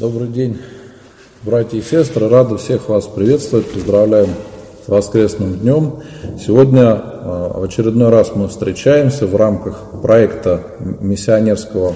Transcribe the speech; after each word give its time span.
Добрый 0.00 0.28
день, 0.28 0.56
братья 1.42 1.76
и 1.76 1.82
сестры. 1.82 2.26
Рады 2.26 2.56
всех 2.56 2.88
вас 2.88 3.06
приветствовать. 3.06 3.66
Поздравляем 3.66 4.30
с 4.86 4.88
воскресным 4.88 5.58
днем. 5.58 5.96
Сегодня 6.42 6.92
а, 6.94 7.58
в 7.60 7.62
очередной 7.64 8.08
раз 8.08 8.34
мы 8.34 8.48
встречаемся 8.48 9.26
в 9.26 9.36
рамках 9.36 10.00
проекта 10.00 10.62
миссионерского 11.00 11.92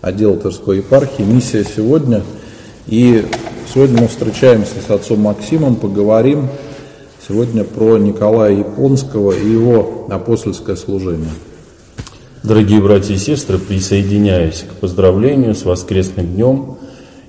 отдела 0.00 0.38
Тверской 0.38 0.78
епархии 0.78 1.24
«Миссия 1.24 1.62
сегодня». 1.62 2.22
И 2.86 3.22
сегодня 3.70 4.00
мы 4.00 4.08
встречаемся 4.08 4.76
с 4.80 4.90
отцом 4.90 5.20
Максимом, 5.20 5.76
поговорим 5.76 6.48
сегодня 7.28 7.64
про 7.64 7.98
Николая 7.98 8.54
Японского 8.54 9.32
и 9.32 9.46
его 9.46 10.06
апостольское 10.08 10.76
служение. 10.76 11.28
Дорогие 12.42 12.80
братья 12.80 13.12
и 13.12 13.18
сестры, 13.18 13.58
присоединяюсь 13.58 14.64
к 14.66 14.80
поздравлению 14.80 15.54
с 15.54 15.66
воскресным 15.66 16.28
днем. 16.28 16.78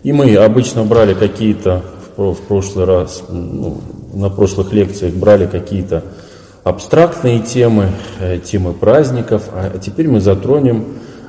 И 0.04 0.11
мы 0.11 0.35
обычно 0.35 0.83
брали 0.83 1.13
какие-то 1.13 1.81
в 2.18 2.36
прошлый 2.47 2.86
раз, 2.86 3.23
ну, 3.29 3.82
на 4.14 4.29
прошлых 4.29 4.71
лекциях 4.73 5.14
брали 5.15 5.47
какие-то 5.47 6.04
абстрактные 6.64 7.39
темы, 7.39 7.89
э, 8.19 8.39
темы 8.39 8.73
праздников, 8.73 9.50
а 9.51 9.78
теперь 9.79 10.07
мы 10.07 10.21
затронем 10.21 10.86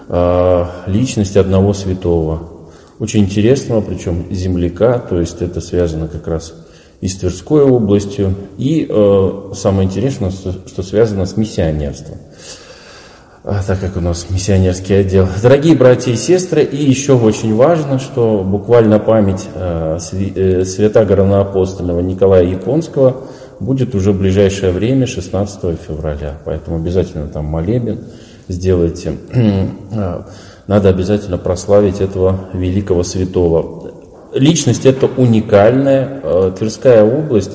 э, 0.09 0.67
личность 0.87 1.37
одного 1.37 1.73
святого, 1.73 2.51
очень 2.99 3.21
интересного, 3.21 3.81
причем 3.81 4.27
земляка, 4.31 4.99
то 4.99 5.19
есть 5.19 5.41
это 5.41 5.61
связано 5.61 6.09
как 6.09 6.27
раз 6.29 6.55
и 7.01 7.09
с 7.09 7.17
Тверской 7.17 7.63
областью, 7.63 8.35
и 8.57 8.87
э, 8.89 9.53
самое 9.55 9.87
интересное, 9.87 10.31
что, 10.31 10.53
что 10.67 10.83
связано 10.83 11.27
с 11.27 11.37
миссионерством. 11.37 12.19
А, 13.47 13.63
так 13.63 13.79
как 13.79 13.99
у 13.99 14.01
нас 14.01 14.31
миссионерский 14.31 15.01
отдел. 15.01 15.29
Дорогие 15.43 15.77
братья 15.77 16.11
и 16.11 16.17
сестры, 16.17 16.63
и 16.63 16.83
еще 16.83 17.13
очень 17.13 17.55
важно, 17.55 17.99
что 17.99 18.43
буквально 18.43 18.99
память 18.99 19.47
э, 19.55 19.99
э, 20.13 20.65
святаго 20.65 21.15
равноапостольного 21.15 22.01
Николая 22.01 22.45
Японского 22.45 23.25
будет 23.61 23.95
уже 23.95 24.13
в 24.13 24.19
ближайшее 24.19 24.73
время, 24.73 25.07
16 25.07 25.79
февраля. 25.79 26.39
Поэтому 26.47 26.77
обязательно 26.77 27.27
там 27.27 27.45
молебен 27.45 27.99
сделайте. 28.49 29.13
А, 29.95 30.27
надо 30.67 30.89
обязательно 30.89 31.37
прославить 31.37 32.01
этого 32.01 32.49
великого 32.55 33.03
святого. 33.03 33.93
Личность 34.33 34.87
это 34.87 35.07
уникальная. 35.19 36.51
Тверская 36.53 37.05
область 37.05 37.53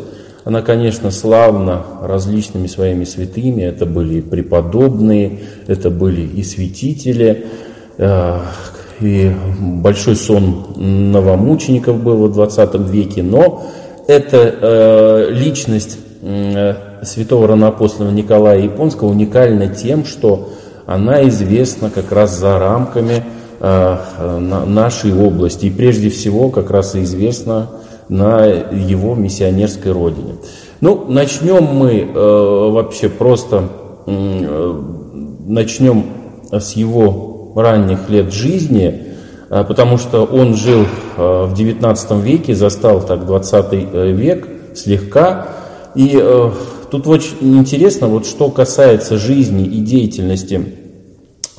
она, 0.50 0.64
конечно, 0.64 1.12
славна 1.12 1.84
различными 2.02 2.66
своими 2.66 3.04
святыми. 3.04 3.62
Это 3.62 3.86
были 3.86 4.16
и 4.16 4.22
преподобные, 4.22 5.42
это 5.68 5.92
были 5.92 6.22
и 6.22 6.42
святители, 6.42 7.46
э, 8.00 8.40
и 9.00 9.32
большой 9.60 10.16
сон 10.16 10.66
новомучеников 10.76 12.02
был 12.02 12.28
в 12.28 12.34
20 12.34 12.90
веке. 12.90 13.22
Но 13.22 13.64
эта 14.08 14.56
э, 14.60 15.28
личность 15.34 16.00
э, 16.24 16.74
святого 17.04 17.48
равноапостола 17.48 18.10
Николая 18.10 18.60
Японского 18.60 19.10
уникальна 19.10 19.68
тем, 19.68 20.04
что 20.04 20.50
она 20.88 21.28
известна 21.28 21.92
как 21.92 22.12
раз 22.12 22.36
за 22.36 22.58
рамками 22.58 23.24
нашей 23.60 25.14
области. 25.14 25.66
И 25.66 25.70
прежде 25.70 26.10
всего 26.10 26.50
как 26.50 26.72
раз 26.72 26.96
и 26.96 27.04
известна 27.04 27.68
на 28.10 28.46
его 28.46 29.16
миссионерской 29.16 29.92
родине. 29.92 30.36
Ну, 30.82 31.06
начнем 31.08 31.64
мы 31.64 32.02
э, 32.02 32.70
вообще 32.72 33.10
просто, 33.10 33.70
э, 34.08 34.82
начнем 35.46 36.06
с 36.52 36.74
его 36.74 37.54
ранних 37.56 38.10
лет 38.10 38.34
жизни, 38.34 39.04
э, 39.50 39.64
потому 39.68 39.98
что 39.98 40.24
он 40.26 40.56
жил 40.56 40.86
э, 41.18 41.46
в 41.46 41.54
19 41.54 42.12
веке, 42.24 42.56
застал 42.56 43.02
так 43.02 43.26
20 43.26 43.66
э, 43.72 44.12
век 44.12 44.48
слегка. 44.74 45.48
И 45.96 46.18
э, 46.20 46.52
тут 46.90 47.08
очень 47.08 47.58
интересно, 47.58 48.08
вот 48.08 48.26
что 48.26 48.50
касается 48.50 49.18
жизни 49.18 49.66
и 49.66 49.82
деятельности 49.82 50.76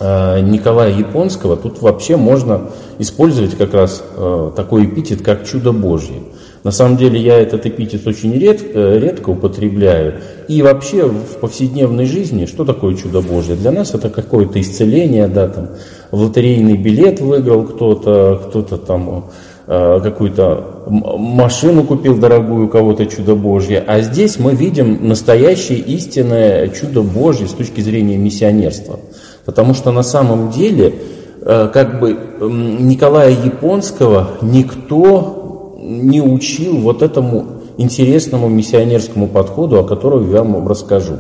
э, 0.00 0.40
Николая 0.40 0.96
Японского, 0.96 1.56
тут 1.56 1.82
вообще 1.82 2.16
можно 2.16 2.70
использовать 2.98 3.56
как 3.56 3.74
раз 3.74 4.02
э, 4.16 4.52
такой 4.56 4.86
эпитет, 4.86 5.22
как 5.22 5.46
чудо 5.46 5.72
Божье. 5.72 6.22
На 6.62 6.72
самом 6.72 6.98
деле 6.98 7.18
я 7.18 7.38
этот 7.38 7.64
эпитет 7.64 8.06
очень 8.06 8.34
редко, 8.34 8.68
э, 8.74 8.98
редко 8.98 9.30
употребляю. 9.30 10.20
И 10.46 10.60
вообще 10.62 11.06
в 11.06 11.38
повседневной 11.40 12.04
жизни, 12.04 12.44
что 12.44 12.64
такое 12.64 12.94
чудо 12.96 13.22
Божье? 13.22 13.56
Для 13.56 13.70
нас 13.70 13.94
это 13.94 14.10
какое-то 14.10 14.60
исцеление, 14.60 15.26
да, 15.26 15.48
там, 15.48 15.68
лотерейный 16.12 16.76
билет 16.76 17.20
выиграл 17.20 17.64
кто-то, 17.64 18.42
кто-то 18.46 18.76
там 18.76 19.30
э, 19.66 20.00
какую-то 20.02 20.84
машину 20.86 21.84
купил 21.84 22.18
дорогую, 22.18 22.66
у 22.66 22.68
кого-то 22.68 23.06
чудо 23.06 23.34
Божье. 23.36 23.82
А 23.86 24.02
здесь 24.02 24.38
мы 24.38 24.54
видим 24.54 25.08
настоящее 25.08 25.78
истинное 25.78 26.68
чудо 26.68 27.00
Божье 27.00 27.48
с 27.48 27.52
точки 27.52 27.80
зрения 27.80 28.18
миссионерства. 28.18 29.00
Потому 29.46 29.72
что 29.72 29.92
на 29.92 30.02
самом 30.02 30.50
деле, 30.50 30.94
э, 31.40 31.70
как 31.72 32.00
бы 32.00 32.18
Николая 32.40 33.30
Японского 33.30 34.32
никто 34.42 35.39
не 35.80 36.20
учил 36.20 36.78
вот 36.78 37.02
этому 37.02 37.60
интересному 37.76 38.48
миссионерскому 38.48 39.26
подходу, 39.26 39.78
о 39.78 39.84
котором 39.84 40.30
я 40.30 40.42
вам 40.42 40.68
расскажу. 40.68 41.14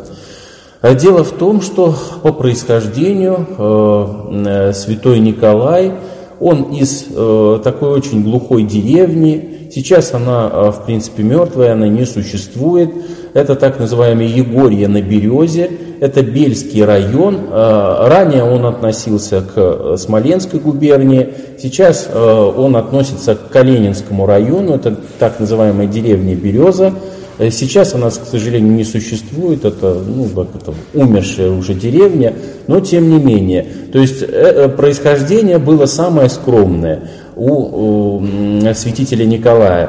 А 0.80 0.94
дело 0.94 1.24
в 1.24 1.32
том, 1.32 1.60
что 1.60 1.94
по 2.22 2.32
происхождению 2.32 3.46
э, 3.58 4.06
э, 4.46 4.72
святой 4.72 5.20
Николай, 5.20 5.92
он 6.40 6.74
из 6.74 7.06
э, 7.10 7.60
такой 7.62 7.90
очень 7.90 8.22
глухой 8.22 8.62
деревни, 8.62 9.68
сейчас 9.72 10.14
она, 10.14 10.50
э, 10.50 10.70
в 10.70 10.86
принципе, 10.86 11.22
мертвая, 11.22 11.74
она 11.74 11.86
не 11.86 12.06
существует, 12.06 12.90
это 13.34 13.54
так 13.54 13.78
называемое 13.78 14.26
Егорье 14.26 14.88
на 14.88 15.00
Березе, 15.00 15.70
это 16.00 16.22
Бельский 16.22 16.84
район. 16.84 17.38
Э, 17.50 18.08
ранее 18.08 18.42
он 18.42 18.66
относился 18.66 19.42
к 19.42 19.52
э, 19.56 19.96
Смоленской 19.98 20.58
губернии, 20.58 21.28
сейчас 21.60 22.08
э, 22.10 22.52
он 22.56 22.76
относится 22.76 23.34
к 23.34 23.50
Калининскому 23.50 24.26
району, 24.26 24.74
это 24.74 24.96
так 25.18 25.38
называемая 25.38 25.86
деревня 25.86 26.34
Береза. 26.34 26.92
Сейчас 27.50 27.94
она, 27.94 28.10
к 28.10 28.26
сожалению, 28.30 28.74
не 28.74 28.84
существует, 28.84 29.64
это, 29.64 29.94
ну, 29.94 30.26
это 30.26 30.74
умершая 30.92 31.50
уже 31.50 31.72
деревня, 31.72 32.34
но 32.66 32.80
тем 32.80 33.08
не 33.08 33.16
менее. 33.16 33.66
То 33.90 33.98
есть 33.98 34.26
происхождение 34.76 35.56
было 35.56 35.86
самое 35.86 36.28
скромное 36.28 37.08
у 37.36 38.20
святителя 38.74 39.24
Николая. 39.24 39.88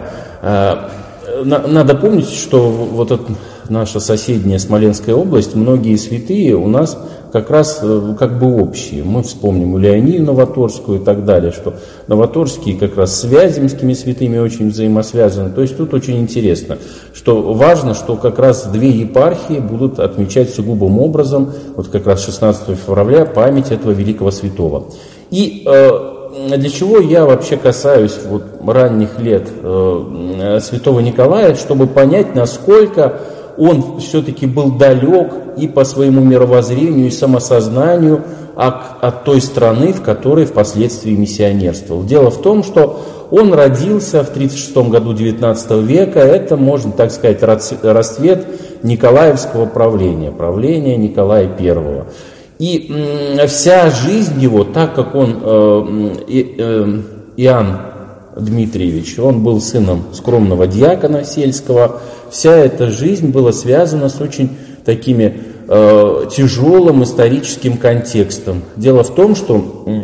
Надо 1.43 1.95
помнить, 1.95 2.29
что 2.29 2.69
вот 2.69 3.11
этот 3.11 3.27
наша 3.69 3.99
соседняя 3.99 4.59
Смоленская 4.59 5.15
область, 5.15 5.55
многие 5.55 5.95
святые 5.95 6.55
у 6.55 6.67
нас 6.67 6.97
как 7.31 7.49
раз 7.49 7.79
э, 7.81 8.15
как 8.19 8.39
бы 8.39 8.61
общие. 8.61 9.03
Мы 9.03 9.23
вспомним 9.23 9.77
Леонию 9.77 10.23
Новоторскую 10.23 10.99
и 10.99 11.03
так 11.03 11.23
далее, 11.23 11.51
что 11.51 11.75
Новоторские 12.07 12.77
как 12.77 12.97
раз 12.97 13.21
с 13.21 13.23
Вяземскими 13.23 13.93
святыми 13.93 14.37
очень 14.37 14.69
взаимосвязаны. 14.69 15.51
То 15.51 15.61
есть 15.61 15.77
тут 15.77 15.93
очень 15.93 16.19
интересно, 16.19 16.77
что 17.13 17.53
важно, 17.53 17.93
что 17.93 18.17
как 18.17 18.37
раз 18.37 18.65
две 18.65 18.89
епархии 18.89 19.59
будут 19.59 19.99
отмечать 19.99 20.53
сугубым 20.53 20.99
образом, 20.99 21.53
вот 21.75 21.87
как 21.87 22.05
раз 22.05 22.25
16 22.25 22.77
февраля, 22.77 23.25
память 23.25 23.71
этого 23.71 23.91
великого 23.91 24.31
святого. 24.31 24.87
И 25.29 25.63
э, 25.65 26.20
для 26.31 26.69
чего 26.69 26.99
я 26.99 27.25
вообще 27.25 27.57
касаюсь 27.57 28.17
вот 28.25 28.43
ранних 28.65 29.19
лет 29.19 29.49
э, 29.61 30.59
святого 30.61 31.01
Николая, 31.01 31.55
чтобы 31.55 31.87
понять, 31.87 32.35
насколько 32.35 33.19
он 33.57 33.99
все-таки 33.99 34.45
был 34.45 34.71
далек 34.71 35.33
и 35.57 35.67
по 35.67 35.83
своему 35.83 36.21
мировоззрению, 36.21 37.07
и 37.07 37.11
самосознанию 37.11 38.23
от, 38.55 38.75
от 39.01 39.23
той 39.25 39.41
страны, 39.41 39.91
в 39.91 40.01
которой 40.01 40.45
впоследствии 40.45 41.11
миссионерствовал. 41.11 42.03
Дело 42.03 42.31
в 42.31 42.41
том, 42.41 42.63
что 42.63 43.01
он 43.29 43.53
родился 43.53 44.23
в 44.23 44.29
36 44.29 44.89
году 44.89 45.13
19 45.13 45.71
века, 45.83 46.19
это, 46.19 46.57
можно 46.57 46.91
так 46.91 47.11
сказать, 47.11 47.43
расцвет 47.43 48.45
Николаевского 48.83 49.65
правления, 49.65 50.31
правления 50.31 50.97
Николая 50.97 51.47
I. 51.47 52.05
И 52.61 52.93
вся 53.47 53.89
жизнь 53.89 54.39
его, 54.39 54.63
так 54.63 54.93
как 54.93 55.15
он, 55.15 55.39
э, 55.41 56.13
э, 56.27 57.01
Иоанн 57.37 57.77
Дмитриевич, 58.37 59.17
он 59.17 59.43
был 59.43 59.59
сыном 59.59 60.03
скромного 60.13 60.67
диакона 60.67 61.23
сельского, 61.23 62.01
вся 62.29 62.55
эта 62.55 62.91
жизнь 62.91 63.29
была 63.29 63.51
связана 63.51 64.09
с 64.09 64.21
очень 64.21 64.51
такими 64.85 65.41
э, 65.67 66.25
тяжелым 66.31 67.03
историческим 67.03 67.77
контекстом. 67.77 68.61
Дело 68.75 69.03
в 69.03 69.15
том, 69.15 69.35
что 69.35 69.95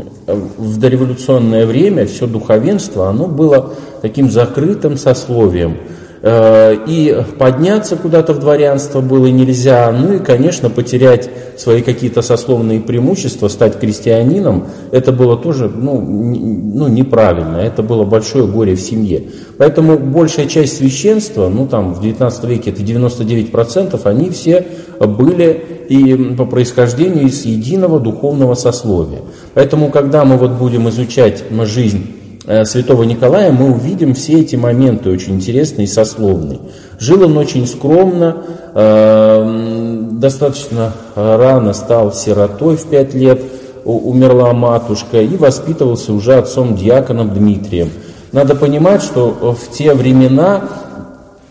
в 0.58 0.80
дореволюционное 0.80 1.68
время 1.68 2.08
все 2.08 2.26
духовенство, 2.26 3.08
оно 3.08 3.28
было 3.28 3.74
таким 4.02 4.32
закрытым 4.32 4.98
сословием. 4.98 5.78
Э, 6.22 6.76
и 6.88 7.24
подняться 7.38 7.96
куда-то 7.96 8.34
в 8.34 8.40
дворянство 8.40 9.02
было 9.02 9.28
нельзя, 9.28 9.92
ну 9.92 10.14
и, 10.14 10.20
конечно, 10.20 10.70
потерять 10.70 11.30
свои 11.58 11.84
какие-то 11.84 12.24
сословные 12.24 12.80
преимущества, 12.80 13.48
стать 13.50 13.80
крестьянином, 13.80 14.66
это 14.92 15.12
было 15.12 15.38
тоже 15.38 15.70
ну, 15.70 16.02
ну, 16.02 16.88
неправильно, 16.88 17.58
это 17.58 17.84
было 17.84 18.04
большое 18.04 18.48
горе 18.48 18.76
в 18.76 18.82
семье. 18.82 19.26
Поэтому 19.60 20.00
большая 20.00 20.48
часть 20.48 20.78
священства, 20.78 21.50
ну 21.50 21.68
там 21.68 21.94
в 21.94 22.02
19 22.02 22.44
веке 22.46 22.72
это 22.72 22.82
99%, 22.82 24.02
они 24.06 24.32
все 24.32 24.66
были 25.00 25.64
и 25.88 26.16
по 26.36 26.46
происхождению 26.46 27.28
из 27.28 27.46
единого 27.46 28.00
духовного 28.00 28.56
сословия. 28.56 29.22
Поэтому, 29.54 29.90
когда 29.90 30.26
мы 30.26 30.38
вот 30.38 30.52
будем 30.52 30.90
изучать 30.90 31.44
жизнь 31.66 32.17
святого 32.64 33.04
Николая 33.04 33.52
мы 33.52 33.72
увидим 33.72 34.14
все 34.14 34.40
эти 34.40 34.56
моменты 34.56 35.10
очень 35.10 35.36
интересные 35.36 35.86
и 35.86 35.90
сословные. 35.90 36.60
Жил 36.98 37.24
он 37.24 37.38
очень 37.38 37.68
скромно, 37.68 38.38
э, 38.74 40.08
достаточно 40.12 40.94
рано 41.16 41.74
стал 41.74 42.14
сиротой 42.14 42.78
в 42.78 42.86
пять 42.86 43.14
лет, 43.14 43.42
умерла 43.84 44.54
матушка 44.54 45.22
и 45.22 45.36
воспитывался 45.36 46.14
уже 46.14 46.36
отцом-диаконом 46.36 47.34
Дмитрием. 47.34 47.92
Надо 48.32 48.56
понимать, 48.56 49.02
что 49.02 49.30
в 49.30 49.72
те 49.72 49.94
времена, 49.94 50.64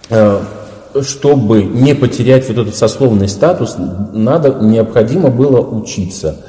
э, 0.08 0.40
чтобы 1.02 1.62
не 1.62 1.94
потерять 1.94 2.48
вот 2.48 2.58
этот 2.58 2.74
сословный 2.74 3.28
статус, 3.28 3.76
надо, 4.12 4.58
необходимо 4.62 5.28
было 5.28 5.60
учиться– 5.60 6.36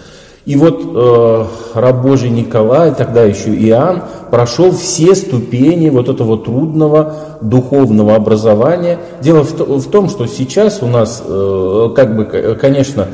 и 0.48 0.56
вот 0.56 0.82
э, 0.82 1.46
раб 1.74 2.02
Божий 2.02 2.30
Николай, 2.30 2.96
тогда 2.96 3.24
еще 3.24 3.54
Иоанн, 3.54 4.04
прошел 4.32 4.72
все 4.72 5.14
ступени 5.14 5.90
вот 5.90 6.08
этого 6.08 6.38
трудного 6.38 7.16
духовного 7.42 8.16
образования. 8.16 8.98
Дело 9.22 9.44
в, 9.44 9.60
в 9.60 9.92
том, 9.92 10.08
что 10.08 10.26
сейчас 10.26 10.82
у 10.82 10.88
нас, 10.88 11.22
э, 11.28 11.90
как 11.94 12.16
бы, 12.16 12.56
конечно, 12.62 13.08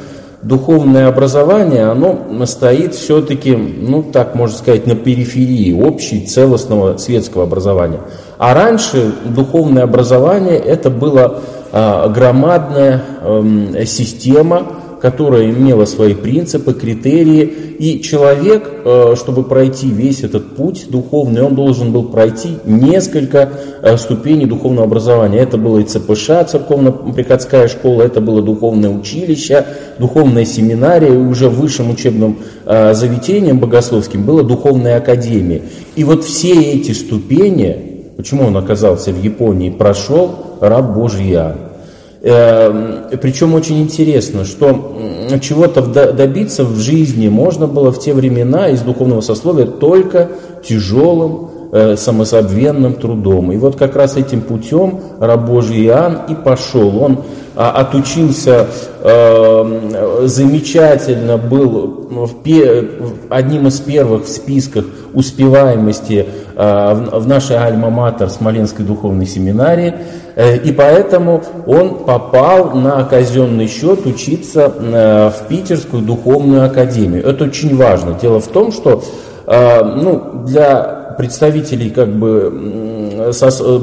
духовное 0.43 1.07
образование, 1.07 1.85
оно 1.85 2.45
стоит 2.45 2.93
все-таки, 2.93 3.55
ну 3.55 4.03
так 4.03 4.35
можно 4.35 4.55
сказать, 4.55 4.85
на 4.85 4.93
периферии 4.93 5.73
общей 5.73 6.27
целостного 6.27 6.97
светского 6.97 7.45
образования. 7.45 8.01
А 8.37 8.53
раньше 8.53 9.11
духовное 9.25 9.85
образование 9.85 10.59
это 10.59 10.91
была 10.91 11.39
э, 11.71 12.09
громадная 12.13 13.01
э, 13.23 13.85
система, 13.87 14.67
которая 15.03 15.49
имела 15.49 15.83
свои 15.83 16.13
принципы, 16.13 16.73
критерии, 16.73 17.43
и 17.77 18.01
человек, 18.01 18.71
э, 18.85 19.15
чтобы 19.17 19.43
пройти 19.43 19.89
весь 19.89 20.23
этот 20.23 20.55
путь 20.55 20.85
духовный, 20.89 21.41
он 21.41 21.55
должен 21.55 21.91
был 21.91 22.05
пройти 22.05 22.51
несколько 22.63 23.49
э, 23.81 23.97
ступеней 23.97 24.45
духовного 24.45 24.85
образования. 24.85 25.39
Это 25.39 25.57
было 25.57 25.79
и 25.79 25.83
ЦПШ, 25.83 26.47
церковно-приходская 26.49 27.67
школа, 27.67 28.03
это 28.03 28.21
было 28.21 28.41
духовное 28.41 28.91
училище, 28.91 29.65
духовная 29.99 30.45
семинария, 30.45 31.13
и 31.13 31.17
уже 31.17 31.49
в 31.49 31.59
высшем 31.59 31.89
учебном 31.89 32.37
э, 32.65 32.93
заведением 32.93 33.59
богословским 33.59 34.23
была 34.23 34.43
духовная 34.43 34.95
академия. 34.95 35.63
И 35.97 36.05
вот 36.05 36.23
все 36.23 36.53
эти 36.53 36.93
ступени, 36.93 38.05
почему 38.15 38.45
он 38.45 38.55
оказался 38.55 39.11
в 39.11 39.21
Японии, 39.21 39.69
прошел 39.69 40.33
раб 40.61 40.95
Божий 40.95 41.29
Иоанн. 41.29 41.72
Эм, 42.25 43.19
Причем 43.21 43.53
очень 43.53 43.81
интересно, 43.81 44.45
что 44.45 44.95
чего-то 45.41 45.81
добиться 45.81 46.63
в 46.63 46.77
жизни 46.77 47.27
можно 47.27 47.67
было 47.67 47.91
в 47.91 47.99
те 47.99 48.13
времена 48.13 48.69
из 48.69 48.81
духовного 48.81 49.19
сословия 49.19 49.65
только 49.65 50.29
тяжелым, 50.63 51.49
э, 51.73 51.97
самозабвенным 51.97 52.93
трудом. 52.93 53.51
И 53.51 53.57
вот 53.57 53.75
как 53.75 53.97
раз 53.97 54.15
этим 54.15 54.39
путем 54.39 55.01
раб 55.19 55.45
Божий 55.45 55.85
Иоанн 55.85 56.21
и 56.29 56.35
пошел. 56.35 56.97
Он 57.03 57.23
а, 57.55 57.71
отучился 57.71 58.67
э, 59.01 60.23
замечательно, 60.25 61.37
был 61.37 62.09
одним 63.29 63.67
из 63.67 63.79
первых 63.79 64.25
в 64.25 64.29
списках 64.29 64.85
успеваемости 65.13 66.25
э, 66.55 67.07
в 67.11 67.27
нашей 67.27 67.57
альма-матер 67.57 68.29
Смоленской 68.29 68.85
духовной 68.85 69.25
семинарии. 69.25 69.93
Э, 70.35 70.57
и 70.57 70.71
поэтому 70.71 71.43
он 71.65 72.05
попал 72.05 72.71
на 72.71 73.03
казенный 73.03 73.67
счет 73.67 74.05
учиться 74.05 74.73
э, 74.77 75.29
в 75.29 75.47
Питерскую 75.47 76.01
духовную 76.03 76.65
академию. 76.65 77.25
Это 77.25 77.45
очень 77.45 77.75
важно. 77.75 78.17
Дело 78.19 78.39
в 78.39 78.47
том, 78.47 78.71
что 78.71 79.03
э, 79.45 79.83
ну, 79.83 80.43
для 80.45 81.15
представителей 81.17 81.91
как 81.91 82.09
бы 82.09 83.31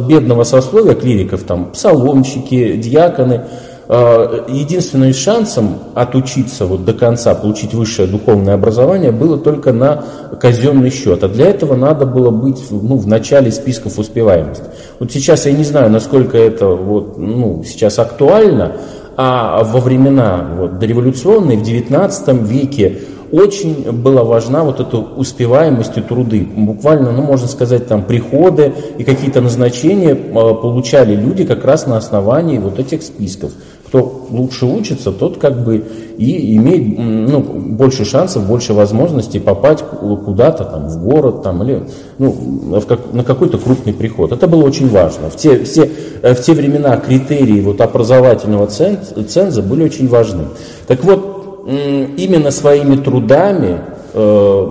бедного 0.09 0.43
сословия, 0.43 0.95
клириков, 0.95 1.45
там, 1.45 1.71
псаломщики, 1.71 2.75
диаконы, 2.77 3.43
единственным 3.91 5.13
шансом 5.13 5.79
отучиться 5.95 6.65
вот 6.65 6.85
до 6.85 6.93
конца, 6.93 7.35
получить 7.35 7.75
высшее 7.75 8.07
духовное 8.07 8.55
образование 8.55 9.11
было 9.11 9.37
только 9.37 9.73
на 9.73 10.05
казенный 10.41 10.91
счет. 10.91 11.25
А 11.25 11.29
для 11.29 11.47
этого 11.47 11.75
надо 11.75 12.07
было 12.07 12.31
быть 12.31 12.63
ну, 12.71 12.97
в 12.97 13.09
начале 13.09 13.51
списков 13.51 13.99
успеваемости. 13.99 14.63
Вот 15.01 15.11
сейчас 15.11 15.47
я 15.47 15.53
не 15.53 15.65
знаю, 15.65 15.91
насколько 15.91 16.39
это 16.39 16.69
вот, 16.69 17.19
ну, 17.19 17.65
сейчас 17.67 17.99
актуально, 17.99 18.77
а 19.17 19.65
во 19.65 19.81
времена 19.81 20.47
вот, 20.57 20.79
дореволюционные, 20.79 21.59
в 21.59 21.63
XIX 21.63 22.47
веке, 22.47 23.01
очень 23.33 23.91
была 23.93 24.25
важна 24.25 24.65
вот 24.65 24.81
эта 24.81 24.97
успеваемость 24.99 25.97
и 25.97 26.01
труды. 26.01 26.47
Буквально, 26.57 27.13
ну, 27.13 27.23
можно 27.23 27.47
сказать, 27.47 27.87
там 27.87 28.03
приходы 28.03 28.73
и 28.99 29.05
какие-то 29.05 29.41
назначения 29.41 30.15
э, 30.15 30.33
получали 30.33 31.15
люди 31.15 31.45
как 31.45 31.65
раз 31.65 31.87
на 31.87 31.97
основании 31.97 32.59
вот 32.59 32.79
этих 32.79 33.03
списков 33.03 33.53
кто 33.91 34.29
лучше 34.31 34.67
учится, 34.67 35.11
тот 35.11 35.39
как 35.39 35.65
бы 35.65 35.85
и 36.17 36.57
имеет 36.57 36.97
ну, 36.97 37.41
больше 37.41 38.05
шансов, 38.05 38.47
больше 38.47 38.73
возможностей 38.73 39.41
попасть 39.41 39.83
куда-то 39.83 40.65
там 40.65 40.89
в 40.89 41.03
город 41.03 41.43
там, 41.43 41.65
или 41.65 41.83
ну, 42.19 42.31
в 42.31 42.87
как, 42.87 43.13
на 43.13 43.25
какой-то 43.25 43.59
крупный 43.59 43.93
приход. 43.93 44.31
Это 44.31 44.47
было 44.47 44.63
очень 44.63 44.89
важно. 44.89 45.29
В 45.29 45.35
те, 45.35 45.65
все, 45.65 45.91
э, 46.23 46.35
в 46.35 46.41
те 46.41 46.53
времена 46.53 46.97
критерии 46.99 47.61
вот 47.61 47.81
образовательного 47.81 48.69
ценза 48.69 49.61
были 49.61 49.83
очень 49.83 50.07
важны. 50.07 50.45
Так 50.87 51.03
вот, 51.03 51.67
именно 51.67 52.53
своими 52.53 52.95
трудами 52.95 53.81
э, 54.15 54.67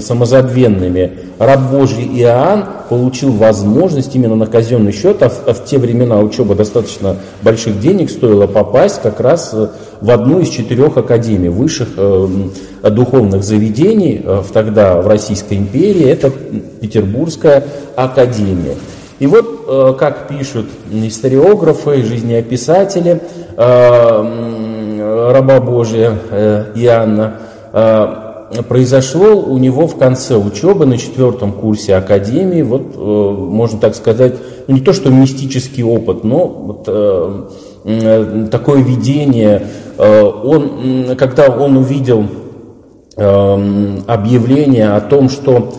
самозабвенными, 0.00 1.12
раб 1.38 1.70
Божий 1.70 2.04
Иоанн 2.04 2.64
получил 2.88 3.32
возможность 3.32 4.14
именно 4.14 4.36
на 4.36 4.46
казенный 4.46 4.92
счет, 4.92 5.22
а 5.22 5.28
в, 5.28 5.48
а 5.48 5.54
в 5.54 5.64
те 5.64 5.78
времена 5.78 6.20
учеба 6.20 6.54
достаточно 6.54 7.16
больших 7.42 7.80
денег 7.80 8.10
стоила 8.10 8.46
попасть 8.46 9.02
как 9.02 9.20
раз 9.20 9.50
э, 9.52 9.68
в 10.00 10.10
одну 10.10 10.40
из 10.40 10.48
четырех 10.48 10.96
академий 10.96 11.48
высших 11.48 11.88
э, 11.96 12.28
духовных 12.90 13.42
заведений 13.42 14.20
э, 14.22 14.42
в 14.46 14.52
тогда 14.52 15.00
в 15.00 15.06
Российской 15.06 15.54
империи, 15.54 16.06
это 16.06 16.30
Петербургская 16.80 17.64
академия. 17.96 18.74
И 19.18 19.26
вот, 19.26 19.64
э, 19.66 19.94
как 19.98 20.28
пишут 20.28 20.66
историографы, 20.90 22.02
жизнеописатели, 22.02 23.20
э, 23.56 25.30
раба 25.32 25.60
Божия 25.60 26.18
э, 26.30 26.66
Иоанна, 26.74 27.40
произошло 28.68 29.36
у 29.36 29.58
него 29.58 29.86
в 29.86 29.96
конце 29.96 30.36
учебы 30.36 30.86
на 30.86 30.98
четвертом 30.98 31.52
курсе 31.52 31.96
академии, 31.96 32.62
вот, 32.62 32.94
э, 32.94 32.98
можно 32.98 33.78
так 33.78 33.94
сказать, 33.94 34.34
ну, 34.66 34.74
не 34.74 34.80
то 34.80 34.92
что 34.92 35.10
мистический 35.10 35.82
опыт, 35.82 36.24
но 36.24 36.46
вот, 36.46 36.84
э, 36.86 37.44
э, 37.84 38.46
такое 38.50 38.82
видение. 38.82 39.66
Он, 39.96 41.14
когда 41.16 41.46
он 41.50 41.76
увидел 41.76 42.26
объявление 43.16 44.90
о 44.94 45.00
том, 45.00 45.28
что 45.28 45.72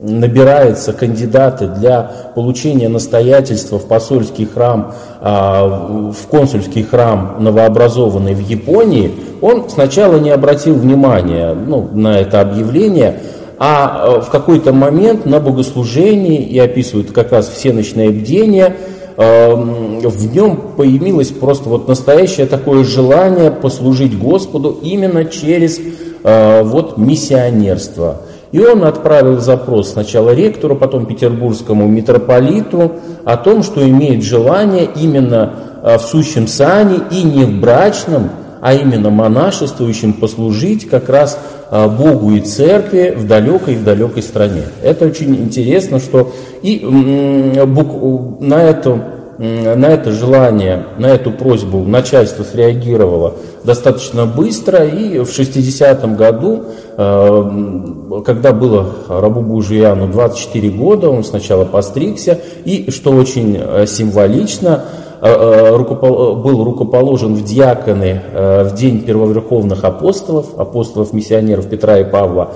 набираются 0.00 0.94
кандидаты 0.94 1.66
для 1.66 2.10
получения 2.34 2.88
настоятельства 2.88 3.78
в 3.78 3.86
посольский 3.86 4.46
храм, 4.46 4.94
а, 5.20 6.10
в 6.10 6.26
консульский 6.28 6.82
храм 6.84 7.36
новообразованный 7.38 8.34
в 8.34 8.40
Японии, 8.40 9.12
он 9.42 9.68
сначала 9.68 10.18
не 10.18 10.30
обратил 10.30 10.74
внимания 10.74 11.54
ну, 11.54 11.88
на 11.92 12.18
это 12.18 12.40
объявление, 12.40 13.20
а 13.58 14.04
э, 14.06 14.20
в 14.22 14.30
какой-то 14.30 14.72
момент 14.72 15.26
на 15.26 15.38
богослужении, 15.38 16.40
и 16.40 16.58
описывают 16.58 17.12
как 17.12 17.32
раз 17.32 17.50
все 17.50 17.74
ночные 17.74 18.08
бдения, 18.08 18.76
эм, 19.18 19.98
в 20.00 20.34
нем 20.34 20.72
появилось 20.78 21.28
просто 21.28 21.68
вот 21.68 21.86
настоящее 21.86 22.46
такое 22.46 22.84
желание 22.84 23.50
послужить 23.50 24.18
Господу 24.18 24.78
именно 24.82 25.26
через 25.26 25.78
э, 26.24 26.62
вот 26.62 26.96
миссионерство– 26.96 28.22
и 28.52 28.58
он 28.58 28.84
отправил 28.84 29.38
запрос 29.38 29.92
сначала 29.92 30.34
ректору, 30.34 30.74
потом 30.74 31.06
петербургскому 31.06 31.86
митрополиту 31.86 32.92
о 33.24 33.36
том, 33.36 33.62
что 33.62 33.88
имеет 33.88 34.24
желание 34.24 34.88
именно 34.96 35.54
а, 35.82 35.98
в 35.98 36.02
сущем 36.02 36.48
сане 36.48 37.00
и 37.12 37.22
не 37.22 37.44
в 37.44 37.60
брачном, 37.60 38.30
а 38.60 38.74
именно 38.74 39.10
монашествующим 39.10 40.14
послужить 40.14 40.88
как 40.88 41.08
раз 41.08 41.38
а, 41.70 41.88
Богу 41.88 42.32
и 42.32 42.40
церкви 42.40 43.14
в 43.16 43.26
далекой 43.26 43.76
в 43.76 43.84
далекой 43.84 44.22
стране. 44.22 44.64
Это 44.82 45.06
очень 45.06 45.36
интересно, 45.36 46.00
что 46.00 46.32
и 46.62 46.84
на 46.84 48.62
эту 48.62 49.00
на 49.40 49.86
это 49.86 50.12
желание, 50.12 50.84
на 50.98 51.06
эту 51.06 51.30
просьбу 51.30 51.78
начальство 51.78 52.44
среагировало 52.44 53.36
достаточно 53.64 54.26
быстро, 54.26 54.84
и 54.84 55.18
в 55.20 55.30
60-м 55.30 56.14
году, 56.14 56.64
э, 56.98 58.22
когда 58.26 58.52
было 58.52 58.86
рабу 59.08 59.40
Иоанну 59.62 60.08
24 60.08 60.68
года, 60.68 61.08
он 61.08 61.24
сначала 61.24 61.64
постригся, 61.64 62.38
и, 62.66 62.90
что 62.90 63.12
очень 63.12 63.58
э, 63.58 63.86
символично, 63.86 64.84
э, 65.22 65.78
был 65.78 66.62
рукоположен 66.62 67.34
в 67.34 67.42
диаконы 67.42 68.20
в 68.34 68.74
день 68.74 69.04
первоверховных 69.04 69.84
апостолов, 69.84 70.58
апостолов-миссионеров 70.58 71.66
Петра 71.66 71.98
и 71.98 72.04
Павла, 72.04 72.52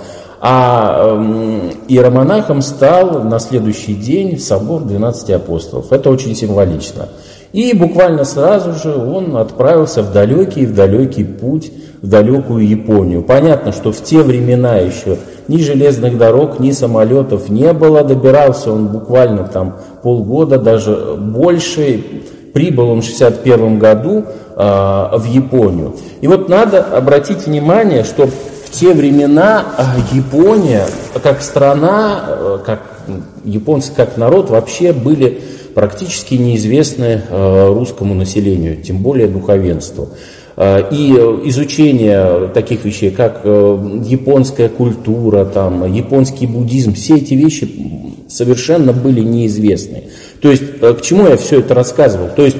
а 0.46 1.16
эм, 1.16 1.70
иеромонахом 1.88 2.60
стал 2.60 3.24
на 3.24 3.38
следующий 3.38 3.94
день 3.94 4.38
собор 4.38 4.82
12 4.82 5.30
апостолов. 5.30 5.90
Это 5.90 6.10
очень 6.10 6.36
символично. 6.36 7.08
И 7.54 7.72
буквально 7.72 8.24
сразу 8.24 8.74
же 8.74 8.94
он 8.94 9.38
отправился 9.38 10.02
в 10.02 10.12
далекий, 10.12 10.66
в 10.66 10.74
далекий 10.74 11.24
путь, 11.24 11.72
в 12.02 12.08
далекую 12.08 12.68
Японию. 12.68 13.22
Понятно, 13.22 13.72
что 13.72 13.90
в 13.90 14.02
те 14.02 14.18
времена 14.18 14.76
еще 14.76 15.16
ни 15.48 15.56
железных 15.56 16.18
дорог, 16.18 16.60
ни 16.60 16.72
самолетов 16.72 17.48
не 17.48 17.72
было. 17.72 18.04
Добирался 18.04 18.70
он 18.70 18.88
буквально 18.88 19.44
там 19.44 19.78
полгода, 20.02 20.58
даже 20.58 21.16
больше. 21.16 22.04
Прибыл 22.52 22.90
он 22.90 23.00
в 23.00 23.04
61 23.06 23.78
году 23.78 24.24
э, 24.56 24.62
в 25.16 25.24
Японию. 25.24 25.94
И 26.20 26.28
вот 26.28 26.50
надо 26.50 26.84
обратить 26.84 27.46
внимание, 27.46 28.04
что 28.04 28.28
те 28.75 28.93
времена 28.93 29.64
а, 29.78 29.97
Япония 30.12 30.87
как 31.23 31.43
страна, 31.43 32.25
э, 32.26 32.59
как 32.66 32.83
японцы 33.45 33.93
как 33.95 34.16
народ 34.16 34.50
вообще 34.50 34.93
были 34.93 35.40
практически 35.75 36.35
неизвестны 36.35 37.23
э, 37.28 37.69
русскому 37.73 38.14
населению, 38.14 38.83
тем 38.83 38.99
более 38.99 39.28
духовенству. 39.28 40.11
Э, 40.57 40.83
и 40.90 41.11
изучение 41.49 42.49
таких 42.52 42.85
вещей, 42.85 43.11
как 43.11 43.45
японская 43.45 44.69
культура, 44.69 45.45
там, 45.45 45.93
японский 45.93 46.47
буддизм, 46.47 46.95
все 46.95 47.16
эти 47.16 47.35
вещи 47.35 47.69
совершенно 48.28 48.93
были 48.93 49.21
неизвестны. 49.21 50.04
То 50.40 50.50
есть, 50.50 50.81
к 50.81 51.00
чему 51.00 51.28
я 51.28 51.37
все 51.37 51.61
это 51.61 51.75
рассказывал? 51.75 52.28
То 52.35 52.45
есть, 52.45 52.57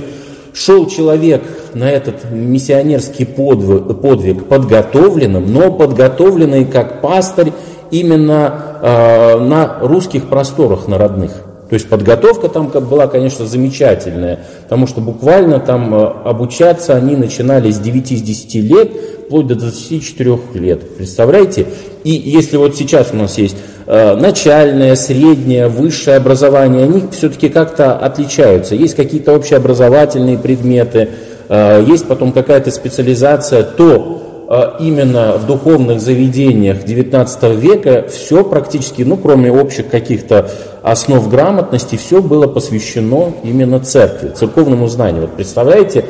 шел 0.55 0.87
человек 0.87 1.43
на 1.75 1.91
этот 1.91 2.31
миссионерский 2.31 3.27
подвиг, 3.27 4.01
подвиг 4.01 4.47
подготовленным, 4.47 5.53
но 5.53 5.73
подготовленный 5.73 6.65
как 6.65 7.03
пастырь 7.03 7.53
именно 7.91 8.79
э, 8.81 9.39
на 9.41 9.79
русских 9.81 10.29
просторах, 10.29 10.89
на 10.89 10.97
родных. 10.97 11.33
То 11.69 11.75
есть 11.75 11.89
подготовка 11.89 12.49
там 12.49 12.69
была, 12.69 13.09
конечно, 13.09 13.47
замечательная, 13.47 14.41
потому 14.63 14.87
что 14.87 15.01
буквально 15.01 15.59
там 15.59 15.93
э, 15.93 16.07
обучаться 16.25 16.95
они 16.95 17.17
начинали 17.17 17.71
с 17.71 17.81
9-10 17.81 18.61
лет, 18.61 18.91
вплоть 19.27 19.49
до 19.49 19.57
24 19.57 20.39
лет. 20.55 20.97
Представляете? 20.97 21.67
И 22.05 22.11
если 22.11 22.59
вот 22.59 22.77
сейчас 22.77 23.11
у 23.13 23.17
нас 23.17 23.39
есть 23.39 23.57
начальное, 23.87 24.95
среднее, 24.95 25.69
высшее 25.69 26.17
образование, 26.17 26.85
они 26.85 27.05
все-таки 27.13 27.49
как-то 27.49 27.93
отличаются. 27.97 28.75
Есть 28.75 28.97
какие-то 28.97 29.35
общеобразовательные 29.35 30.39
предметы, 30.39 31.11
э, 31.49 31.85
есть 31.87 32.07
потом 32.07 32.33
какая-то 32.33 32.71
специализация, 32.71 33.63
то 33.63 34.47
э, 34.49 34.83
именно 34.83 35.35
в 35.37 35.47
духовных 35.47 36.01
заведениях 36.01 36.79
XIX 36.85 37.57
века 37.57 38.07
все 38.11 38.43
практически, 38.43 39.03
ну 39.03 39.19
кроме 39.19 39.53
общих 39.53 39.89
каких-то 39.89 40.49
основ 40.83 41.29
грамотности, 41.29 41.97
все 41.97 42.23
было 42.23 42.47
посвящено 42.47 43.35
именно 43.43 43.81
церкви, 43.81 44.31
церковному 44.31 44.89
знанию. 44.89 45.23
Вот 45.23 45.33
представляете, 45.33 46.05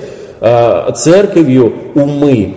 церковью 0.95 1.73
умы 1.95 2.55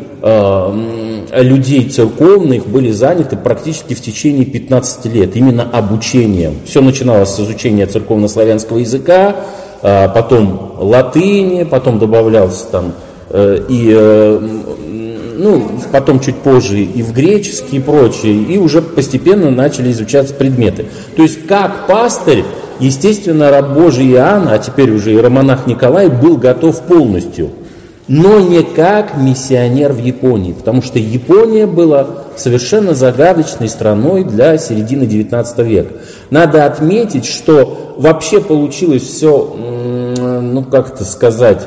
людей 1.34 1.90
церковных 1.90 2.68
были 2.68 2.92
заняты 2.92 3.36
практически 3.36 3.94
в 3.94 4.02
течение 4.02 4.46
15 4.46 5.06
лет, 5.06 5.36
именно 5.36 5.64
обучением. 5.64 6.56
Все 6.66 6.82
начиналось 6.82 7.30
с 7.30 7.40
изучения 7.40 7.86
церковно-славянского 7.86 8.80
языка, 8.80 9.36
а, 9.82 10.08
потом 10.08 10.74
латыни, 10.80 11.64
потом 11.64 12.00
добавлялся 12.00 12.66
там 12.68 12.94
э, 13.30 13.60
и 13.70 13.94
э, 13.96 14.40
ну, 15.38 15.70
потом 15.92 16.20
чуть 16.20 16.38
позже 16.38 16.80
и 16.82 17.04
в 17.04 17.14
греческий 17.14 17.78
и 17.78 17.80
прочее, 17.80 18.34
и 18.44 18.58
уже 18.58 18.82
постепенно 18.82 19.52
начали 19.52 19.92
изучаться 19.92 20.34
предметы. 20.34 20.86
То 21.16 21.24
есть 21.24 21.46
как 21.46 21.88
пастырь, 21.88 22.44
естественно, 22.80 23.52
раб 23.52 23.74
Божий 23.74 24.12
Иоанн, 24.12 24.48
а 24.48 24.58
теперь 24.58 24.92
уже 24.92 25.14
и 25.14 25.18
романах 25.18 25.68
Николай, 25.68 26.08
был 26.10 26.38
готов 26.38 26.82
полностью– 26.84 27.50
но 28.08 28.40
не 28.40 28.64
как 28.64 29.18
миссионер 29.18 29.92
в 29.92 30.00
Японии, 30.00 30.54
потому 30.54 30.82
что 30.82 30.98
Япония 30.98 31.68
была 31.68 32.08
совершенно 32.38 32.94
загадочной 32.94 33.68
страной 33.68 34.24
для 34.24 34.58
середины 34.58 35.04
XIX 35.04 35.64
века. 35.64 35.94
Надо 36.30 36.66
отметить, 36.66 37.26
что 37.26 37.96
вообще 37.98 38.40
получилось 38.40 39.04
все, 39.04 39.56
ну 40.18 40.64
как 40.64 40.94
это 40.94 41.04
сказать, 41.04 41.66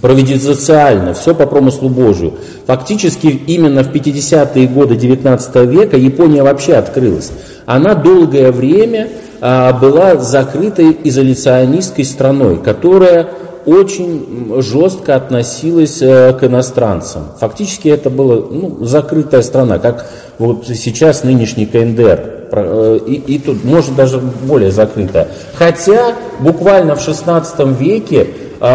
провиденциально, 0.00 1.14
все 1.14 1.34
по 1.34 1.46
промыслу 1.46 1.88
Божию. 1.88 2.34
Фактически 2.66 3.26
именно 3.26 3.82
в 3.82 3.92
50-е 3.92 4.68
годы 4.68 4.94
XIX 4.94 5.66
века 5.66 5.96
Япония 5.96 6.42
вообще 6.42 6.74
открылась. 6.74 7.32
Она 7.66 7.94
долгое 7.94 8.52
время 8.52 9.08
а, 9.40 9.72
была 9.72 10.16
закрытой 10.16 10.96
изоляционистской 11.04 12.04
страной, 12.04 12.58
которая 12.58 13.28
очень 13.66 14.60
жестко 14.62 15.16
относилась 15.16 16.00
э, 16.02 16.32
к 16.32 16.44
иностранцам. 16.44 17.28
Фактически 17.38 17.88
это 17.88 18.10
была 18.10 18.36
ну, 18.36 18.78
закрытая 18.80 19.42
страна, 19.42 19.78
как 19.78 20.06
вот 20.38 20.66
сейчас 20.66 21.24
нынешний 21.24 21.66
КНДР. 21.66 22.48
Э, 22.52 22.98
и, 23.06 23.14
и 23.14 23.38
тут, 23.38 23.64
может, 23.64 23.94
даже 23.94 24.18
более 24.18 24.70
закрытая. 24.70 25.28
Хотя 25.54 26.14
буквально 26.40 26.96
в 26.96 27.00
16 27.00 27.58
веке 27.78 28.28
э, 28.60 28.66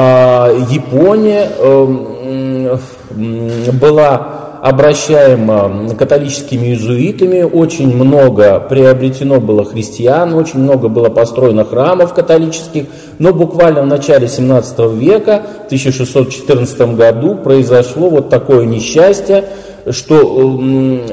Япония 0.69 1.49
э, 1.57 2.77
была 3.73 4.34
обращаем 4.65 5.95
католическими 5.95 6.69
иезуитами, 6.69 7.43
очень 7.43 7.95
много 7.95 8.59
приобретено 8.59 9.39
было 9.39 9.63
христиан, 9.63 10.33
очень 10.33 10.57
много 10.57 10.89
было 10.89 11.09
построено 11.09 11.63
храмов 11.63 12.15
католических, 12.15 12.85
но 13.19 13.31
буквально 13.31 13.83
в 13.83 13.85
начале 13.85 14.27
17 14.27 14.79
века, 14.95 15.43
в 15.61 15.65
1614 15.67 16.95
году, 16.95 17.35
произошло 17.35 18.09
вот 18.09 18.29
такое 18.29 18.65
несчастье, 18.65 19.45
что 19.91 20.17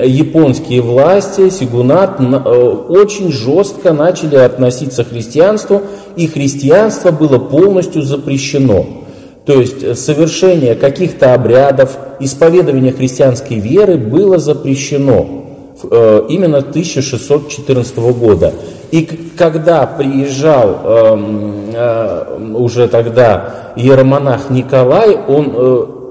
японские 0.03 0.81
власти, 0.81 1.51
Сигунат, 1.51 2.21
э, 2.21 2.25
очень 2.25 3.31
жестко 3.31 3.93
начали 3.93 4.37
относиться 4.37 5.05
к 5.05 5.11
христианству, 5.11 5.83
и 6.17 6.27
христианство 6.27 7.11
было 7.11 7.39
полностью 7.39 8.01
запрещено. 8.01 9.02
То 9.45 9.61
есть 9.61 9.83
э, 9.83 9.95
совершение 9.95 10.75
каких-то 10.75 11.35
обрядов, 11.35 11.97
исповедование 12.21 12.93
христианской 12.93 13.59
веры 13.59 13.97
было 13.97 14.39
запрещено 14.39 15.45
э, 15.91 16.27
именно 16.29 16.59
1614 16.59 17.97
года. 17.97 18.55
И 18.93 19.09
когда 19.37 19.87
приезжал 19.87 20.81
эм, 20.85 21.71
э, 21.73 22.55
уже 22.55 22.87
тогда 22.89 23.73
иеромонах 23.77 24.51
Николай, 24.51 25.17
он 25.17 26.03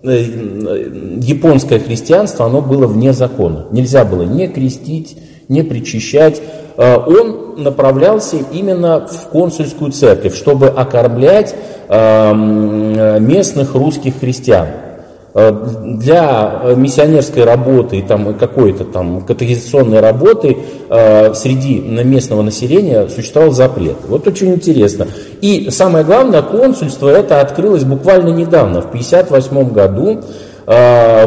японское 0.00 1.80
христианство, 1.80 2.46
оно 2.46 2.62
было 2.62 2.86
вне 2.86 3.12
закона. 3.12 3.66
Нельзя 3.72 4.04
было 4.04 4.22
не 4.22 4.46
крестить, 4.46 5.18
не 5.48 5.62
причащать. 5.62 6.40
Он 6.76 7.54
направлялся 7.56 8.36
именно 8.52 9.06
в 9.06 9.28
консульскую 9.30 9.90
церковь, 9.90 10.36
чтобы 10.36 10.68
окормлять 10.68 11.54
Эм, 11.90 13.26
местных 13.26 13.74
русских 13.74 14.20
христиан. 14.20 14.66
Э, 15.32 15.52
для 15.84 16.74
миссионерской 16.76 17.44
работы 17.44 17.96
и 17.96 18.02
там 18.02 18.34
какой-то 18.34 18.84
там 18.84 19.22
категоризационной 19.22 20.00
работы 20.00 20.58
э, 20.90 21.32
среди 21.32 21.80
местного 21.80 22.42
населения 22.42 23.08
существовал 23.08 23.52
запрет. 23.52 23.96
Вот 24.06 24.26
очень 24.26 24.52
интересно. 24.52 25.06
И 25.40 25.70
самое 25.70 26.04
главное, 26.04 26.42
консульство 26.42 27.08
это 27.08 27.40
открылось 27.40 27.84
буквально 27.84 28.28
недавно, 28.28 28.82
в 28.82 28.88
1958 28.88 29.72
году. 29.72 30.20
Э, 30.70 31.26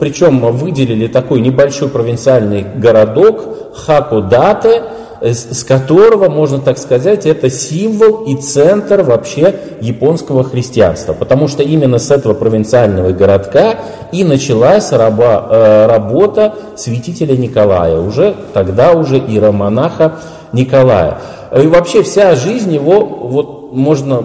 причем 0.00 0.40
выделили 0.40 1.06
такой 1.06 1.40
небольшой 1.40 1.88
провинциальный 1.88 2.62
городок 2.62 3.74
Хакодате, 3.86 4.82
с 5.20 5.62
которого, 5.62 6.28
можно 6.28 6.58
так 6.58 6.76
сказать, 6.76 7.24
это 7.24 7.50
символ 7.50 8.24
и 8.24 8.34
центр 8.34 9.02
вообще 9.02 9.54
японского 9.80 10.42
христианства. 10.42 11.12
Потому 11.12 11.46
что 11.46 11.62
именно 11.62 11.98
с 11.98 12.10
этого 12.10 12.34
провинциального 12.34 13.12
городка 13.12 13.76
и 14.10 14.24
началась 14.24 14.90
раба, 14.90 15.46
э, 15.50 15.86
работа 15.86 16.54
святителя 16.76 17.36
Николая, 17.36 18.00
уже 18.00 18.34
тогда 18.52 18.92
уже 18.92 19.18
иеромонаха 19.18 20.16
Николая. 20.52 21.18
И 21.56 21.66
вообще 21.68 22.02
вся 22.02 22.34
жизнь 22.34 22.74
его, 22.74 23.04
вот 23.04 23.72
можно 23.72 24.24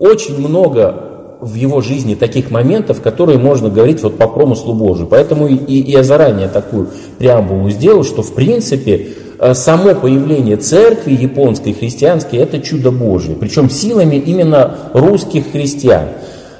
очень 0.00 0.36
много 0.40 1.11
в 1.42 1.54
его 1.54 1.80
жизни 1.80 2.14
таких 2.14 2.52
моментов, 2.52 3.02
которые 3.02 3.36
можно 3.36 3.68
говорить 3.68 4.00
вот 4.00 4.16
по 4.16 4.28
промыслу 4.28 4.74
Божию. 4.74 5.08
Поэтому 5.08 5.48
и, 5.48 5.56
и 5.56 5.90
я 5.90 6.04
заранее 6.04 6.46
такую 6.46 6.90
преамбулу 7.18 7.68
сделал, 7.68 8.04
что 8.04 8.22
в 8.22 8.32
принципе 8.32 9.08
э, 9.40 9.52
само 9.52 9.96
появление 9.96 10.56
церкви 10.56 11.14
японской, 11.14 11.72
христианской, 11.72 12.38
это 12.38 12.60
чудо 12.60 12.92
Божие. 12.92 13.34
Причем 13.34 13.68
силами 13.70 14.14
именно 14.14 14.76
русских 14.94 15.50
христиан. 15.50 16.10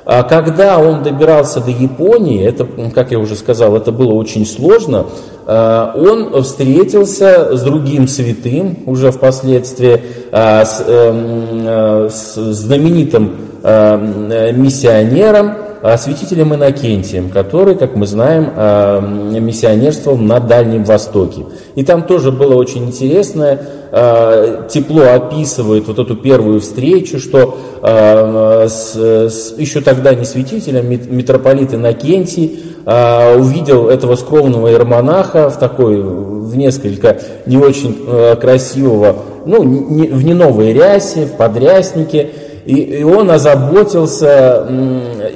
А 0.04 0.24
когда 0.24 0.80
он 0.80 1.04
добирался 1.04 1.60
до 1.60 1.70
Японии, 1.70 2.44
это, 2.44 2.66
как 2.92 3.12
я 3.12 3.20
уже 3.20 3.36
сказал, 3.36 3.76
это 3.76 3.92
было 3.92 4.14
очень 4.14 4.44
сложно, 4.44 5.06
э, 5.46 5.86
он 5.94 6.42
встретился 6.42 7.56
с 7.56 7.62
другим 7.62 8.08
святым 8.08 8.78
уже 8.86 9.12
впоследствии, 9.12 10.02
э, 10.32 10.64
с, 10.64 10.84
эм, 10.88 12.10
с 12.10 12.34
знаменитым 12.34 13.51
миссионером, 13.62 15.54
э, 15.82 15.96
святителем 15.96 16.54
Иннокентием, 16.54 17.28
который, 17.28 17.74
как 17.76 17.94
мы 17.96 18.06
знаем, 18.06 18.50
э, 18.54 19.00
миссионерствовал 19.40 20.18
на 20.18 20.40
Дальнем 20.40 20.84
Востоке. 20.84 21.44
И 21.74 21.84
там 21.84 22.02
тоже 22.02 22.32
было 22.32 22.54
очень 22.54 22.86
интересное, 22.86 23.60
тепло 24.70 25.02
описывает 25.12 25.86
вот 25.86 25.98
эту 25.98 26.16
первую 26.16 26.60
встречу, 26.60 27.18
что 27.18 27.58
с, 27.82 28.96
с, 28.96 29.54
еще 29.58 29.82
тогда 29.82 30.14
не 30.14 30.24
святителем, 30.24 30.88
митрополит 30.88 31.74
Иннокентий 31.74 32.58
увидел 32.86 33.90
этого 33.90 34.16
скромного 34.16 34.68
иеромонаха 34.68 35.50
в 35.50 35.58
такой, 35.58 36.00
в 36.00 36.56
несколько 36.56 37.18
не 37.44 37.58
очень 37.58 37.98
красивого, 38.40 39.16
ну, 39.44 39.62
не, 39.62 40.06
в 40.08 40.24
не 40.24 40.32
новой 40.32 40.72
рясе, 40.72 41.26
в 41.26 41.32
подряснике, 41.32 42.30
и, 42.64 42.74
и 42.74 43.02
он 43.02 43.30
озаботился 43.30 44.66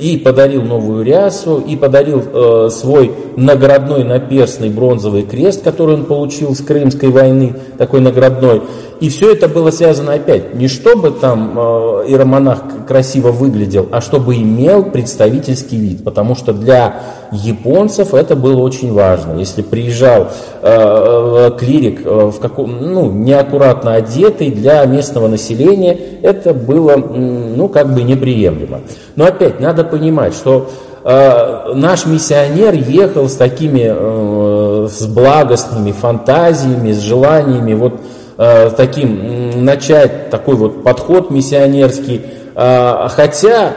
и 0.00 0.16
подарил 0.16 0.62
новую 0.62 1.04
рясу, 1.04 1.58
и 1.58 1.76
подарил 1.76 2.22
э, 2.22 2.68
свой 2.70 3.12
наградной 3.36 4.04
наперстный 4.04 4.70
бронзовый 4.70 5.22
крест, 5.22 5.64
который 5.64 5.96
он 5.96 6.04
получил 6.04 6.54
с 6.54 6.60
Крымской 6.60 7.10
войны, 7.10 7.54
такой 7.78 8.00
наградной. 8.00 8.62
И 9.00 9.08
все 9.08 9.32
это 9.32 9.48
было 9.48 9.70
связано 9.70 10.14
опять 10.14 10.54
не 10.54 10.68
чтобы 10.68 11.10
там 11.10 11.58
э, 11.58 11.60
иеромонах 12.08 12.62
красиво 12.86 13.30
выглядел, 13.32 13.88
а 13.90 14.00
чтобы 14.00 14.36
имел 14.36 14.84
представительский 14.84 15.78
вид, 15.78 16.04
потому 16.04 16.34
что 16.34 16.52
для 16.52 17.00
японцев 17.32 18.14
это 18.14 18.36
было 18.36 18.60
очень 18.62 18.92
важно. 18.92 19.38
Если 19.38 19.62
приезжал 19.62 20.28
э, 20.62 21.48
э 21.50 21.58
клирик 21.58 22.02
э, 22.04 22.30
в 22.30 22.38
каком, 22.40 22.76
ну, 22.80 23.10
неаккуратно 23.10 23.94
одетый 23.94 24.50
для 24.50 24.84
местного 24.84 25.28
населения, 25.28 25.98
это 26.22 26.54
было 26.54 26.96
ну, 26.96 27.68
как 27.68 27.94
бы 27.94 28.02
неприемлемо. 28.02 28.80
Но 29.16 29.26
опять 29.26 29.60
надо 29.60 29.84
понимать, 29.84 30.34
что 30.34 30.70
э, 31.04 31.72
наш 31.74 32.06
миссионер 32.06 32.74
ехал 32.74 33.28
с 33.28 33.34
такими, 33.34 33.84
э, 33.86 34.88
с 34.88 35.06
благостными 35.06 35.92
фантазиями, 35.92 36.92
с 36.92 37.00
желаниями 37.00 37.74
вот 37.74 38.00
э, 38.38 38.70
таким 38.76 39.64
начать 39.64 40.30
такой 40.30 40.56
вот 40.56 40.82
подход 40.82 41.30
миссионерский, 41.30 42.22
э, 42.54 43.08
хотя 43.08 43.72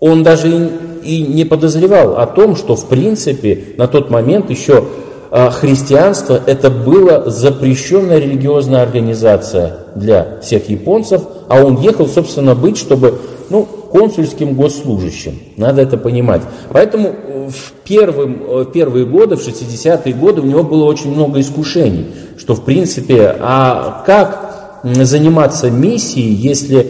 он 0.00 0.22
даже 0.22 0.70
и, 1.06 1.22
не 1.22 1.44
подозревал 1.44 2.18
о 2.18 2.26
том, 2.26 2.56
что 2.56 2.76
в 2.76 2.86
принципе 2.86 3.74
на 3.76 3.86
тот 3.86 4.10
момент 4.10 4.50
еще 4.50 4.84
а 5.30 5.50
христианство 5.50 6.40
это 6.46 6.70
была 6.70 7.28
запрещенная 7.28 8.18
религиозная 8.18 8.82
организация 8.82 9.78
для 9.94 10.38
всех 10.40 10.70
японцев, 10.70 11.22
а 11.48 11.62
он 11.62 11.80
ехал, 11.80 12.06
собственно, 12.06 12.54
быть, 12.54 12.78
чтобы, 12.78 13.18
ну, 13.50 13.64
консульским 13.64 14.54
госслужащим. 14.54 15.38
Надо 15.56 15.82
это 15.82 15.96
понимать. 15.96 16.42
Поэтому 16.70 17.12
в 17.48 17.72
первым, 17.84 18.42
э, 18.48 18.64
первые 18.72 19.04
годы, 19.04 19.36
в 19.36 19.46
60-е 19.46 20.14
годы, 20.14 20.42
у 20.42 20.46
него 20.46 20.62
было 20.62 20.84
очень 20.84 21.12
много 21.12 21.40
искушений, 21.40 22.06
что, 22.38 22.54
в 22.54 22.64
принципе, 22.64 23.36
а 23.40 24.04
как 24.06 24.46
заниматься 24.84 25.70
миссией, 25.70 26.32
если 26.32 26.85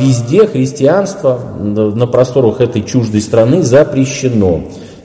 везде 0.00 0.46
христианство 0.46 1.38
на 1.58 2.06
просторах 2.06 2.60
этой 2.60 2.82
чуждой 2.82 3.20
страны 3.20 3.62
запрещено. 3.62 4.62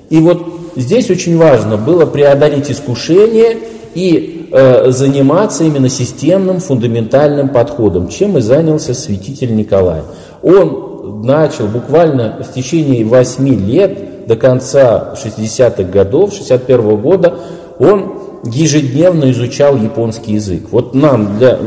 И 0.10 0.20
вот 0.20 0.42
здесь 0.76 1.10
очень 1.10 1.38
важно 1.38 1.78
было 1.78 2.06
преодолеть 2.06 2.72
искушение 2.72 3.58
и 3.94 4.48
э, 4.52 4.92
заниматься 4.92 5.64
именно 5.64 5.90
системным 5.90 6.60
фундаментальным 6.60 7.50
подходом, 7.50 8.08
чем 8.08 8.38
и 8.38 8.42
занялся 8.42 8.94
святитель 8.94 9.56
Николай. 9.56 10.02
Он 10.42 11.22
начал 11.24 11.68
буквально 11.68 12.44
в 12.48 12.54
течение 12.54 13.04
8 13.04 13.66
лет, 13.66 14.28
до 14.28 14.36
конца 14.36 15.16
60-х 15.16 15.84
годов, 15.84 16.34
61 16.34 16.80
-го 16.80 16.98
года, 16.98 17.40
он 17.80 18.14
ежедневно 18.44 19.32
изучал 19.32 19.78
японский 19.78 20.34
язык. 20.34 20.68
Вот 20.72 20.94
нам, 20.94 21.38
для 21.38 21.58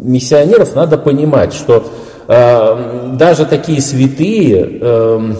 миссионеров, 0.00 0.74
надо 0.74 0.96
понимать, 0.98 1.52
что 1.52 1.84
даже 2.30 3.44
такие 3.44 3.80
святые 3.80 4.78
э, 4.80 5.34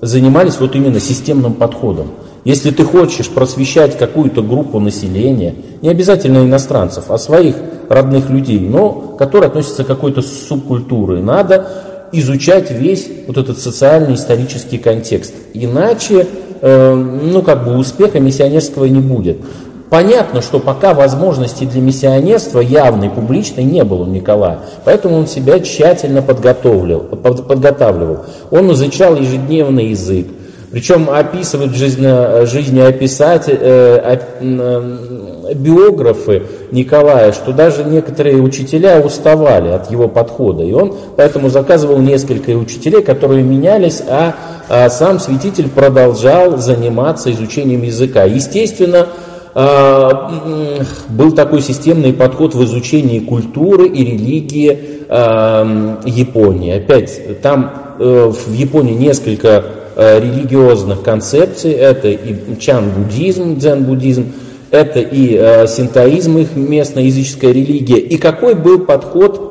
занимались 0.00 0.58
вот 0.58 0.74
именно 0.74 0.98
системным 0.98 1.54
подходом. 1.54 2.08
Если 2.44 2.72
ты 2.72 2.82
хочешь 2.82 3.28
просвещать 3.28 3.96
какую-то 3.96 4.42
группу 4.42 4.80
населения, 4.80 5.54
не 5.80 5.88
обязательно 5.88 6.38
иностранцев, 6.38 7.04
а 7.10 7.18
своих 7.18 7.54
родных 7.88 8.28
людей, 8.28 8.58
но 8.58 8.90
которые 9.16 9.46
относятся 9.48 9.84
к 9.84 9.86
какой-то 9.86 10.22
субкультуре, 10.22 11.22
надо 11.22 11.68
изучать 12.10 12.72
весь 12.72 13.08
вот 13.28 13.38
этот 13.38 13.60
социальный 13.60 14.14
исторический 14.14 14.78
контекст. 14.78 15.34
Иначе, 15.54 16.26
э, 16.60 16.94
ну 16.94 17.42
как 17.42 17.64
бы 17.64 17.76
успеха 17.76 18.18
миссионерского 18.18 18.86
не 18.86 18.98
будет. 19.00 19.38
Понятно, 19.92 20.40
что 20.40 20.58
пока 20.58 20.94
возможности 20.94 21.64
для 21.64 21.82
миссионерства 21.82 22.60
явной, 22.60 23.10
публичной 23.10 23.64
не 23.64 23.84
было 23.84 24.04
у 24.04 24.06
Николая, 24.06 24.60
поэтому 24.86 25.18
он 25.18 25.26
себя 25.26 25.60
тщательно 25.60 26.22
подготовливал. 26.22 27.00
подготавливал. 27.00 28.24
Он 28.50 28.72
изучал 28.72 29.16
ежедневный 29.16 29.88
язык, 29.88 30.28
причем 30.70 31.10
описывают 31.10 31.74
жизнь, 31.74 32.06
жизнеописатель, 32.46 33.58
э, 33.60 34.18
э, 34.40 35.54
биографы 35.56 36.44
Николая, 36.70 37.32
что 37.32 37.52
даже 37.52 37.84
некоторые 37.84 38.36
учителя 38.36 38.98
уставали 38.98 39.68
от 39.68 39.90
его 39.90 40.08
подхода. 40.08 40.62
И 40.62 40.72
он 40.72 40.96
поэтому 41.18 41.50
заказывал 41.50 41.98
несколько 41.98 42.52
учителей, 42.52 43.02
которые 43.02 43.42
менялись, 43.42 44.02
а, 44.08 44.34
а 44.70 44.88
сам 44.88 45.20
святитель 45.20 45.68
продолжал 45.68 46.56
заниматься 46.56 47.30
изучением 47.30 47.82
языка. 47.82 48.24
Естественно, 48.24 49.08
был 49.54 51.32
такой 51.32 51.60
системный 51.60 52.12
подход 52.12 52.54
в 52.54 52.64
изучении 52.64 53.20
культуры 53.20 53.86
и 53.86 54.04
религии 54.04 54.78
а, 55.08 56.00
Японии. 56.06 56.76
Опять, 56.76 57.42
там 57.42 57.96
э, 57.98 58.32
в 58.32 58.52
Японии 58.52 58.94
несколько 58.94 59.64
Э, 59.94 60.18
религиозных 60.18 61.02
концепций. 61.02 61.72
Это 61.72 62.08
и 62.08 62.58
чан-буддизм, 62.58 63.58
дзен-буддизм, 63.58 64.32
это 64.70 65.00
и 65.00 65.36
э, 65.38 65.66
синтоизм, 65.66 66.38
их 66.38 66.56
местная 66.56 67.02
языческая 67.02 67.52
религия. 67.52 67.98
И 67.98 68.16
какой 68.16 68.54
был 68.54 68.80
подход 68.80 69.50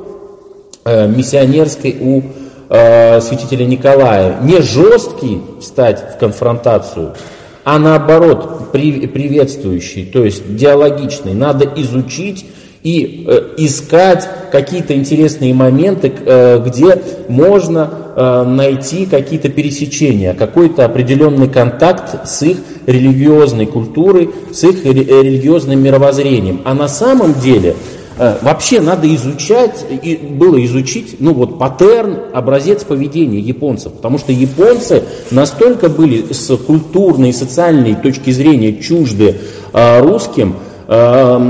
миссионерский 0.84 1.96
у 2.02 2.24
святителя 2.68 3.66
Николая? 3.66 4.38
Не 4.42 4.62
жесткий 4.62 5.42
стать 5.62 6.16
в 6.16 6.18
конфронтацию, 6.18 7.14
а 7.63 7.80
наоборот 7.80 8.71
при, 8.71 9.08
приветствующий, 9.08 10.06
то 10.06 10.24
есть 10.24 10.56
диалогичный. 10.56 11.34
Надо 11.34 11.71
изучить 11.76 12.45
и 12.84 13.26
э, 13.28 13.54
искать 13.58 14.28
какие-то 14.52 14.95
интересные 14.95 15.54
моменты, 15.54 16.12
э, 16.26 16.63
где 16.65 17.02
можно 17.28 17.89
э, 18.15 18.43
найти 18.43 19.06
какие-то 19.06 19.50
пересечения, 19.50 20.34
какой-то 20.34 20.86
определенный 20.86 21.47
контакт 21.47 22.28
с 22.28 22.41
их 22.41 22.58
религиозной 22.88 23.67
культурой, 23.67 24.32
с 24.52 24.63
их 24.63 24.84
религиозным 24.84 25.82
мировоззрением. 25.82 26.62
А 26.65 26.74
на 26.74 26.88
самом 26.88 27.36
деле 27.36 27.76
вообще 28.17 28.82
надо 28.82 29.13
изучать, 29.15 29.86
и 29.89 30.15
было 30.15 30.63
изучить, 30.65 31.17
ну 31.19 31.34
вот 31.34 31.58
паттерн, 31.58 32.17
образец 32.34 32.84
поведения 32.84 33.39
японцев, 33.39 33.93
потому 33.93 34.17
что 34.17 34.32
японцы 34.32 35.04
настолько 35.32 35.89
были 35.89 36.32
с 36.32 36.56
культурной 36.58 37.30
и 37.30 37.34
социальной 37.34 37.95
точки 37.95 38.32
зрения 38.32 38.74
чужды 38.82 39.38
русским, 39.74 40.56
это, 40.88 41.50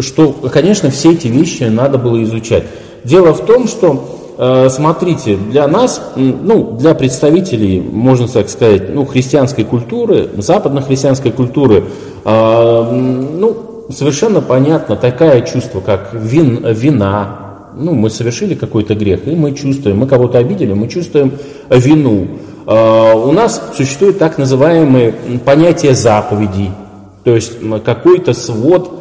что, 0.00 0.32
конечно, 0.52 0.90
все 0.90 1.12
эти 1.12 1.28
вещи 1.28 1.64
надо 1.64 1.98
было 1.98 2.22
изучать. 2.22 2.64
Дело 3.04 3.32
в 3.32 3.44
том, 3.44 3.68
что 3.68 4.22
Э, 4.38 4.68
смотрите, 4.70 5.36
для 5.36 5.68
нас, 5.68 6.02
ну, 6.16 6.72
для 6.72 6.94
представителей, 6.94 7.80
можно 7.80 8.26
так 8.26 8.48
сказать, 8.48 8.92
ну, 8.92 9.04
христианской 9.04 9.64
культуры, 9.64 10.30
западно-христианской 10.36 11.30
культуры, 11.30 11.84
э, 12.24 12.90
ну, 13.38 13.56
совершенно 13.92 14.40
понятно 14.40 14.96
такое 14.96 15.42
чувство, 15.42 15.80
как 15.80 16.10
вин, 16.12 16.64
вина, 16.66 17.38
ну, 17.74 17.94
мы 17.94 18.10
совершили 18.10 18.54
какой-то 18.54 18.94
грех, 18.94 19.26
и 19.26 19.34
мы 19.34 19.52
чувствуем, 19.52 19.98
мы 19.98 20.06
кого-то 20.06 20.38
обидели, 20.38 20.72
мы 20.72 20.88
чувствуем 20.88 21.32
вину. 21.70 22.26
Э, 22.66 23.14
у 23.14 23.32
нас 23.32 23.62
существует 23.76 24.18
так 24.18 24.38
называемое 24.38 25.14
понятие 25.44 25.94
заповедей, 25.94 26.70
то 27.24 27.34
есть 27.34 27.52
какой-то 27.84 28.34
свод 28.34 28.98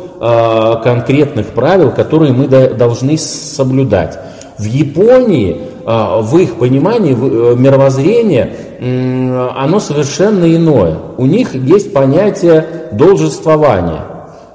конкретных 0.83 1.47
правил, 1.47 1.89
которые 1.89 2.31
мы 2.31 2.47
должны 2.47 3.17
соблюдать. 3.17 4.19
В 4.59 4.65
Японии, 4.65 5.59
а, 5.85 6.21
в 6.21 6.37
их 6.37 6.55
понимании, 6.55 7.13
э, 7.13 7.55
мировоззрение, 7.55 8.53
оно 9.55 9.79
совершенно 9.79 10.55
иное. 10.55 10.97
У 11.17 11.25
них 11.25 11.55
есть 11.55 11.93
понятие 11.93 12.65
должествования. 12.91 14.01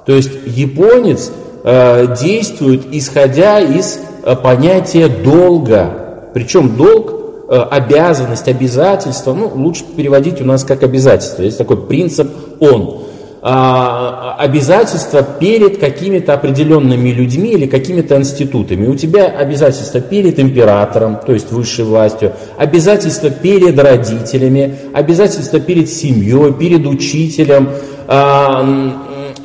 То 0.07 0.13
есть 0.13 0.31
японец 0.47 1.31
э, 1.63 2.15
действует 2.19 2.87
исходя 2.91 3.59
из 3.59 3.99
э, 4.23 4.35
понятия 4.35 5.07
долга. 5.07 6.29
Причем 6.33 6.75
долг 6.75 7.13
обязанность, 7.49 8.49
обязательство, 8.49 9.33
ну, 9.33 9.49
лучше 9.55 9.85
переводить 9.95 10.41
у 10.41 10.43
нас 10.43 10.65
как 10.65 10.83
обязательство. 10.83 11.43
Есть 11.43 11.57
такой 11.57 11.77
принцип 11.77 12.29
«он». 12.59 13.07
А, 13.49 14.35
обязательства 14.39 15.21
перед 15.21 15.77
какими-то 15.77 16.33
определенными 16.33 17.09
людьми 17.09 17.51
или 17.51 17.65
какими-то 17.65 18.17
институтами. 18.17 18.87
У 18.87 18.95
тебя 18.95 19.25
обязательства 19.27 20.01
перед 20.01 20.37
императором, 20.37 21.19
то 21.25 21.31
есть 21.33 21.51
высшей 21.51 21.85
властью, 21.85 22.33
обязательства 22.57 23.29
перед 23.29 23.79
родителями, 23.79 24.75
обязательства 24.93 25.61
перед 25.61 25.89
семьей, 25.89 26.51
перед 26.53 26.85
учителем. 26.87 27.69
А, 28.07 28.67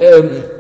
э, 0.01 0.52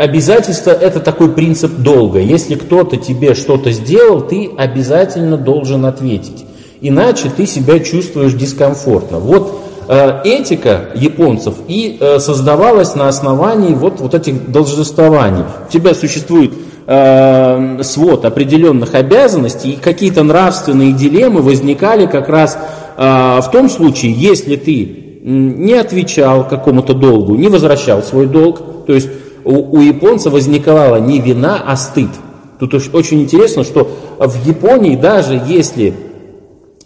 обязательство– 0.00 0.70
это 0.70 1.00
такой 1.00 1.30
принцип 1.32 1.72
долга. 1.78 2.20
Если 2.20 2.54
кто-то 2.54 2.96
тебе 2.96 3.34
что-то 3.34 3.70
сделал, 3.70 4.20
ты 4.20 4.50
обязательно 4.56 5.36
должен 5.36 5.84
ответить. 5.84 6.44
Иначе 6.80 7.30
ты 7.34 7.46
себя 7.46 7.78
чувствуешь 7.80 8.32
дискомфортно. 8.32 9.18
Вот 9.18 9.60
Э, 9.92 10.20
этика 10.22 10.90
японцев 10.94 11.54
и 11.66 11.96
э, 11.98 12.20
создавалась 12.20 12.94
на 12.94 13.08
основании 13.08 13.74
вот, 13.74 13.98
вот 13.98 14.14
этих 14.14 14.52
должествований. 14.52 15.42
У 15.68 15.72
тебя 15.72 15.94
существует 15.94 16.52
э, 16.86 17.80
свод 17.82 18.24
определенных 18.24 18.94
обязанностей, 18.94 19.72
и 19.72 19.76
какие-то 19.76 20.22
нравственные 20.22 20.92
дилеммы 20.92 21.42
возникали 21.42 22.06
как 22.06 22.28
раз 22.28 22.56
в 22.96 23.48
том 23.50 23.70
случае, 23.70 24.12
если 24.12 24.56
ты 24.56 25.22
не 25.22 25.72
отвечал 25.72 26.46
какому-то 26.46 26.92
долгу, 26.92 27.34
не 27.34 27.48
возвращал 27.48 28.02
свой 28.02 28.26
долг, 28.26 28.60
то 28.86 28.92
есть 28.92 29.08
у, 29.44 29.78
у 29.78 29.80
японца 29.80 30.30
возникала 30.30 30.96
не 30.96 31.20
вина, 31.20 31.62
а 31.64 31.76
стыд. 31.76 32.10
Тут 32.58 32.74
очень 32.74 33.22
интересно, 33.22 33.64
что 33.64 33.90
в 34.18 34.46
Японии 34.46 34.96
даже 34.96 35.40
если 35.46 35.94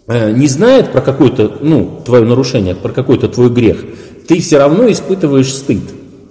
Э, 0.07 0.31
не 0.31 0.47
знает 0.47 0.91
про 0.91 1.01
какое-то, 1.01 1.57
ну, 1.61 2.01
твое 2.05 2.25
нарушение, 2.25 2.75
про 2.75 2.89
какой-то 2.89 3.27
твой 3.27 3.49
грех, 3.49 3.83
ты 4.27 4.39
все 4.39 4.59
равно 4.59 4.89
испытываешь 4.91 5.51
стыд. 5.51 5.81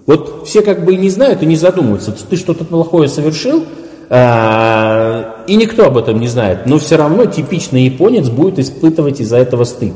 Вот 0.06 0.46
все 0.46 0.62
как 0.62 0.84
бы 0.84 0.94
и 0.94 0.96
не 0.96 1.10
знают 1.10 1.42
и 1.42 1.46
не 1.46 1.56
задумываются, 1.56 2.12
ты 2.12 2.36
что-то 2.36 2.64
плохое 2.64 3.08
совершил, 3.08 3.64
а, 4.10 5.44
и 5.48 5.56
никто 5.56 5.86
об 5.86 5.96
этом 5.96 6.20
не 6.20 6.28
знает, 6.28 6.66
но 6.66 6.78
все 6.78 6.96
равно 6.96 7.24
типичный 7.24 7.86
японец 7.86 8.28
будет 8.28 8.60
испытывать 8.60 9.20
из-за 9.20 9.38
этого 9.38 9.64
стыд. 9.64 9.94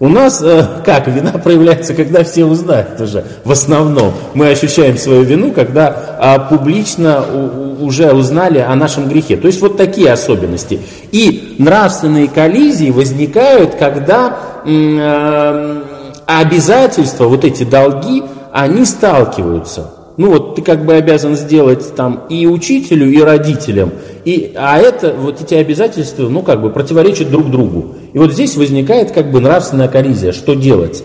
У 0.00 0.08
нас, 0.08 0.40
э, 0.42 0.64
как, 0.84 1.08
вина 1.08 1.32
проявляется, 1.32 1.92
когда 1.92 2.22
все 2.22 2.44
узнают 2.44 3.00
уже, 3.00 3.24
в 3.44 3.50
основном. 3.50 4.12
Мы 4.32 4.48
ощущаем 4.48 4.96
свою 4.96 5.22
вину, 5.22 5.50
когда 5.50 6.16
а, 6.20 6.38
публично 6.38 7.24
у, 7.24 7.84
уже 7.84 8.12
узнали 8.12 8.58
о 8.58 8.76
нашем 8.76 9.08
грехе. 9.08 9.36
То 9.36 9.48
есть 9.48 9.60
вот 9.60 9.76
такие 9.76 10.12
особенности. 10.12 10.80
И 11.10 11.56
нравственные 11.58 12.28
коллизии 12.28 12.90
возникают, 12.90 13.74
когда 13.74 14.36
э, 14.64 15.82
обязательства, 16.26 17.24
вот 17.24 17.44
эти 17.44 17.64
долги, 17.64 18.22
они 18.52 18.84
сталкиваются 18.84 19.97
ну 20.18 20.30
вот 20.30 20.56
ты 20.56 20.62
как 20.62 20.84
бы 20.84 20.94
обязан 20.94 21.36
сделать 21.36 21.94
там 21.94 22.24
и 22.28 22.46
учителю, 22.46 23.10
и 23.10 23.20
родителям, 23.22 23.92
и, 24.24 24.52
а 24.56 24.78
это, 24.78 25.14
вот 25.14 25.40
эти 25.40 25.54
обязательства, 25.54 26.28
ну 26.28 26.42
как 26.42 26.60
бы 26.60 26.70
противоречат 26.70 27.30
друг 27.30 27.50
другу. 27.50 27.94
И 28.12 28.18
вот 28.18 28.32
здесь 28.32 28.56
возникает 28.56 29.12
как 29.12 29.30
бы 29.30 29.40
нравственная 29.40 29.88
коллизия, 29.88 30.32
что 30.32 30.54
делать. 30.54 31.04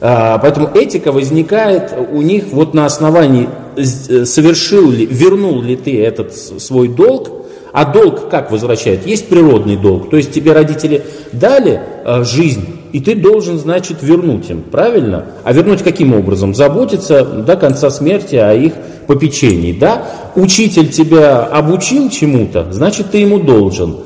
А, 0.00 0.38
поэтому 0.38 0.70
этика 0.74 1.12
возникает 1.12 1.92
у 2.12 2.22
них 2.22 2.44
вот 2.52 2.72
на 2.72 2.86
основании, 2.86 3.48
э, 3.76 4.24
совершил 4.24 4.90
ли, 4.90 5.06
вернул 5.06 5.60
ли 5.60 5.76
ты 5.76 6.00
этот 6.00 6.34
свой 6.34 6.88
долг, 6.88 7.30
а 7.72 7.84
долг 7.84 8.28
как 8.28 8.52
возвращает? 8.52 9.06
Есть 9.06 9.28
природный 9.28 9.76
долг, 9.76 10.08
то 10.08 10.16
есть 10.16 10.32
тебе 10.32 10.52
родители 10.52 11.02
дали 11.32 11.80
э, 12.04 12.24
жизнь, 12.24 12.81
и 12.92 13.00
ты 13.00 13.14
должен, 13.14 13.58
значит, 13.58 14.02
вернуть 14.02 14.50
им, 14.50 14.62
правильно? 14.62 15.26
А 15.44 15.52
вернуть 15.52 15.82
каким 15.82 16.14
образом? 16.14 16.54
Заботиться 16.54 17.24
до 17.24 17.56
конца 17.56 17.90
смерти 17.90 18.36
о 18.36 18.52
их 18.52 18.74
попечении, 19.06 19.72
да? 19.72 20.04
Учитель 20.36 20.88
тебя 20.88 21.44
обучил 21.44 22.10
чему-то, 22.10 22.70
значит, 22.70 23.10
ты 23.10 23.18
ему 23.18 23.38
должен. 23.38 23.96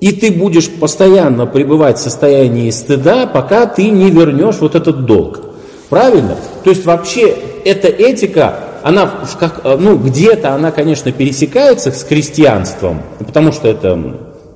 И 0.00 0.12
ты 0.12 0.30
будешь 0.30 0.68
постоянно 0.68 1.46
пребывать 1.46 1.98
в 1.98 2.02
состоянии 2.02 2.70
стыда, 2.70 3.26
пока 3.26 3.64
ты 3.66 3.88
не 3.88 4.10
вернешь 4.10 4.56
вот 4.60 4.74
этот 4.74 5.06
долг. 5.06 5.40
Правильно? 5.88 6.36
То 6.62 6.70
есть 6.70 6.84
вообще 6.84 7.34
эта 7.64 7.88
этика, 7.88 8.56
она 8.82 9.10
как, 9.40 9.62
ну, 9.64 9.96
где-то 9.96 10.52
она, 10.52 10.70
конечно, 10.72 11.10
пересекается 11.12 11.90
с 11.90 12.02
христианством, 12.02 13.00
потому 13.18 13.52
что 13.52 13.68
это 13.68 13.98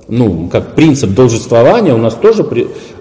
ну, 0.09 0.49
как 0.51 0.75
принцип 0.75 1.11
должествования 1.11 1.93
у 1.93 1.97
нас 1.97 2.15
тоже 2.15 2.45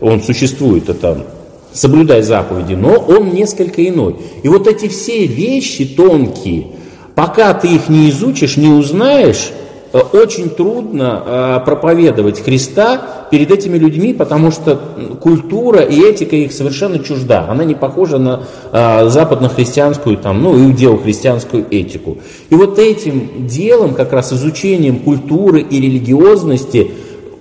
он 0.00 0.22
существует, 0.22 0.88
это 0.88 1.26
соблюдай 1.72 2.22
заповеди, 2.22 2.74
но 2.74 2.94
он 2.94 3.30
несколько 3.30 3.86
иной. 3.86 4.16
И 4.42 4.48
вот 4.48 4.66
эти 4.66 4.88
все 4.88 5.26
вещи 5.26 5.84
тонкие, 5.86 6.68
пока 7.14 7.54
ты 7.54 7.68
их 7.68 7.88
не 7.88 8.10
изучишь, 8.10 8.56
не 8.56 8.68
узнаешь, 8.68 9.50
очень 9.92 10.50
трудно 10.50 11.22
э, 11.24 11.60
проповедовать 11.64 12.42
Христа 12.44 13.26
перед 13.30 13.50
этими 13.50 13.78
людьми, 13.78 14.12
потому 14.12 14.50
что 14.50 14.78
культура 15.20 15.80
и 15.80 16.00
этика 16.00 16.36
их 16.36 16.52
совершенно 16.52 16.98
чужда. 16.98 17.46
Она 17.48 17.64
не 17.64 17.74
похожа 17.74 18.18
на 18.18 18.42
э, 18.72 19.08
западно-христианскую, 19.08 20.18
там, 20.18 20.42
ну, 20.42 20.56
иудео-христианскую 20.58 21.66
этику. 21.70 22.18
И 22.50 22.54
вот 22.54 22.78
этим 22.78 23.46
делом, 23.46 23.94
как 23.94 24.12
раз 24.12 24.32
изучением 24.32 24.98
культуры 25.00 25.60
и 25.60 25.80
религиозности, 25.80 26.90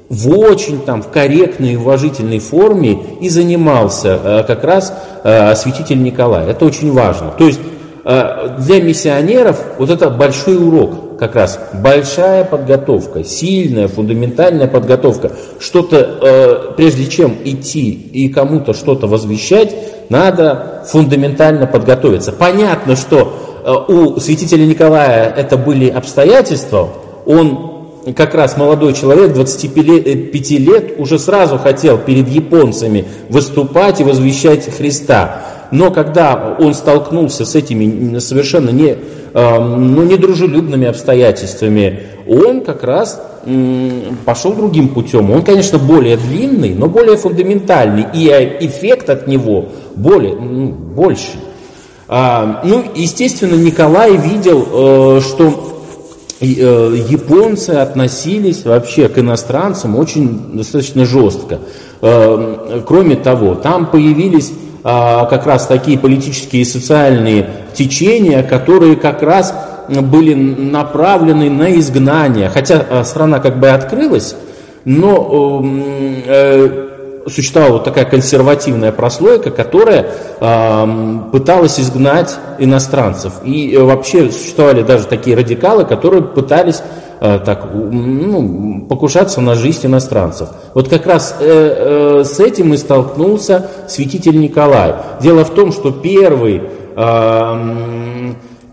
в 0.10 0.30
очень 0.30 0.82
там 0.82 1.02
в 1.02 1.10
корректной 1.10 1.74
и 1.74 1.76
уважительной 1.76 2.40
форме 2.40 2.98
и 3.20 3.30
занимался 3.30 4.20
э, 4.24 4.44
как 4.48 4.64
раз 4.64 4.94
э, 5.24 5.56
святитель 5.56 6.02
Николай. 6.02 6.50
Это 6.50 6.66
очень 6.66 6.92
важно. 6.94 7.34
То 7.38 7.46
есть 7.46 7.60
э, 8.06 8.56
для 8.60 8.82
миссионеров 8.82 9.62
вот 9.78 9.90
это 9.90 10.10
большой 10.10 10.56
урок, 10.56 11.07
как 11.20 11.36
раз 11.36 11.60
большая 11.74 12.44
подготовка, 12.44 13.24
сильная, 13.24 13.88
фундаментальная 13.88 14.68
подготовка. 14.68 15.32
Что-то, 15.60 16.74
прежде 16.78 17.08
чем 17.08 17.36
идти 17.44 17.92
и 17.92 18.30
кому-то 18.30 18.74
что-то 18.74 19.08
возвещать, 19.08 19.76
надо 20.10 20.86
фундаментально 20.88 21.68
подготовиться. 21.68 22.32
Понятно, 22.32 22.96
что 22.96 23.86
у 23.88 24.20
святителя 24.20 24.66
Николая 24.66 25.34
это 25.36 25.58
были 25.58 25.90
обстоятельства, 25.90 26.90
он 27.26 28.14
как 28.16 28.36
раз 28.36 28.56
молодой 28.56 28.94
человек, 28.94 29.34
25 29.34 30.50
лет, 30.52 30.94
уже 30.98 31.20
сразу 31.20 31.58
хотел 31.58 31.98
перед 31.98 32.30
японцами 32.30 33.06
выступать 33.28 34.00
и 34.00 34.06
возвещать 34.06 34.74
Христа. 34.74 35.42
Но 35.72 35.92
когда 35.92 36.56
он 36.58 36.74
столкнулся 36.74 37.44
с 37.46 37.54
этими 37.56 38.18
совершенно 38.20 38.70
не, 38.70 38.96
ну, 39.40 40.04
недружелюбными 40.04 40.88
обстоятельствами, 40.88 42.00
он 42.28 42.62
как 42.62 42.84
раз 42.84 43.22
пошел 44.26 44.54
другим 44.54 44.90
путем. 44.90 45.32
Он, 45.32 45.44
конечно, 45.44 45.78
более 45.78 46.18
длинный, 46.18 46.74
но 46.74 46.88
более 46.88 47.18
фундаментальный, 47.18 48.08
и 48.14 48.28
эффект 48.62 49.10
от 49.10 49.28
него 49.28 49.70
более, 49.96 50.36
ну, 50.36 50.68
больше. 50.70 51.38
А, 52.08 52.62
ну, 52.64 52.84
естественно, 52.96 53.56
Николай 53.56 54.18
видел, 54.18 55.18
э, 55.18 55.22
что 55.22 55.78
Э, 56.40 56.96
японцы 57.10 57.72
относились 57.72 58.64
вообще 58.64 59.10
к 59.10 59.18
иностранцам 59.18 59.96
очень 59.96 60.52
достаточно 60.54 61.04
жестко. 61.04 61.60
Э, 62.02 62.82
кроме 62.86 63.16
того, 63.16 63.56
там 63.56 63.88
появились 63.88 64.52
а, 64.84 65.26
как 65.26 65.48
раз 65.48 65.66
такие 65.66 65.98
политические 65.98 66.62
и 66.62 66.66
социальные 66.66 67.50
течения, 67.78 68.44
которые 68.44 68.96
как 68.96 69.22
раз 69.22 69.54
были 69.88 70.34
направлены 70.34 71.50
на 71.50 71.78
изгнание. 71.80 72.50
Хотя 72.50 73.04
страна 73.04 73.40
как 73.40 73.60
бы 73.60 73.70
открылась, 73.70 74.36
но 74.84 75.64
существовала 77.30 77.74
вот 77.74 77.84
такая 77.84 78.06
консервативная 78.06 78.92
прослойка, 78.92 79.52
которая 79.52 80.08
э, 80.40 81.18
пыталась 81.32 81.80
изгнать 81.80 82.36
иностранцев. 82.58 83.34
И 83.44 83.74
э, 83.74 83.84
вообще 83.84 84.32
существовали 84.32 84.82
даже 84.82 85.06
такие 85.06 85.36
радикалы, 85.36 85.86
которые 85.86 86.24
пытались 86.24 86.82
э, 87.20 87.40
так, 87.44 87.70
ну, 87.74 88.86
покушаться 88.88 89.42
на 89.42 89.56
жизнь 89.56 89.86
иностранцев. 89.88 90.50
Вот 90.74 90.88
как 90.88 91.06
раз 91.06 91.36
э, 91.40 92.22
э, 92.22 92.24
с 92.24 92.40
этим 92.40 92.74
и 92.74 92.78
столкнулся 92.78 93.70
святитель 93.88 94.40
Николай. 94.40 94.96
Дело 95.22 95.44
в 95.44 95.50
том, 95.50 95.72
что 95.74 95.92
первый, 95.92 96.58
э, 96.58 96.62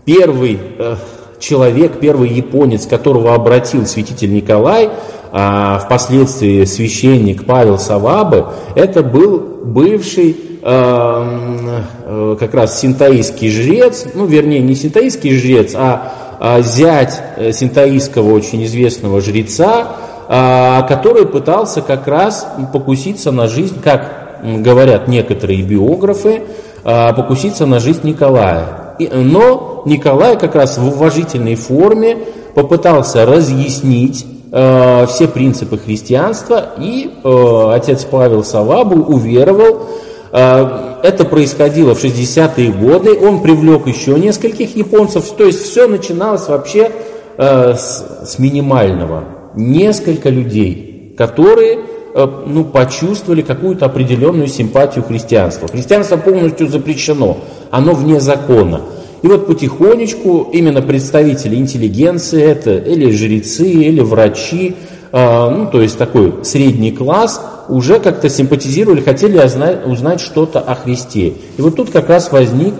первый 0.05 0.59
э, 0.79 0.95
человек, 1.39 1.99
первый 1.99 2.29
японец, 2.29 2.87
которого 2.87 3.35
обратил 3.35 3.85
святитель 3.85 4.33
Николай, 4.33 4.89
а 5.31 5.79
впоследствии 5.79 6.65
священник 6.65 7.45
Павел 7.45 7.77
Савабы, 7.77 8.47
это 8.75 9.03
был 9.03 9.39
бывший 9.63 10.35
э, 10.61 11.79
э, 12.05 12.37
как 12.39 12.53
раз 12.53 12.79
синтаистский 12.79 13.51
жрец, 13.51 14.05
ну 14.15 14.25
вернее 14.25 14.61
не 14.61 14.75
синтаистский 14.75 15.37
жрец, 15.37 15.73
а, 15.75 16.13
а 16.39 16.61
зять 16.61 17.21
э, 17.37 17.51
синтаистского 17.51 18.33
очень 18.33 18.63
известного 18.63 19.21
жреца, 19.21 19.97
а, 20.27 20.81
который 20.83 21.27
пытался 21.27 21.81
как 21.81 22.07
раз 22.07 22.47
покуситься 22.73 23.31
на 23.31 23.47
жизнь, 23.47 23.79
как 23.83 24.39
говорят 24.43 25.07
некоторые 25.07 25.61
биографы, 25.61 26.41
покуситься 26.85 27.65
на 27.65 27.79
жизнь 27.79 28.01
Николая. 28.03 28.95
Но 28.99 29.81
Николай 29.85 30.37
как 30.37 30.55
раз 30.55 30.77
в 30.77 30.87
уважительной 30.87 31.55
форме 31.55 32.17
попытался 32.53 33.25
разъяснить 33.25 34.25
э, 34.51 35.05
все 35.09 35.27
принципы 35.27 35.79
христианства, 35.79 36.73
и 36.77 37.11
э, 37.23 37.71
отец 37.73 38.05
Павел 38.05 38.43
Савабу 38.43 39.01
уверовал. 39.01 39.87
Это 40.31 41.23
происходило 41.23 41.95
в 41.95 42.03
60-е 42.03 42.71
годы, 42.73 43.17
он 43.17 43.41
привлек 43.41 43.87
еще 43.87 44.19
нескольких 44.19 44.75
японцев, 44.75 45.31
то 45.31 45.45
есть 45.45 45.61
все 45.63 45.87
начиналось 45.87 46.49
вообще 46.49 46.91
с, 47.37 48.05
с 48.25 48.37
минимального. 48.37 49.23
Несколько 49.55 50.27
людей, 50.27 51.15
которые 51.17 51.79
ну, 52.15 52.63
почувствовали 52.63 53.41
какую-то 53.41 53.85
определенную 53.85 54.47
симпатию 54.47 55.03
христианства. 55.03 55.67
Христианство 55.67 56.15
полностью 56.15 56.69
запрещено, 56.69 57.39
оно 57.71 57.93
вне 57.93 58.21
закона. 58.21 58.81
И 59.21 59.27
вот 59.27 59.47
потихонечку 59.47 60.49
именно 60.53 60.81
представители 60.81 61.55
интеллигенции, 61.55 62.41
это 62.41 62.77
или 62.77 63.11
жрецы, 63.11 63.67
или 63.69 63.99
врачи, 63.99 64.75
э, 65.11 65.49
ну, 65.49 65.67
то 65.67 65.81
есть 65.81 65.97
такой 65.97 66.35
средний 66.43 66.91
класс, 66.91 67.41
уже 67.67 67.99
как-то 67.99 68.29
симпатизировали, 68.29 69.01
хотели 69.01 69.37
узнать 69.85 70.21
что-то 70.21 70.59
о 70.59 70.75
Христе. 70.75 71.33
И 71.57 71.61
вот 71.61 71.75
тут 71.75 71.89
как 71.89 72.07
раз 72.07 72.31
возник 72.31 72.75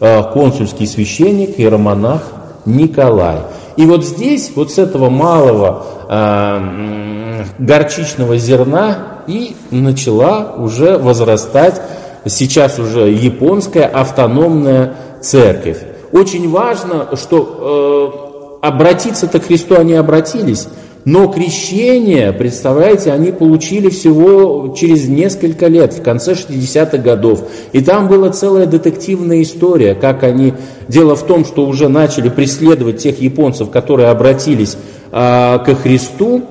э, 0.00 0.22
консульский 0.32 0.86
священник, 0.86 1.58
иеромонах 1.58 2.22
Николай. 2.64 3.40
И 3.76 3.84
вот 3.84 4.04
здесь, 4.04 4.52
вот 4.54 4.70
с 4.70 4.78
этого 4.78 5.10
малого 5.10 5.84
э, 6.08 7.17
горчичного 7.58 8.36
зерна 8.36 9.22
и 9.26 9.56
начала 9.70 10.54
уже 10.56 10.98
возрастать 10.98 11.80
сейчас 12.26 12.78
уже 12.78 13.10
японская 13.10 13.86
автономная 13.86 14.94
церковь. 15.20 15.78
Очень 16.12 16.50
важно, 16.50 17.08
что 17.14 18.60
э, 18.62 18.66
обратиться-то 18.66 19.40
к 19.40 19.46
Христу 19.46 19.76
они 19.76 19.94
обратились, 19.94 20.68
но 21.04 21.28
крещение, 21.28 22.32
представляете, 22.32 23.12
они 23.12 23.32
получили 23.32 23.88
всего 23.88 24.74
через 24.76 25.08
несколько 25.08 25.66
лет, 25.66 25.94
в 25.94 26.02
конце 26.02 26.32
60-х 26.32 26.98
годов. 26.98 27.44
И 27.72 27.80
там 27.80 28.08
была 28.08 28.30
целая 28.30 28.66
детективная 28.66 29.42
история, 29.42 29.94
как 29.94 30.22
они... 30.22 30.54
Дело 30.88 31.16
в 31.16 31.26
том, 31.26 31.44
что 31.44 31.66
уже 31.66 31.88
начали 31.88 32.28
преследовать 32.28 32.98
тех 32.98 33.20
японцев, 33.20 33.70
которые 33.70 34.08
обратились 34.08 34.76
э, 35.10 35.58
ко 35.64 35.74
Христу. 35.74 36.42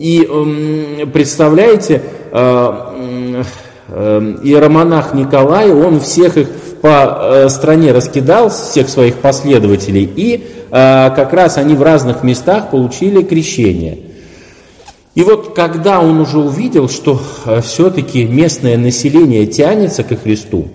И 0.00 0.26
э, 0.26 1.06
представляете, 1.12 2.00
э, 2.32 3.42
э, 3.88 4.34
иеромонах 4.42 5.12
Николай, 5.12 5.70
он 5.70 6.00
всех 6.00 6.38
их 6.38 6.48
по 6.80 7.18
э, 7.20 7.48
стране 7.50 7.92
раскидал 7.92 8.48
всех 8.48 8.88
своих 8.88 9.16
последователей, 9.16 10.10
и 10.16 10.36
э, 10.36 10.70
как 10.70 11.34
раз 11.34 11.58
они 11.58 11.74
в 11.74 11.82
разных 11.82 12.22
местах 12.22 12.70
получили 12.70 13.22
крещение. 13.22 13.98
И 15.14 15.22
вот 15.22 15.54
когда 15.54 16.00
он 16.00 16.18
уже 16.18 16.38
увидел, 16.38 16.88
что 16.88 17.20
все-таки 17.62 18.24
местное 18.24 18.78
население 18.78 19.44
тянется 19.44 20.02
ко 20.02 20.16
Христу, 20.16 20.68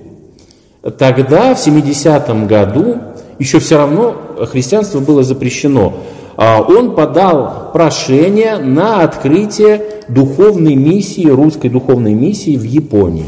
тогда 0.99 1.55
в 1.55 1.65
70-м 1.65 2.45
году 2.45 2.99
еще 3.39 3.57
все 3.57 3.77
равно 3.77 4.15
христианство 4.51 4.99
было 4.99 5.23
запрещено. 5.23 5.95
А 6.38 6.62
он 6.62 6.95
подал 6.95 7.71
прошение 7.71 8.58
на 8.58 9.04
открытие 9.04 9.82
духовной 10.10 10.76
миссии, 10.76 11.28
русской 11.28 11.69
духовной 11.69 12.13
миссии 12.13 12.58
в 12.58 12.63
Японии. 12.63 13.26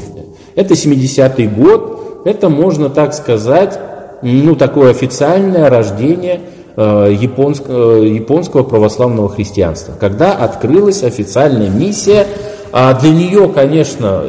Это 0.56 0.74
70-й 0.74 1.48
год, 1.48 2.24
это 2.26 2.50
можно 2.50 2.90
так 2.90 3.14
сказать, 3.14 3.80
ну, 4.22 4.56
такое 4.56 4.92
официальное 4.92 5.70
рождение 5.70 6.42
э, 6.76 7.16
японского, 7.18 8.04
э, 8.04 8.08
японского 8.08 8.64
православного 8.64 9.30
христианства, 9.30 9.94
когда 10.00 10.34
открылась 10.34 11.04
официальная 11.04 11.70
миссия. 11.70 12.26
А 12.74 12.94
для 13.00 13.12
нее, 13.12 13.50
конечно, 13.50 14.24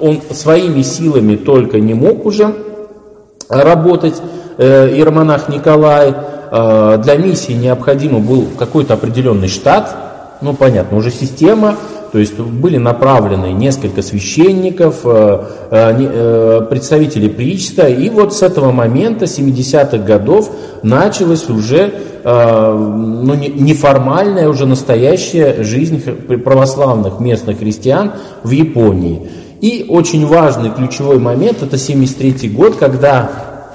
он 0.00 0.20
своими 0.30 0.82
силами 0.82 1.36
только 1.36 1.78
не 1.78 1.94
мог 1.94 2.24
уже 2.24 2.54
работать, 3.48 4.14
э, 4.56 4.88
иеромонах 4.94 5.48
Николай. 5.48 6.14
Э, 6.54 7.00
для 7.02 7.16
миссии 7.16 7.52
необходимо 7.52 8.18
был 8.18 8.44
какой-то 8.58 8.92
определенный 8.92 9.48
штат, 9.48 9.96
ну, 10.42 10.52
понятно, 10.52 10.98
уже 10.98 11.10
система, 11.10 11.76
то 12.12 12.18
есть 12.18 12.38
были 12.38 12.76
направлены 12.76 13.52
несколько 13.52 14.02
священников, 14.02 15.00
э, 15.04 15.44
э, 15.70 16.66
представители 16.68 17.28
причта, 17.28 17.88
и 17.88 18.10
вот 18.10 18.34
с 18.34 18.42
этого 18.42 18.70
момента, 18.70 19.24
70-х 19.24 19.96
годов, 19.96 20.50
началась 20.82 21.48
уже 21.48 21.94
ну, 22.24 23.34
неформальная, 23.34 24.48
уже 24.48 24.64
настоящая 24.64 25.64
жизнь 25.64 26.00
православных 26.44 27.18
местных 27.18 27.58
христиан 27.58 28.12
в 28.44 28.50
Японии. 28.52 29.28
И 29.60 29.86
очень 29.88 30.24
важный 30.24 30.70
ключевой 30.70 31.18
момент, 31.18 31.64
это 31.64 31.76
73 31.76 32.48
год, 32.50 32.76
когда 32.76 33.28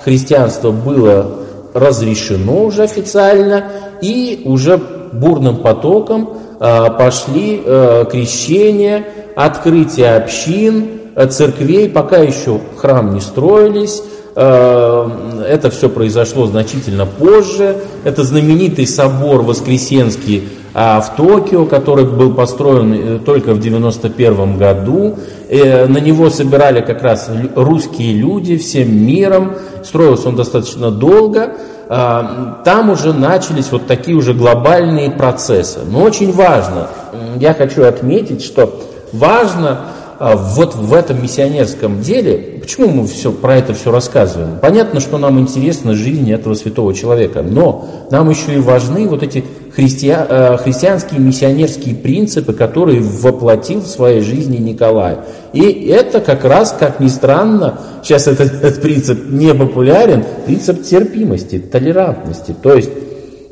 христианство 0.05 0.71
было 0.71 1.46
разрешено 1.73 2.65
уже 2.65 2.83
официально, 2.83 3.65
и 4.01 4.41
уже 4.45 4.77
бурным 4.77 5.57
потоком 5.57 6.37
Э, 6.59 6.89
пошли 6.97 7.61
э, 7.63 8.05
крещения, 8.11 9.05
открытие 9.35 10.15
общин, 10.15 10.87
э, 11.15 11.27
церквей, 11.27 11.87
пока 11.87 12.17
еще 12.17 12.59
храм 12.77 13.13
не 13.13 13.21
строились, 13.21 14.01
это 14.35 15.71
все 15.71 15.89
произошло 15.89 16.45
значительно 16.45 17.07
позже. 17.07 17.77
Это 18.03 18.21
знаменитый 18.21 18.85
собор 18.85 19.41
Воскресенский 19.41 20.49
в 20.77 21.13
Токио, 21.17 21.65
который 21.65 22.05
был 22.05 22.35
построен 22.35 23.19
только 23.25 23.53
в 23.55 23.59
91 23.59 24.59
году. 24.59 25.17
На 25.49 25.97
него 25.97 26.29
собирали 26.29 26.81
как 26.81 27.01
раз 27.01 27.31
русские 27.55 28.13
люди 28.13 28.57
всем 28.57 28.95
миром. 28.95 29.53
Строился 29.83 30.29
он 30.29 30.35
достаточно 30.35 30.91
долго. 30.91 31.55
А, 31.89 32.61
там 32.65 32.89
уже 32.89 33.13
начались 33.13 33.71
вот 33.71 33.87
такие 33.87 34.17
уже 34.17 34.33
глобальные 34.33 35.11
процессы. 35.11 35.79
Но 35.89 36.03
очень 36.03 36.33
важно, 36.33 36.89
я 37.37 37.53
хочу 37.53 37.83
отметить, 37.83 38.43
что 38.43 38.81
важно 39.13 39.69
а, 39.69 39.96
вот 40.19 40.75
в 40.75 40.93
этом 40.93 41.21
миссионерском 41.21 42.01
деле, 42.01 42.59
почему 42.59 42.87
мы 42.87 43.07
все, 43.07 43.31
про 43.31 43.57
это 43.57 43.73
все 43.73 43.91
рассказываем? 43.91 44.59
Понятно, 44.61 44.99
что 44.99 45.17
нам 45.17 45.39
интересна 45.39 45.93
жизнь 45.95 46.31
этого 46.31 46.53
святого 46.55 46.93
человека, 46.93 47.43
но 47.43 48.07
нам 48.09 48.29
еще 48.29 48.55
и 48.55 48.59
важны 48.59 49.07
вот 49.07 49.23
эти 49.23 49.43
христиа, 49.75 50.25
э, 50.27 50.57
христианские 50.57 51.19
миссионерские 51.19 51.93
принципы, 51.93 52.53
которые 52.53 53.01
воплотил 53.01 53.81
в 53.81 53.87
своей 53.87 54.21
жизни 54.21 54.57
Николай. 54.57 55.17
И 55.53 55.87
это 55.87 56.19
как 56.19 56.43
раз, 56.45 56.75
как 56.77 56.99
ни 56.99 57.07
странно, 57.07 57.79
сейчас 58.03 58.27
этот, 58.27 58.53
этот 58.53 58.81
принцип 58.81 59.29
не 59.29 59.53
популярен, 59.53 60.23
принцип 60.45 60.83
терпимости, 60.83 61.59
толерантности. 61.59 62.55
То 62.61 62.73
есть 62.73 62.89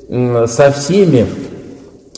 со 0.08 0.72
всеми 0.72 1.26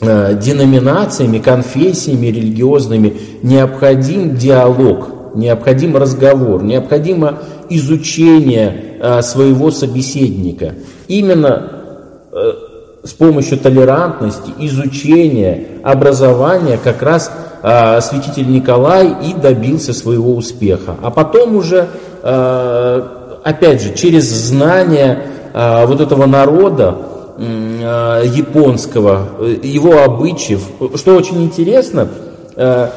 деноминациями, 0.02 1.40
конфессиями 1.40 2.28
религиозными 2.28 3.18
необходим 3.42 4.36
диалог, 4.36 5.34
необходим 5.36 5.98
разговор, 5.98 6.64
необходимо 6.64 7.40
изучение 7.70 9.00
э, 9.00 9.22
своего 9.22 9.72
собеседника. 9.72 10.76
Именно 11.08 11.72
с 13.08 13.14
помощью 13.14 13.58
толерантности, 13.58 14.52
изучения, 14.60 15.68
образования 15.84 16.78
как 16.84 17.02
раз 17.02 17.32
э, 17.64 18.02
святитель 18.02 18.52
Николай 18.52 19.16
и 19.24 19.34
добился 19.34 19.94
своего 19.94 20.36
успеха. 20.36 20.96
А 21.02 21.10
потом 21.10 21.56
уже, 21.56 21.88
э, 22.24 23.02
опять 23.44 23.82
же, 23.82 23.94
через 23.94 24.26
знание 24.26 25.24
э, 25.54 25.86
вот 25.86 26.02
этого 26.02 26.26
народа 26.26 26.98
э, 26.98 27.17
японского, 27.38 29.28
его 29.62 30.04
обычаев, 30.04 30.62
что 30.96 31.16
очень 31.16 31.44
интересно, 31.44 32.08
э, 32.56 32.90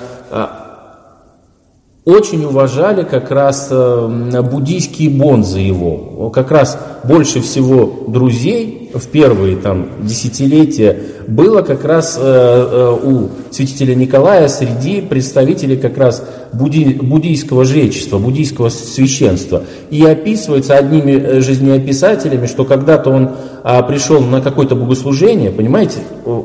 очень 2.10 2.44
уважали 2.44 3.04
как 3.04 3.30
раз 3.30 3.68
э, 3.70 4.42
буддийские 4.42 5.10
бонзы 5.10 5.60
его. 5.60 6.30
Как 6.30 6.50
раз 6.50 6.78
больше 7.04 7.40
всего 7.40 8.04
друзей 8.06 8.90
в 8.92 9.06
первые 9.06 9.56
там, 9.56 9.88
десятилетия 10.02 10.98
было 11.26 11.62
как 11.62 11.84
раз 11.84 12.18
э, 12.20 12.22
э, 12.22 13.06
у 13.06 13.28
святителя 13.50 13.94
Николая 13.94 14.48
среди 14.48 15.00
представителей 15.00 15.76
как 15.76 15.96
раз 15.96 16.24
будди, 16.52 16.98
буддийского 17.00 17.64
жречества, 17.64 18.18
буддийского 18.18 18.68
священства. 18.68 19.62
И 19.90 20.04
описывается 20.04 20.76
одними 20.76 21.38
жизнеописателями, 21.40 22.46
что 22.46 22.64
когда-то 22.64 23.10
он 23.10 23.30
а, 23.62 23.82
пришел 23.82 24.20
на 24.20 24.40
какое-то 24.40 24.74
богослужение, 24.74 25.50
понимаете, 25.50 25.98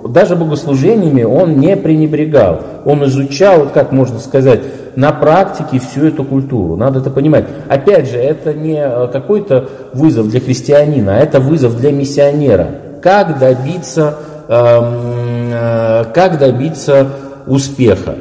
даже 0.07 0.35
богослужениями 0.35 1.23
он 1.23 1.59
не 1.59 1.75
пренебрегал. 1.75 2.61
Он 2.85 3.05
изучал, 3.05 3.69
как 3.73 3.91
можно 3.91 4.19
сказать, 4.19 4.61
на 4.95 5.11
практике 5.11 5.79
всю 5.79 6.05
эту 6.05 6.23
культуру. 6.23 6.75
Надо 6.75 6.99
это 6.99 7.09
понимать. 7.09 7.45
Опять 7.67 8.09
же, 8.09 8.17
это 8.17 8.53
не 8.53 8.79
э, 8.79 9.07
какой-то 9.11 9.69
вызов 9.93 10.29
для 10.29 10.39
христианина, 10.39 11.17
а 11.17 11.19
это 11.19 11.39
вызов 11.39 11.77
для 11.77 11.91
миссионера. 11.91 12.67
Как 13.01 13.39
добиться, 13.39 14.17
эм, 14.47 15.51
э, 15.51 16.05
как 16.13 16.39
добиться 16.39 17.07
успеха? 17.45 18.15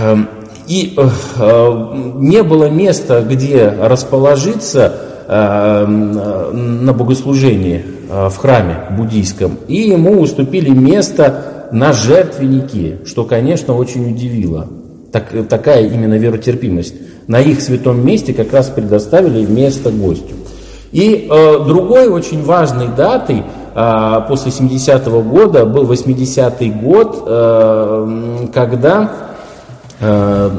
Эм, 0.00 0.28
и 0.66 0.94
э, 0.96 1.94
не 2.16 2.42
было 2.42 2.68
места, 2.68 3.22
где 3.22 3.68
расположиться 3.68 4.94
э, 5.26 5.86
на 5.86 6.92
богослужении 6.92 7.84
э, 8.08 8.28
в 8.28 8.36
храме 8.36 8.76
буддийском, 8.90 9.58
и 9.68 9.76
ему 9.76 10.20
уступили 10.20 10.70
место 10.70 11.68
на 11.70 11.92
жертвеннике, 11.92 12.98
что, 13.04 13.24
конечно, 13.24 13.74
очень 13.74 14.10
удивило 14.10 14.68
так, 15.14 15.30
такая 15.48 15.86
именно 15.86 16.14
веротерпимость. 16.14 16.96
На 17.28 17.40
их 17.40 17.60
святом 17.60 18.04
месте 18.04 18.34
как 18.34 18.52
раз 18.52 18.68
предоставили 18.68 19.46
место 19.46 19.92
гостю. 19.92 20.34
И 20.90 21.28
э, 21.30 21.58
другой 21.64 22.08
очень 22.08 22.42
важной 22.42 22.88
датой 22.88 23.44
э, 23.76 24.20
после 24.28 24.50
70-го 24.50 25.22
года 25.22 25.66
был 25.66 25.84
80-й 25.84 26.68
год, 26.70 27.22
э, 27.28 28.46
когда 28.52 29.12
э, 30.00 30.50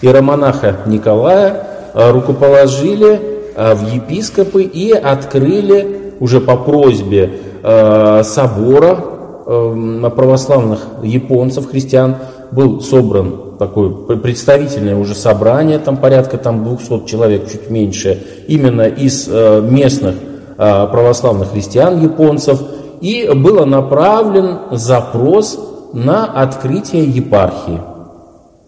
иеромонаха 0.00 0.78
Николая 0.86 1.66
э, 1.92 2.10
рукоположили 2.12 3.20
э, 3.54 3.74
в 3.74 3.92
епископы 3.92 4.62
и 4.62 4.90
открыли 4.92 6.14
уже 6.18 6.40
по 6.40 6.56
просьбе 6.56 7.30
э, 7.62 8.22
собора 8.24 9.04
э, 9.44 10.10
православных 10.16 10.80
японцев, 11.02 11.70
христиан, 11.70 12.16
был 12.52 12.80
собран 12.80 13.51
такое 13.66 14.16
представительное 14.16 14.96
уже 14.96 15.14
собрание, 15.14 15.78
там 15.78 15.96
порядка 15.96 16.36
там 16.36 16.64
200 16.64 17.06
человек, 17.06 17.48
чуть 17.50 17.70
меньше, 17.70 18.20
именно 18.48 18.88
из 18.88 19.28
э, 19.28 19.60
местных 19.60 20.16
э, 20.16 20.86
православных 20.90 21.52
христиан, 21.52 22.00
японцев, 22.02 22.60
и 23.00 23.30
был 23.34 23.64
направлен 23.64 24.58
запрос 24.72 25.58
на 25.92 26.24
открытие 26.24 27.04
епархии. 27.04 27.80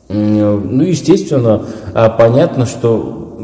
Ну, 0.09 0.83
естественно, 0.83 1.63
э, 1.93 2.09
понятно, 2.17 2.65
что 2.65 3.37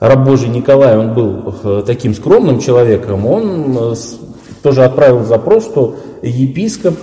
раб 0.00 0.24
Божий 0.24 0.48
Николай, 0.48 0.98
он 0.98 1.14
был 1.14 1.82
таким 1.86 2.14
скромным 2.14 2.58
человеком, 2.58 3.26
он 3.26 3.94
тоже 4.62 4.84
отправил 4.84 5.24
запрос, 5.24 5.64
что 5.64 5.94
епископ 6.22 6.98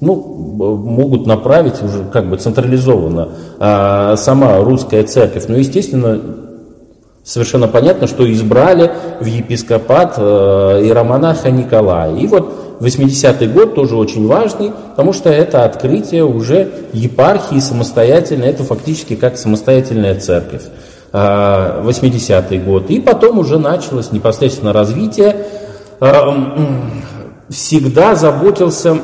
ну, 0.00 0.14
могут 0.16 1.26
направить 1.26 1.82
уже 1.82 2.04
как 2.04 2.28
бы 2.28 2.36
централизованно 2.36 3.28
а, 3.58 4.16
сама 4.16 4.58
русская 4.58 5.02
церковь. 5.04 5.44
Но, 5.48 5.56
естественно, 5.56 6.20
совершенно 7.22 7.68
понятно, 7.68 8.06
что 8.06 8.30
избрали 8.30 8.90
в 9.20 9.26
епископат 9.26 10.14
а, 10.16 10.80
иеромонаха 10.80 11.50
Николая. 11.50 12.16
И 12.16 12.26
вот 12.26 12.78
80-й 12.80 13.46
год 13.48 13.74
тоже 13.74 13.94
очень 13.96 14.26
важный, 14.26 14.72
потому 14.90 15.12
что 15.12 15.28
это 15.28 15.64
открытие 15.64 16.24
уже 16.24 16.70
епархии 16.94 17.58
самостоятельно, 17.58 18.44
это 18.44 18.64
фактически 18.64 19.16
как 19.16 19.36
самостоятельная 19.36 20.18
церковь. 20.18 20.62
80-й 21.12 22.58
а, 22.58 22.60
год. 22.64 22.88
И 22.88 23.00
потом 23.00 23.38
уже 23.38 23.58
началось 23.58 24.12
непосредственно 24.12 24.72
развитие. 24.72 25.36
Всегда 27.50 28.14
заботился 28.14 28.96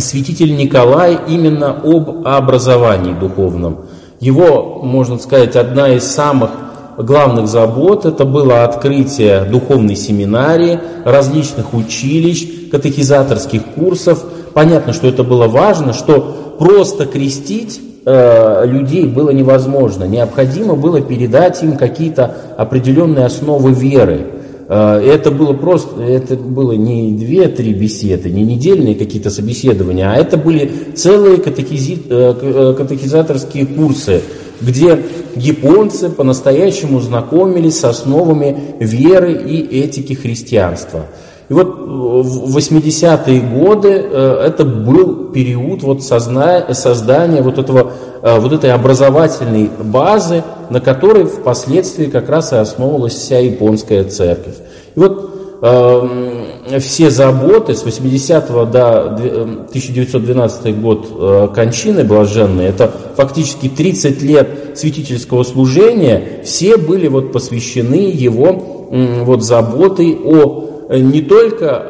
святитель 0.00 0.56
Николай 0.56 1.18
именно 1.28 1.70
об 1.82 2.26
образовании 2.26 3.12
духовном. 3.12 3.86
Его, 4.20 4.80
можно 4.82 5.18
сказать, 5.18 5.56
одна 5.56 5.94
из 5.94 6.04
самых 6.04 6.50
главных 6.96 7.48
забот 7.48 8.04
это 8.04 8.24
было 8.24 8.64
открытие 8.64 9.44
духовной 9.44 9.96
семинарии, 9.96 10.78
различных 11.04 11.74
училищ, 11.74 12.70
катехизаторских 12.70 13.64
курсов. 13.74 14.24
Понятно, 14.54 14.92
что 14.92 15.08
это 15.08 15.24
было 15.24 15.48
важно, 15.48 15.92
что 15.92 16.54
просто 16.58 17.06
крестить 17.06 17.80
э, 18.04 18.66
людей 18.66 19.06
было 19.06 19.30
невозможно. 19.30 20.04
Необходимо 20.04 20.74
было 20.74 21.00
передать 21.00 21.62
им 21.62 21.76
какие-то 21.76 22.34
определенные 22.56 23.26
основы 23.26 23.72
веры. 23.72 24.26
А, 24.74 24.98
это 24.98 25.30
было 25.30 25.52
просто, 25.52 26.00
это 26.00 26.34
было 26.34 26.72
не 26.72 27.12
две-три 27.12 27.74
беседы, 27.74 28.30
не 28.30 28.42
недельные 28.42 28.94
какие-то 28.94 29.28
собеседования, 29.28 30.10
а 30.10 30.16
это 30.16 30.38
были 30.38 30.72
целые 30.94 31.36
катехизи, 31.36 31.98
э, 32.08 32.34
э, 32.40 32.74
катехизаторские 32.78 33.66
курсы, 33.66 34.22
где 34.62 34.98
японцы 35.36 36.08
по-настоящему 36.08 37.00
знакомились 37.00 37.80
с 37.80 37.84
основами 37.84 38.56
веры 38.80 39.34
и 39.34 39.78
этики 39.78 40.14
христианства. 40.14 41.04
И 41.52 41.54
вот 41.54 41.76
в 41.84 42.56
80-е 42.56 43.40
годы 43.40 43.90
э, 43.90 44.44
это 44.46 44.64
был 44.64 45.26
период 45.34 45.82
вот 45.82 46.02
создания 46.02 47.42
вот, 47.42 47.58
этого, 47.58 47.92
вот 48.22 48.52
этой 48.54 48.72
образовательной 48.72 49.68
базы, 49.84 50.44
на 50.70 50.80
которой 50.80 51.24
впоследствии 51.24 52.06
как 52.06 52.30
раз 52.30 52.54
и 52.54 52.56
основывалась 52.56 53.12
вся 53.12 53.38
японская 53.38 54.04
церковь. 54.04 54.54
И 54.94 54.98
вот 54.98 55.30
э, 55.60 56.78
все 56.80 57.10
заботы 57.10 57.74
с 57.74 57.84
80 57.84 58.46
до 58.70 59.02
1912 59.08 60.64
эм, 60.64 60.80
год 60.80 61.06
э, 61.10 61.48
кончины 61.54 62.02
блаженной, 62.02 62.64
это 62.64 62.90
фактически 63.14 63.68
30 63.68 64.22
лет 64.22 64.48
святительского 64.74 65.42
служения, 65.42 66.40
все 66.46 66.78
были 66.78 67.08
вот 67.08 67.30
посвящены 67.30 68.10
его 68.10 68.88
э, 68.90 69.24
вот 69.24 69.42
заботой 69.42 70.18
о 70.24 70.68
э, 70.68 70.71
не 71.00 71.22
только 71.22 71.82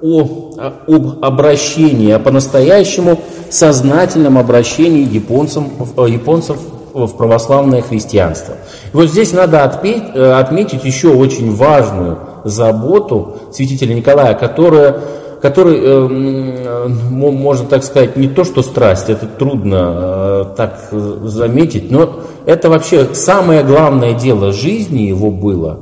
о, 0.00 0.52
об 0.86 1.24
обращении, 1.24 2.12
а 2.12 2.18
по-настоящему 2.18 3.20
сознательном 3.50 4.38
обращении 4.38 5.02
японцев, 5.02 5.64
японцев 6.06 6.58
в 6.92 7.16
православное 7.16 7.82
христианство. 7.82 8.54
Вот 8.92 9.08
здесь 9.08 9.32
надо 9.32 9.64
отметить, 9.64 10.14
э, 10.14 10.32
отметить 10.32 10.84
еще 10.84 11.08
очень 11.08 11.54
важную 11.54 12.18
заботу 12.44 13.36
святителя 13.52 13.94
Николая, 13.94 14.34
которая, 14.34 15.00
который, 15.40 15.78
э, 15.80 16.88
можно 16.88 17.66
так 17.66 17.84
сказать, 17.84 18.16
не 18.16 18.28
то 18.28 18.44
что 18.44 18.62
страсть, 18.62 19.10
это 19.10 19.26
трудно 19.26 19.94
э, 19.96 20.44
так 20.56 20.88
заметить, 20.90 21.90
но 21.90 22.20
это 22.46 22.70
вообще 22.70 23.14
самое 23.14 23.62
главное 23.62 24.14
дело 24.14 24.52
жизни 24.52 25.02
его 25.02 25.30
было, 25.30 25.78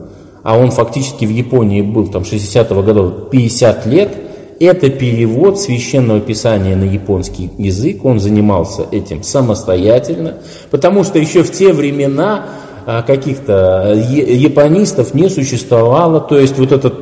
а 0.47 0.57
он 0.57 0.71
фактически 0.71 1.25
в 1.25 1.31
Японии 1.31 1.83
был 1.83 2.07
там 2.07 2.23
60-го 2.23 2.83
года 2.83 3.11
50 3.31 3.87
лет– 3.87 4.11
это 4.61 4.89
перевод 4.89 5.61
священного 5.61 6.21
писания 6.21 6.77
на 6.77 6.85
японский 6.85 7.51
язык. 7.59 8.05
Он 8.05 8.20
занимался 8.20 8.87
этим 8.91 9.23
самостоятельно, 9.23 10.37
потому 10.70 11.05
что 11.05 11.18
еще 11.18 11.43
в 11.43 11.53
те 11.53 11.73
времена 11.73 12.47
а, 12.87 13.03
каких-то 13.03 13.93
японистов 13.95 15.14
не 15.14 15.29
существовало. 15.29 16.20
То 16.20 16.39
есть 16.39 16.59
вот 16.59 16.73
эта 16.73 16.93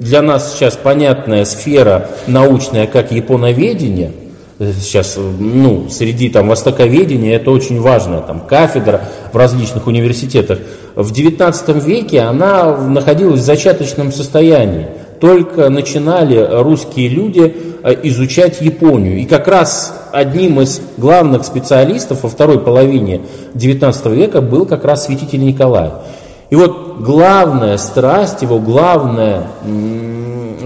для 0.00 0.22
нас 0.22 0.54
сейчас 0.54 0.76
понятная 0.76 1.44
сфера 1.44 2.08
научная, 2.26 2.86
как 2.86 3.12
японоведение, 3.12 4.10
сейчас, 4.58 5.16
ну, 5.16 5.88
среди 5.90 6.28
там 6.28 6.48
востоковедения 6.48 7.36
это 7.36 7.50
очень 7.50 7.80
важная 7.80 8.20
там 8.20 8.40
кафедра 8.40 9.02
в 9.32 9.36
различных 9.36 9.86
университетах. 9.86 10.58
В 10.94 11.12
XIX 11.12 11.80
веке 11.84 12.20
она 12.20 12.76
находилась 12.76 13.40
в 13.40 13.44
зачаточном 13.44 14.12
состоянии. 14.12 14.88
Только 15.20 15.70
начинали 15.70 16.46
русские 16.62 17.08
люди 17.08 17.54
э, 17.82 17.94
изучать 18.04 18.60
Японию. 18.60 19.18
И 19.18 19.24
как 19.24 19.48
раз 19.48 20.08
одним 20.12 20.60
из 20.60 20.80
главных 20.98 21.44
специалистов 21.44 22.22
во 22.22 22.28
второй 22.28 22.60
половине 22.60 23.22
XIX 23.54 24.14
века 24.14 24.40
был 24.40 24.66
как 24.66 24.84
раз 24.84 25.06
святитель 25.06 25.44
Николай. 25.44 25.90
И 26.50 26.56
вот 26.56 26.98
главная 27.00 27.78
страсть 27.78 28.42
его, 28.42 28.58
главная 28.58 29.48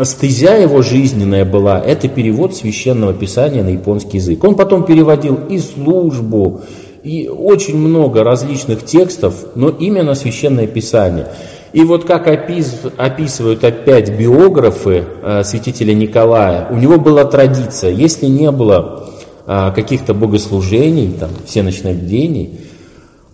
стезя 0.04 0.54
его 0.56 0.82
жизненная 0.82 1.44
была, 1.44 1.80
это 1.80 2.08
перевод 2.08 2.54
священного 2.54 3.12
писания 3.12 3.62
на 3.62 3.70
японский 3.70 4.18
язык. 4.18 4.42
Он 4.44 4.54
потом 4.54 4.84
переводил 4.84 5.38
и 5.48 5.58
службу, 5.58 6.62
и 7.02 7.28
очень 7.28 7.76
много 7.76 8.24
различных 8.24 8.84
текстов, 8.84 9.34
но 9.54 9.68
именно 9.68 10.14
священное 10.14 10.66
писание. 10.66 11.28
И 11.72 11.82
вот 11.82 12.04
как 12.04 12.26
опис, 12.26 12.80
описывают 12.96 13.62
опять 13.62 14.10
биографы 14.10 15.04
э, 15.22 15.44
святителя 15.44 15.92
Николая, 15.94 16.66
у 16.70 16.76
него 16.76 16.98
была 16.98 17.24
традиция, 17.24 17.90
если 17.90 18.26
не 18.26 18.50
было 18.50 19.10
э, 19.46 19.72
каких-то 19.74 20.14
богослужений, 20.14 21.12
там, 21.12 21.30
всеночных 21.46 21.96
бдений, 21.96 22.60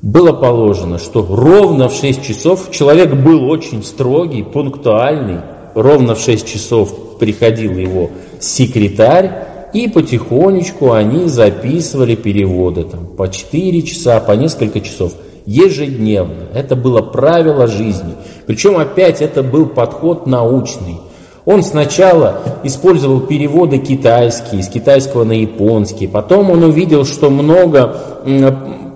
было 0.03 0.33
положено, 0.33 0.99
что 0.99 1.25
ровно 1.25 1.89
в 1.89 1.95
6 1.95 2.23
часов 2.23 2.71
человек 2.71 3.15
был 3.15 3.49
очень 3.49 3.83
строгий, 3.83 4.43
пунктуальный, 4.43 5.41
ровно 5.75 6.15
в 6.15 6.21
6 6.21 6.47
часов 6.47 7.19
приходил 7.19 7.77
его 7.77 8.11
секретарь, 8.41 9.31
и 9.73 9.89
потихонечку 9.89 10.93
они 10.93 11.27
записывали 11.27 12.15
переводы 12.15 12.85
там, 12.85 13.07
по 13.07 13.29
4 13.29 13.83
часа, 13.83 14.21
по 14.21 14.33
несколько 14.33 14.81
часов 14.81 15.15
ежедневно. 15.47 16.49
Это 16.55 16.77
было 16.77 17.03
правило 17.03 17.67
жизни. 17.67 18.15
Причем 18.47 18.79
опять 18.79 19.21
это 19.21 19.43
был 19.43 19.67
подход 19.67 20.27
научный. 20.27 20.99
Он 21.45 21.63
сначала 21.63 22.41
использовал 22.63 23.21
переводы 23.21 23.79
китайские, 23.79 24.63
из 24.63 24.69
китайского 24.69 25.25
на 25.25 25.33
японский. 25.33 26.07
Потом 26.07 26.51
он 26.51 26.63
увидел, 26.63 27.05
что 27.05 27.29
много 27.29 27.99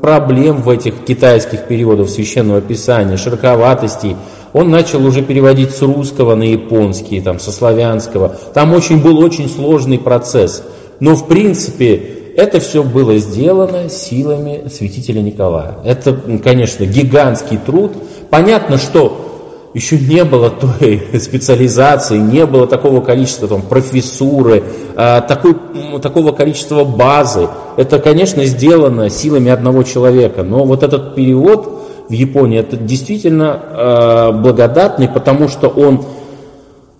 проблем 0.00 0.62
в 0.62 0.70
этих 0.70 1.04
китайских 1.04 1.64
переводах 1.66 2.08
священного 2.08 2.62
писания, 2.62 3.16
широковатостей, 3.16 4.16
он 4.52 4.70
начал 4.70 5.04
уже 5.04 5.22
переводить 5.22 5.70
с 5.70 5.82
русского 5.82 6.34
на 6.34 6.44
японский, 6.44 7.20
там, 7.20 7.38
со 7.38 7.52
славянского. 7.52 8.36
Там 8.54 8.72
очень 8.72 9.02
был 9.02 9.18
очень 9.18 9.48
сложный 9.48 9.98
процесс. 9.98 10.62
Но 11.00 11.14
в 11.14 11.26
принципе 11.26 12.18
это 12.36 12.60
все 12.60 12.82
было 12.82 13.16
сделано 13.18 13.88
силами 13.88 14.68
святителя 14.72 15.20
Николая. 15.20 15.74
Это, 15.84 16.16
конечно, 16.42 16.84
гигантский 16.84 17.58
труд. 17.58 17.92
Понятно, 18.30 18.78
что 18.78 19.28
еще 19.74 19.98
не 19.98 20.24
было 20.24 20.50
той 20.50 21.02
специализации, 21.20 22.18
не 22.18 22.46
было 22.46 22.66
такого 22.66 23.00
количества 23.00 23.48
там, 23.48 23.62
профессуры, 23.62 24.62
а, 24.96 25.20
такой, 25.20 25.56
такого 26.00 26.32
количества 26.32 26.84
базы. 26.84 27.48
Это, 27.76 27.98
конечно, 27.98 28.44
сделано 28.44 29.10
силами 29.10 29.50
одного 29.50 29.82
человека. 29.82 30.42
Но 30.42 30.64
вот 30.64 30.82
этот 30.82 31.14
перевод 31.14 31.77
в 32.08 32.12
Японии, 32.12 32.58
это 32.58 32.76
действительно 32.76 33.60
э, 33.70 34.32
благодатный, 34.32 35.08
потому 35.08 35.48
что 35.48 35.68
он 35.68 36.04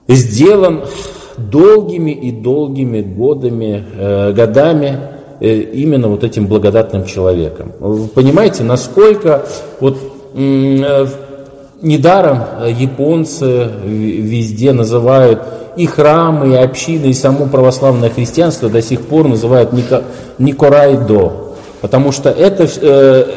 сделан 0.07 0.85
долгими 1.39 2.11
и 2.11 2.31
долгими 2.31 3.01
годами, 3.01 3.85
э, 3.97 4.33
годами 4.33 4.99
э, 5.41 5.55
именно 5.61 6.09
вот 6.09 6.25
этим 6.25 6.47
благодатным 6.47 7.07
человеком. 7.07 7.73
Вы 7.81 8.09
понимаете, 8.09 8.65
насколько 8.65 9.47
вот 9.81 9.97
недаром 11.81 12.43
японцы 12.69 13.71
везде 13.85 14.73
называют 14.73 15.41
и 15.77 15.87
храмы, 15.87 16.53
и 16.53 16.57
общины, 16.57 17.07
и 17.07 17.15
само 17.15 17.47
православное 17.47 18.11
христианство 18.11 18.69
до 18.69 18.83
сих 18.83 19.03
пор 19.03 19.27
называют 19.29 19.71
Никорайдо, 20.39 21.33
потому 21.81 22.13
что 22.13 22.31
это 22.31 22.67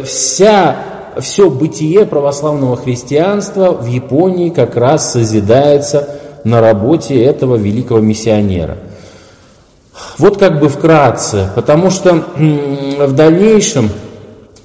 вся 0.04 0.91
все 1.20 1.50
бытие 1.50 2.06
православного 2.06 2.78
христианства 2.78 3.72
в 3.72 3.88
Японии 3.88 4.50
как 4.50 4.76
раз 4.76 5.12
созидается 5.12 6.08
на 6.44 6.62
работе 6.62 7.22
этого 7.24 7.56
великого 7.56 8.00
миссионера. 8.00 8.78
Вот 10.18 10.38
как 10.38 10.60
бы 10.60 10.70
вкратце, 10.70 11.50
потому 11.56 11.90
что 11.90 12.24
в 12.36 13.14
дальнейшем, 13.14 13.90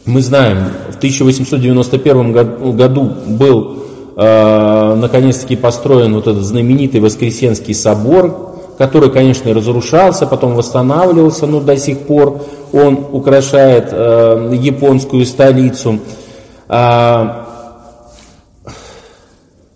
мы 0.05 0.23
знаем, 0.23 0.71
в 0.91 0.97
1891 0.97 2.77
году 2.77 3.13
был 3.27 3.83
э, 4.17 4.95
наконец-таки 4.97 5.57
построен 5.57 6.15
вот 6.15 6.27
этот 6.27 6.45
знаменитый 6.45 7.01
Воскресенский 7.01 7.75
собор, 7.75 8.55
который, 8.79 9.11
конечно, 9.11 9.53
разрушался, 9.53 10.27
потом 10.27 10.55
восстанавливался, 10.55 11.47
но 11.47 11.61
до 11.61 11.77
сих 11.77 12.01
пор 12.01 12.43
он 12.73 13.07
украшает 13.13 13.89
э, 13.91 14.53
японскую 14.55 15.25
столицу. 15.25 16.01
А, 16.69 17.47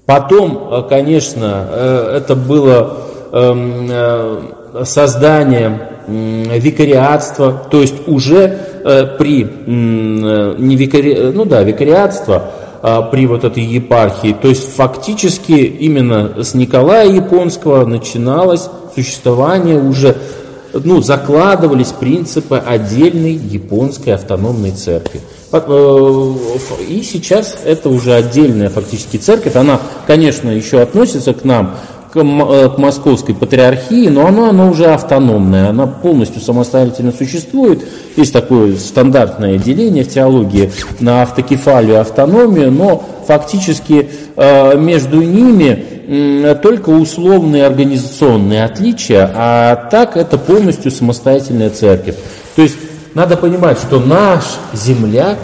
потом, 0.07 0.68
э, 0.70 0.82
конечно, 0.88 1.66
э, 1.70 2.16
это 2.18 2.34
было 2.34 2.97
эм, 3.32 3.86
э, 3.88 4.43
создание 4.84 5.88
викариатства, 6.09 7.62
то 7.70 7.80
есть 7.80 8.09
уже 8.09 8.59
при 9.18 9.43
не 9.66 10.76
викари, 10.76 11.30
ну 11.32 11.45
да, 11.45 11.62
викариатство 11.62 12.51
а, 12.82 13.03
при 13.03 13.26
вот 13.26 13.45
этой 13.45 13.62
епархии, 13.62 14.32
то 14.32 14.49
есть 14.49 14.74
фактически 14.74 15.53
именно 15.53 16.43
с 16.43 16.55
Николая 16.55 17.09
Японского 17.09 17.84
начиналось 17.84 18.68
существование 18.95 19.78
уже 19.78 20.16
ну, 20.72 21.03
закладывались 21.03 21.88
принципы 21.88 22.57
отдельной 22.57 23.34
японской 23.34 24.11
автономной 24.11 24.70
церкви. 24.70 25.20
Э, 25.53 26.35
и 26.89 27.03
сейчас 27.03 27.59
это 27.65 27.89
уже 27.89 28.15
отдельная 28.15 28.69
фактически 28.69 29.17
церковь. 29.17 29.57
Она, 29.57 29.81
конечно, 30.07 30.49
еще 30.49 30.81
относится 30.81 31.35
к 31.35 31.45
нам, 31.45 31.75
к, 32.13 32.17
э, 32.19 32.69
к 32.69 32.79
московской 32.79 33.35
патриархии, 33.35 34.09
но 34.09 34.27
она, 34.27 34.51
она 34.51 34.71
уже 34.71 34.87
автономная, 34.87 35.71
она 35.71 35.87
полностью 35.87 36.41
самостоятельно 36.41 37.13
существует. 37.13 37.85
Есть 38.17 38.33
такое 38.33 38.77
стандартное 38.77 39.59
деление 39.59 40.05
в 40.05 40.09
теологии 40.09 40.73
на 41.01 41.23
автокефалию 41.23 42.01
автономию, 42.01 42.71
но 42.71 43.03
фактически 43.27 44.09
э, 44.37 44.79
между 44.79 45.21
ними 45.21 45.85
только 46.61 46.91
условные 46.91 47.67
организационные 47.67 48.65
отличия, 48.65 49.31
а 49.33 49.77
так 49.77 50.17
это 50.17 50.39
полностью 50.39 50.91
самостоятельная 50.91 51.71
церковь. 51.71 52.17
То 52.57 52.63
есть 52.63 52.75
надо 53.15 53.37
понимать, 53.37 53.79
что 53.79 54.01
наш 54.01 54.45
земляк 54.73 55.39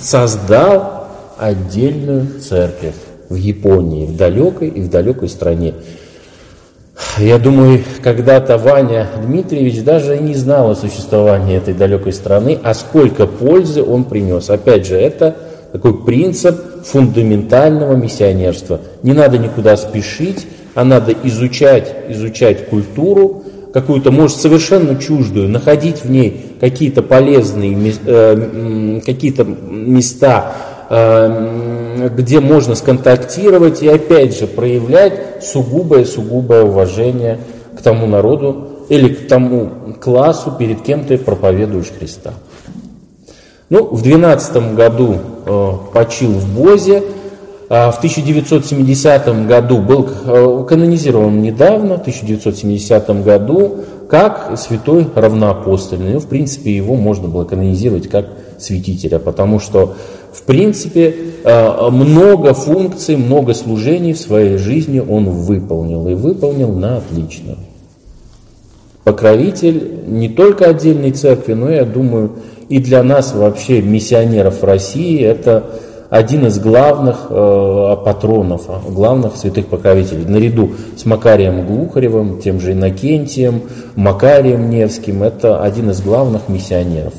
создал 0.00 1.06
отдельную 1.38 2.40
церковь 2.40 2.96
в 3.28 3.34
Японии, 3.34 4.06
в 4.06 4.16
далекой 4.16 4.68
и 4.68 4.80
в 4.80 4.90
далекой 4.90 5.28
стране. 5.28 5.74
Я 7.16 7.38
думаю, 7.38 7.82
когда-то 8.02 8.58
Ваня 8.58 9.08
Дмитриевич 9.24 9.82
даже 9.82 10.18
не 10.18 10.34
знал 10.34 10.70
о 10.70 10.74
существовании 10.74 11.56
этой 11.56 11.74
далекой 11.74 12.12
страны, 12.12 12.58
а 12.62 12.74
сколько 12.74 13.26
пользы 13.26 13.82
он 13.82 14.04
принес. 14.04 14.50
Опять 14.50 14.86
же, 14.86 14.96
это 14.96 15.36
такой 15.72 16.04
принцип 16.04 16.84
фундаментального 16.84 17.94
миссионерства. 17.94 18.80
Не 19.02 19.12
надо 19.12 19.38
никуда 19.38 19.76
спешить, 19.76 20.46
а 20.74 20.84
надо 20.84 21.12
изучать, 21.24 21.92
изучать 22.08 22.68
культуру, 22.68 23.44
какую-то, 23.80 24.10
может, 24.10 24.38
совершенно 24.38 24.96
чуждую, 24.96 25.48
находить 25.48 26.02
в 26.02 26.10
ней 26.10 26.46
какие-то 26.60 27.00
полезные, 27.00 27.94
э, 28.06 29.00
какие-то 29.06 29.44
места, 29.44 30.52
э, 30.90 32.08
где 32.16 32.40
можно 32.40 32.74
сконтактировать 32.74 33.82
и, 33.82 33.88
опять 33.88 34.36
же, 34.36 34.48
проявлять 34.48 35.44
сугубое-сугубое 35.44 36.64
уважение 36.64 37.38
к 37.76 37.82
тому 37.82 38.06
народу 38.06 38.68
или 38.88 39.14
к 39.14 39.28
тому 39.28 39.70
классу, 40.00 40.52
перед 40.58 40.82
кем 40.82 41.04
ты 41.04 41.16
проповедуешь 41.16 41.92
Христа. 41.96 42.32
Ну, 43.70 43.84
в 43.84 44.02
12 44.02 44.74
году 44.74 45.18
э, 45.46 45.72
почил 45.92 46.32
в 46.32 46.52
Бозе, 46.52 47.04
в 47.68 47.98
1970 47.98 49.46
году 49.46 49.78
был 49.78 50.08
э, 50.08 50.64
канонизирован 50.66 51.42
недавно, 51.42 51.98
в 51.98 52.00
1970 52.00 53.22
году, 53.22 53.84
как 54.08 54.58
святой 54.58 55.06
равноапостольный. 55.14 56.14
Ну, 56.14 56.20
в 56.20 56.26
принципе, 56.26 56.74
его 56.74 56.96
можно 56.96 57.28
было 57.28 57.44
канонизировать 57.44 58.08
как 58.08 58.26
святителя, 58.58 59.18
потому 59.18 59.60
что, 59.60 59.94
в 60.32 60.42
принципе, 60.44 61.14
э, 61.44 61.90
много 61.90 62.54
функций, 62.54 63.16
много 63.16 63.52
служений 63.52 64.14
в 64.14 64.18
своей 64.18 64.56
жизни 64.56 65.00
он 65.00 65.28
выполнил, 65.28 66.08
и 66.08 66.14
выполнил 66.14 66.72
на 66.72 66.96
отлично. 66.96 67.56
покровитель 69.04 70.04
не 70.06 70.28
только 70.28 70.66
отдельной 70.66 71.12
церкви, 71.12 71.54
но, 71.54 71.70
я 71.70 71.84
думаю, 71.84 72.32
и 72.68 72.78
для 72.78 73.02
нас 73.02 73.34
вообще, 73.34 73.80
миссионеров 73.80 74.62
России, 74.62 75.22
это 75.22 75.64
один 76.10 76.46
из 76.46 76.58
главных 76.58 77.26
э, 77.28 77.96
патронов, 78.04 78.62
главных 78.88 79.36
святых 79.36 79.66
покровителей. 79.66 80.24
Наряду 80.24 80.72
с 80.96 81.04
Макарием 81.04 81.66
Глухаревым, 81.66 82.40
тем 82.40 82.60
же 82.60 82.72
Иннокентием, 82.72 83.62
Макарием 83.94 84.70
Невским, 84.70 85.22
это 85.22 85.62
один 85.62 85.90
из 85.90 86.00
главных 86.00 86.48
миссионеров. 86.48 87.12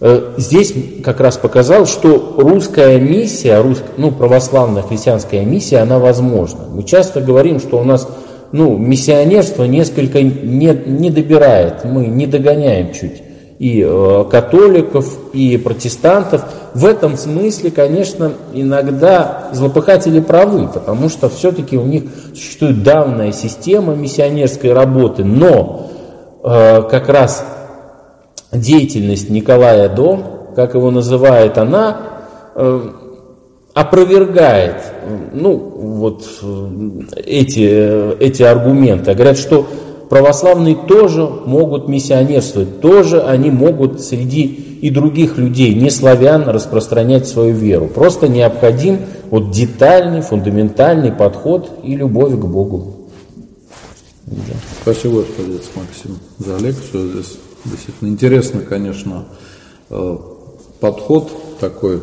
Э, 0.00 0.34
здесь 0.36 0.74
как 1.02 1.20
раз 1.20 1.38
показал, 1.38 1.86
что 1.86 2.34
русская 2.36 3.00
миссия, 3.00 3.58
рус, 3.62 3.82
ну, 3.96 4.10
православная 4.10 4.82
христианская 4.82 5.42
миссия, 5.44 5.78
она 5.78 5.98
возможна. 5.98 6.64
Мы 6.70 6.82
часто 6.82 7.22
говорим, 7.22 7.58
что 7.58 7.80
у 7.80 7.84
нас 7.84 8.06
ну, 8.52 8.76
миссионерство 8.76 9.64
несколько 9.64 10.20
не, 10.20 10.78
не 10.84 11.10
добирает, 11.10 11.84
мы 11.84 12.06
не 12.06 12.26
догоняем 12.26 12.92
чуть 12.92 13.22
и 13.62 13.80
э, 13.86 14.24
католиков, 14.28 15.16
и 15.32 15.56
протестантов. 15.56 16.44
В 16.74 16.84
этом 16.84 17.16
смысле, 17.16 17.70
конечно, 17.70 18.32
иногда 18.52 19.50
злопыхатели 19.52 20.18
правы, 20.18 20.66
потому 20.66 21.08
что 21.08 21.28
все-таки 21.28 21.78
у 21.78 21.84
них 21.84 22.02
существует 22.34 22.82
давная 22.82 23.30
система 23.30 23.94
миссионерской 23.94 24.72
работы, 24.72 25.22
но 25.22 25.92
э, 26.42 26.82
как 26.90 27.08
раз 27.08 27.46
деятельность 28.50 29.30
Николая 29.30 29.88
До, 29.88 30.48
как 30.56 30.74
его 30.74 30.90
называет 30.90 31.56
она, 31.56 32.00
э, 32.56 32.80
опровергает 33.74 34.82
ну, 35.34 35.56
вот, 35.56 36.24
эти, 37.14 38.18
эти 38.18 38.42
аргументы. 38.42 39.14
Говорят, 39.14 39.38
что 39.38 39.68
православные 40.12 40.76
тоже 40.76 41.26
могут 41.26 41.88
миссионерствовать, 41.88 42.82
тоже 42.82 43.22
они 43.22 43.50
могут 43.50 44.02
среди 44.02 44.44
и 44.82 44.90
других 44.90 45.38
людей, 45.38 45.74
не 45.74 45.88
славян, 45.88 46.46
распространять 46.46 47.26
свою 47.26 47.54
веру. 47.54 47.86
Просто 47.86 48.28
необходим 48.28 48.98
вот 49.30 49.52
детальный, 49.52 50.20
фундаментальный 50.20 51.12
подход 51.12 51.78
и 51.82 51.96
любовь 51.96 52.34
к 52.34 52.44
Богу. 52.44 53.08
Спасибо, 54.82 55.20
отец 55.22 55.70
Максим, 55.74 56.18
за 56.36 56.58
лекцию. 56.58 57.08
Здесь 57.12 57.38
действительно 57.64 58.08
интересно, 58.10 58.60
конечно, 58.60 59.24
э, 59.88 60.18
подход 60.80 61.32
такой. 61.58 62.02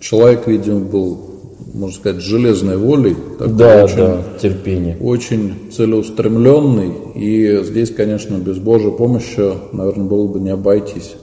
Человек, 0.00 0.46
видимо, 0.46 0.80
был 0.80 1.29
можно 1.72 1.96
сказать, 1.96 2.22
железной 2.22 2.76
волей. 2.76 3.16
Такой 3.38 3.54
да, 3.54 3.84
очень, 3.84 3.96
да, 3.96 4.22
терпение. 4.40 4.96
Очень 5.00 5.70
целеустремленный. 5.74 6.92
И 7.14 7.60
здесь, 7.62 7.90
конечно, 7.90 8.36
без 8.36 8.58
Божьей 8.58 8.92
помощи, 8.92 9.52
наверное, 9.72 10.06
было 10.06 10.26
бы 10.26 10.40
не 10.40 10.50
обойтись. 10.50 11.14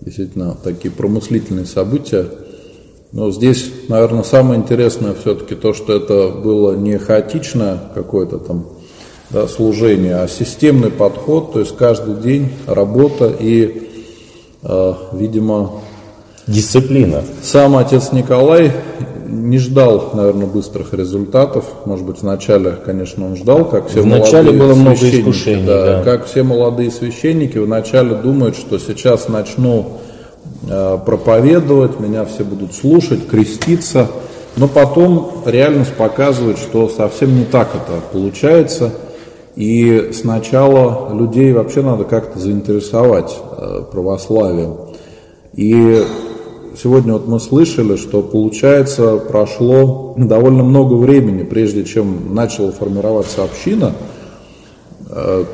Действительно, 0.00 0.56
такие 0.62 0.92
промыслительные 0.92 1.66
события. 1.66 2.26
Но 3.12 3.30
здесь, 3.30 3.70
наверное, 3.88 4.24
самое 4.24 4.60
интересное 4.60 5.14
все-таки 5.14 5.54
то, 5.54 5.72
что 5.72 5.94
это 5.94 6.28
было 6.28 6.76
не 6.76 6.98
хаотичное 6.98 7.78
какое-то 7.94 8.38
там 8.38 8.66
да, 9.30 9.48
служение, 9.48 10.16
а 10.16 10.28
системный 10.28 10.90
подход, 10.90 11.52
то 11.52 11.60
есть 11.60 11.76
каждый 11.76 12.16
день 12.16 12.50
работа 12.66 13.32
и, 13.38 13.88
э, 14.62 14.94
видимо, 15.12 15.80
дисциплина. 16.46 17.24
Сам 17.42 17.76
отец 17.76 18.12
Николай 18.12 18.72
не 19.28 19.58
ждал, 19.58 20.10
наверное, 20.14 20.46
быстрых 20.46 20.94
результатов. 20.94 21.64
Может 21.84 22.06
быть, 22.06 22.22
вначале, 22.22 22.72
конечно, 22.84 23.26
он 23.26 23.36
ждал, 23.36 23.64
как 23.64 23.88
все 23.88 24.02
вначале 24.02 24.52
молодые 24.52 24.58
было 24.58 24.74
много 24.74 25.10
искушений, 25.10 25.66
да, 25.66 25.86
да. 25.98 26.02
Как 26.02 26.26
все 26.26 26.42
молодые 26.42 26.90
священники 26.90 27.58
вначале 27.58 28.14
думают, 28.14 28.56
что 28.56 28.78
сейчас 28.78 29.28
начну 29.28 29.98
э, 30.68 30.98
проповедовать, 31.04 32.00
меня 32.00 32.24
все 32.24 32.44
будут 32.44 32.74
слушать, 32.74 33.26
креститься. 33.26 34.08
Но 34.56 34.68
потом 34.68 35.42
реальность 35.44 35.92
показывает, 35.94 36.58
что 36.58 36.88
совсем 36.88 37.36
не 37.36 37.44
так 37.44 37.68
это 37.74 38.00
получается. 38.12 38.92
И 39.54 40.10
сначала 40.12 41.14
людей 41.14 41.52
вообще 41.52 41.82
надо 41.82 42.04
как-то 42.04 42.38
заинтересовать 42.38 43.36
э, 43.58 43.82
православием. 43.90 44.76
И 45.54 46.04
сегодня 46.80 47.14
вот 47.14 47.26
мы 47.26 47.40
слышали, 47.40 47.96
что 47.96 48.22
получается 48.22 49.16
прошло 49.16 50.14
довольно 50.16 50.62
много 50.62 50.94
времени, 50.94 51.42
прежде 51.42 51.84
чем 51.84 52.34
начала 52.34 52.72
формироваться 52.72 53.44
община. 53.44 53.92
Э, 55.10 55.44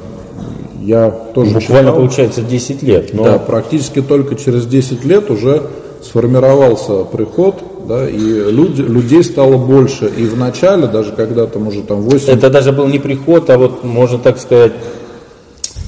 я 0.83 1.11
тоже 1.11 1.55
Буквально 1.55 1.91
читал, 1.91 1.97
получается 1.97 2.43
10 2.43 2.83
лет. 2.83 3.15
Но... 3.15 3.25
Да, 3.25 3.39
практически 3.39 4.03
только 4.03 4.35
через 4.35 4.67
10 4.67 5.05
лет 5.05 5.31
уже 5.31 5.63
сформировался 6.03 7.05
приход, 7.05 7.63
да, 7.87 8.09
и 8.09 8.17
люди, 8.17 8.83
людей 8.83 9.23
стало 9.23 9.57
больше. 9.57 10.07
И 10.17 10.25
в 10.25 10.37
начале, 10.37 10.87
даже 10.87 11.13
когда 11.13 11.47
там 11.47 11.69
уже 11.69 11.83
там 11.83 12.01
8... 12.03 12.33
Это 12.33 12.51
даже 12.51 12.73
был 12.73 12.87
не 12.87 12.99
приход, 12.99 13.49
а 13.51 13.59
вот, 13.59 13.85
можно 13.85 14.19
так 14.19 14.39
сказать... 14.39 14.73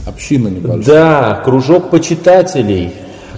Община 0.07 0.49
небольшая. 0.49 0.85
Да, 0.85 1.43
кружок 1.45 1.91
почитателей, 1.91 2.93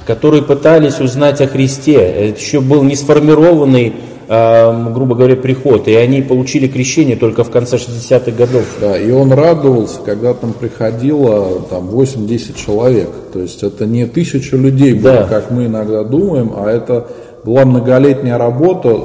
которые 0.06 0.42
пытались 0.42 1.00
узнать 1.00 1.40
о 1.40 1.48
Христе. 1.48 1.94
Это 1.94 2.38
еще 2.38 2.60
был 2.60 2.82
не 2.84 2.94
сформированный, 2.94 3.92
э, 4.28 4.92
грубо 4.92 5.16
говоря, 5.16 5.36
приход, 5.36 5.88
и 5.88 5.94
они 5.94 6.22
получили 6.22 6.68
крещение 6.68 7.16
только 7.16 7.42
в 7.42 7.50
конце 7.50 7.76
60-х 7.76 8.30
годов. 8.30 8.64
Да, 8.80 8.96
и 8.96 9.10
он 9.10 9.32
радовался, 9.32 9.98
когда 10.04 10.32
там 10.32 10.52
приходило 10.52 11.60
там 11.68 11.90
8-10 11.90 12.56
человек. 12.56 13.10
То 13.32 13.40
есть 13.40 13.62
это 13.62 13.84
не 13.84 14.06
тысяча 14.06 14.56
людей 14.56 14.94
было, 14.94 15.12
да. 15.12 15.24
как 15.24 15.50
мы 15.50 15.66
иногда 15.66 16.04
думаем, 16.04 16.52
а 16.56 16.70
это 16.70 17.08
была 17.44 17.64
многолетняя 17.64 18.38
работа, 18.38 18.96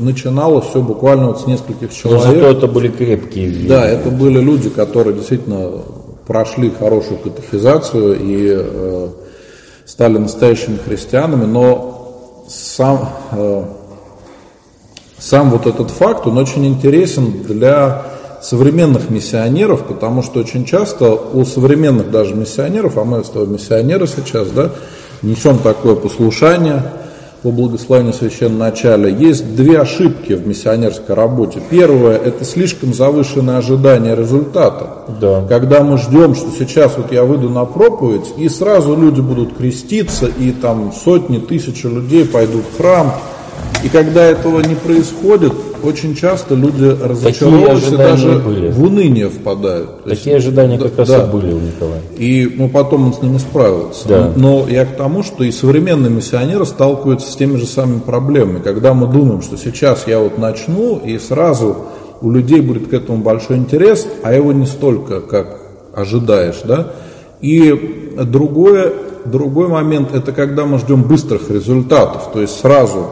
начиналось 0.00 0.66
все 0.66 0.82
буквально 0.82 1.28
вот 1.28 1.40
с 1.40 1.46
нескольких 1.46 1.92
человек. 1.92 2.26
Но 2.26 2.32
зато 2.32 2.50
это 2.50 2.66
были 2.66 2.88
крепкие. 2.88 3.68
Да, 3.68 3.88
это 3.88 4.10
были 4.10 4.40
люди, 4.40 4.70
которые 4.70 5.14
действительно 5.14 5.70
прошли 6.26 6.70
хорошую 6.70 7.18
катехизацию 7.18 8.18
и 8.20 8.52
э, 8.54 9.08
стали 9.88 10.18
настоящими 10.18 10.76
христианами, 10.76 11.46
но 11.46 12.44
сам, 12.46 13.08
э, 13.32 13.64
сам 15.18 15.50
вот 15.50 15.66
этот 15.66 15.90
факт, 15.90 16.26
он 16.26 16.36
очень 16.36 16.66
интересен 16.66 17.42
для 17.42 18.02
современных 18.42 19.08
миссионеров, 19.08 19.84
потому 19.84 20.22
что 20.22 20.40
очень 20.40 20.66
часто 20.66 21.12
у 21.12 21.44
современных 21.46 22.10
даже 22.10 22.34
миссионеров, 22.34 22.98
а 22.98 23.04
мы 23.04 23.24
с 23.24 23.30
тобой 23.30 23.48
миссионеры 23.48 24.06
сейчас, 24.06 24.48
да, 24.50 24.70
несем 25.22 25.58
такое 25.58 25.94
послушание, 25.94 26.82
по 27.42 27.50
благословению 27.50 28.12
священного 28.12 28.70
начала, 28.70 29.06
есть 29.06 29.54
две 29.54 29.78
ошибки 29.78 30.32
в 30.32 30.46
миссионерской 30.46 31.14
работе. 31.14 31.62
Первое– 31.70 32.16
это 32.24 32.44
слишком 32.44 32.92
завышенное 32.92 33.58
ожидание 33.58 34.16
результата. 34.16 35.04
Да. 35.20 35.44
Когда 35.48 35.82
мы 35.82 35.98
ждем, 35.98 36.34
что 36.34 36.50
сейчас 36.50 36.96
вот 36.96 37.12
я 37.12 37.24
выйду 37.24 37.48
на 37.48 37.64
проповедь, 37.64 38.34
и 38.36 38.48
сразу 38.48 38.96
люди 38.96 39.20
будут 39.20 39.56
креститься, 39.56 40.26
и 40.26 40.50
там 40.50 40.92
сотни, 40.92 41.38
тысячи 41.38 41.86
людей 41.86 42.24
пойдут 42.24 42.64
в 42.72 42.76
храм. 42.76 43.12
И 43.84 43.88
когда 43.88 44.24
этого 44.24 44.60
не 44.60 44.74
происходит, 44.74 45.52
очень 45.82 46.14
часто 46.14 46.54
люди 46.54 46.84
разочаровываются 46.84 47.96
даже 47.96 48.38
были. 48.38 48.70
в 48.70 48.82
уныние 48.82 49.28
впадают. 49.28 50.04
Такие 50.04 50.36
есть, 50.36 50.46
ожидания 50.46 50.78
как 50.78 50.96
раз 50.98 51.08
да. 51.08 51.24
и 51.24 51.30
были 51.30 51.52
у 51.52 51.60
Николая. 51.60 52.00
И 52.16 52.54
ну, 52.56 52.68
потом 52.68 53.06
он 53.06 53.14
с 53.14 53.22
ними 53.22 53.38
справился. 53.38 54.08
Да. 54.08 54.32
Но 54.36 54.66
я 54.68 54.84
к 54.84 54.96
тому, 54.96 55.22
что 55.22 55.44
и 55.44 55.50
современные 55.50 56.10
миссионеры 56.10 56.66
сталкиваются 56.66 57.30
с 57.30 57.36
теми 57.36 57.56
же 57.56 57.66
самыми 57.66 58.00
проблемами. 58.00 58.60
Когда 58.60 58.94
мы 58.94 59.06
думаем, 59.06 59.42
что 59.42 59.56
сейчас 59.56 60.06
я 60.06 60.18
вот 60.18 60.38
начну, 60.38 60.98
и 60.98 61.18
сразу 61.18 61.76
у 62.20 62.30
людей 62.30 62.60
будет 62.60 62.88
к 62.88 62.92
этому 62.92 63.18
большой 63.18 63.56
интерес, 63.56 64.06
а 64.22 64.32
его 64.32 64.52
не 64.52 64.66
столько, 64.66 65.20
как 65.20 65.60
ожидаешь. 65.94 66.60
Да? 66.64 66.92
И 67.40 68.14
другое, 68.24 68.92
другой 69.24 69.68
момент, 69.68 70.14
это 70.14 70.32
когда 70.32 70.64
мы 70.64 70.78
ждем 70.78 71.02
быстрых 71.02 71.50
результатов, 71.50 72.30
то 72.32 72.40
есть 72.40 72.58
сразу 72.60 73.10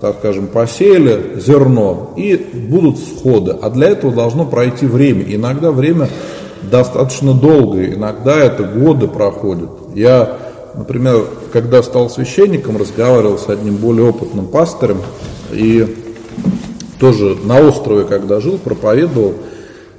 так 0.00 0.16
скажем, 0.18 0.46
посеяли 0.46 1.40
зерно, 1.40 2.12
и 2.16 2.36
будут 2.36 2.98
всходы. 2.98 3.56
А 3.60 3.70
для 3.70 3.88
этого 3.88 4.12
должно 4.12 4.44
пройти 4.44 4.86
время. 4.86 5.24
Иногда 5.26 5.70
время 5.72 6.08
достаточно 6.70 7.32
долгое, 7.32 7.94
иногда 7.94 8.36
это 8.36 8.64
годы 8.64 9.08
проходят. 9.08 9.70
Я, 9.94 10.36
например, 10.74 11.24
когда 11.52 11.82
стал 11.82 12.10
священником, 12.10 12.76
разговаривал 12.76 13.38
с 13.38 13.48
одним 13.48 13.76
более 13.76 14.08
опытным 14.08 14.46
пастором, 14.48 14.98
и 15.52 15.96
тоже 16.98 17.36
на 17.44 17.60
острове, 17.60 18.04
когда 18.04 18.40
жил, 18.40 18.58
проповедовал, 18.58 19.34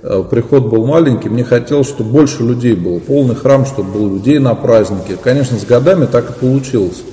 э, 0.03 0.23
приход 0.29 0.67
был 0.67 0.85
маленький, 0.85 1.29
мне 1.29 1.43
хотелось, 1.43 1.87
чтобы 1.87 2.11
больше 2.11 2.43
людей 2.43 2.75
было, 2.75 2.99
полный 2.99 3.35
храм, 3.35 3.65
чтобы 3.65 3.91
было 3.91 4.13
людей 4.13 4.39
на 4.39 4.53
празднике. 4.55 5.17
Конечно, 5.21 5.57
с 5.57 5.65
годами 5.65 6.05
так 6.05 6.29
и 6.29 6.33
получилось. 6.33 7.03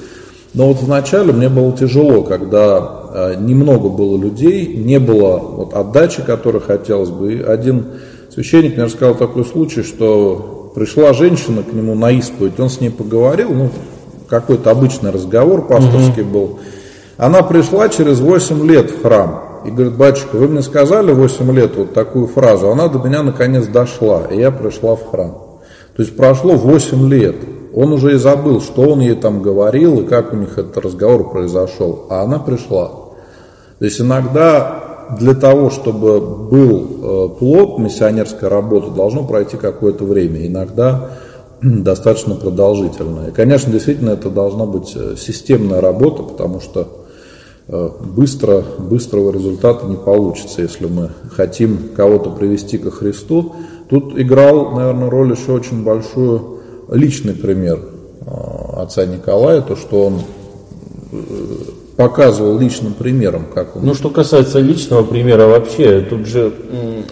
Но 0.54 0.68
вот 0.68 0.78
вначале 0.80 1.32
мне 1.32 1.48
было 1.48 1.76
тяжело, 1.76 2.22
когда 2.22 3.02
э, 3.12 3.34
немного 3.40 3.88
было 3.88 4.16
людей, 4.16 4.66
не 4.76 5.00
было 5.00 5.36
вот 5.38 5.74
отдачи, 5.74 6.22
которой 6.22 6.62
хотелось 6.62 7.10
бы. 7.10 7.34
И 7.34 7.42
один 7.42 7.86
священник 8.32 8.76
мне 8.76 8.84
рассказал 8.84 9.16
такой 9.16 9.44
случай, 9.44 9.82
что 9.82 10.72
пришла 10.74 11.12
женщина 11.12 11.62
к 11.62 11.72
нему 11.72 11.94
на 11.94 12.10
исповедь, 12.12 12.58
он 12.60 12.70
с 12.70 12.80
ней 12.80 12.90
поговорил, 12.90 13.52
ну, 13.52 13.70
какой-то 14.28 14.70
обычный 14.70 15.10
разговор 15.10 15.66
пасторский 15.66 16.22
mm-hmm. 16.22 16.32
был. 16.32 16.58
Она 17.16 17.42
пришла 17.42 17.88
через 17.88 18.20
8 18.20 18.66
лет 18.66 18.90
в 18.90 19.02
храм 19.02 19.62
и 19.64 19.70
говорит, 19.70 19.96
батюшка, 19.96 20.36
вы 20.36 20.48
мне 20.48 20.62
сказали 20.62 21.12
8 21.12 21.52
лет 21.52 21.76
вот 21.76 21.94
такую 21.94 22.26
фразу, 22.26 22.70
она 22.70 22.88
до 22.88 22.98
меня 22.98 23.22
наконец 23.22 23.66
дошла, 23.66 24.22
и 24.30 24.38
я 24.38 24.50
пришла 24.50 24.96
в 24.96 25.10
храм. 25.10 25.32
То 25.96 26.02
есть 26.02 26.16
прошло 26.16 26.54
8 26.54 27.08
лет, 27.08 27.36
он 27.74 27.92
уже 27.92 28.14
и 28.14 28.18
забыл, 28.18 28.60
что 28.60 28.82
он 28.82 29.00
ей 29.00 29.14
там 29.14 29.42
говорил 29.42 30.00
и 30.00 30.04
как 30.06 30.32
у 30.32 30.36
них 30.36 30.58
этот 30.58 30.76
разговор 30.78 31.30
произошел, 31.30 32.06
а 32.08 32.22
она 32.22 32.38
пришла. 32.38 32.86
То 33.78 33.84
есть 33.84 34.00
иногда 34.00 35.08
для 35.18 35.34
того, 35.34 35.70
чтобы 35.70 36.20
был 36.20 36.86
э, 37.02 37.28
плод 37.38 37.78
миссионерской 37.78 38.48
работы, 38.48 38.90
должно 38.90 39.24
пройти 39.24 39.56
какое-то 39.56 40.04
время, 40.04 40.46
иногда 40.46 41.10
достаточно 41.62 42.36
продолжительное. 42.36 43.32
Конечно, 43.32 43.72
действительно, 43.72 44.10
это 44.10 44.30
должна 44.30 44.66
быть 44.66 44.92
э, 44.94 45.16
системная 45.18 45.80
работа, 45.80 46.22
потому 46.22 46.60
что 46.60 46.88
э, 47.66 47.90
быстро, 48.00 48.62
быстрого 48.78 49.32
результата 49.32 49.84
не 49.86 49.96
получится, 49.96 50.62
если 50.62 50.86
мы 50.86 51.10
хотим 51.30 51.90
кого-то 51.96 52.30
привести 52.30 52.78
ко 52.78 52.92
Христу. 52.92 53.56
Тут 53.90 54.18
играл, 54.18 54.70
наверное, 54.70 55.10
роль 55.10 55.32
еще 55.32 55.52
очень 55.52 55.84
большую 55.84 56.54
личный 56.90 57.34
пример 57.34 57.80
отца 58.76 59.06
Николая, 59.06 59.60
то, 59.60 59.76
что 59.76 60.06
он 60.06 60.20
показывал 61.96 62.58
личным 62.58 62.92
примером, 62.92 63.46
как 63.54 63.76
он. 63.76 63.84
Ну, 63.84 63.94
что 63.94 64.10
касается 64.10 64.58
личного 64.58 65.04
примера 65.04 65.46
вообще, 65.46 66.00
тут 66.00 66.26
же 66.26 66.52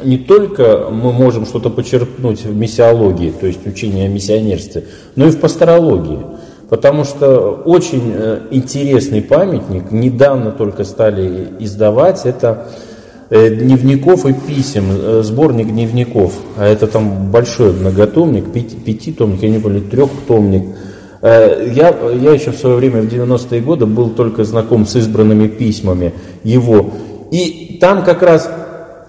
не 0.02 0.18
только 0.18 0.88
мы 0.90 1.12
можем 1.12 1.46
что-то 1.46 1.70
почерпнуть 1.70 2.44
в 2.44 2.56
миссиологии, 2.56 3.30
то 3.30 3.46
есть 3.46 3.64
учение 3.66 4.06
о 4.06 4.08
миссионерстве, 4.08 4.86
но 5.14 5.26
и 5.26 5.30
в 5.30 5.38
пасторологии. 5.40 6.18
Потому 6.68 7.04
что 7.04 7.50
очень 7.66 8.12
э, 8.14 8.40
интересный 8.50 9.20
памятник, 9.20 9.92
недавно 9.92 10.52
только 10.52 10.84
стали 10.84 11.48
издавать, 11.58 12.24
это 12.24 12.66
э, 12.66 12.91
дневников 13.50 14.26
и 14.26 14.32
писем, 14.32 14.84
э, 14.90 15.22
сборник 15.24 15.68
дневников, 15.68 16.34
а 16.56 16.66
это 16.66 16.86
там 16.86 17.30
большой 17.30 17.72
многотомник, 17.72 18.52
пятитомник, 18.52 19.42
я 19.42 19.48
не 19.50 19.58
помню, 19.58 19.82
трехтомник, 19.82 20.64
Э, 21.22 21.70
я, 21.72 21.94
я 22.12 22.32
еще 22.32 22.50
в 22.50 22.58
свое 22.58 22.76
время, 22.76 23.00
в 23.02 23.06
90-е 23.06 23.60
годы, 23.60 23.86
был 23.86 24.10
только 24.10 24.42
знаком 24.42 24.84
с 24.84 24.96
избранными 24.96 25.46
письмами 25.46 26.12
его. 26.42 26.90
И 27.30 27.78
там 27.80 28.04
как 28.04 28.22
раз 28.22 28.50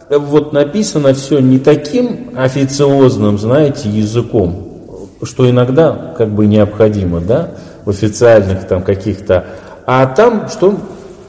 э, 0.09 0.17
вот 0.17 0.53
написано 0.53 1.15
все 1.15 1.39
не 1.39 1.57
таким 1.57 2.29
официозным, 2.35 3.39
знаете, 3.39 3.89
языком, 3.89 5.17
что 5.23 5.49
иногда 5.49 6.13
как 6.15 6.29
бы 6.29 6.45
необходимо, 6.45 7.19
да, 7.19 7.55
в 7.83 7.89
официальных 7.89 8.67
там 8.67 8.83
каких-то, 8.83 9.47
а 9.87 10.05
там, 10.05 10.49
что, 10.49 10.77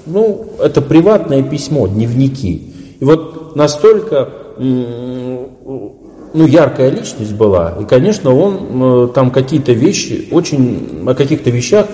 ну, 0.04 0.48
это 0.62 0.82
приватное 0.82 1.42
письмо, 1.42 1.88
дневники. 1.88 2.73
И 3.00 3.04
вот 3.04 3.56
настолько 3.56 4.28
ну, 4.58 6.46
яркая 6.46 6.90
личность 6.90 7.34
была, 7.34 7.76
и, 7.80 7.84
конечно, 7.84 8.34
он 8.34 9.04
э, 9.04 9.08
там 9.14 9.30
какие-то 9.30 9.72
вещи, 9.72 10.28
очень, 10.30 11.04
о 11.06 11.14
каких-то 11.14 11.50
вещах 11.50 11.86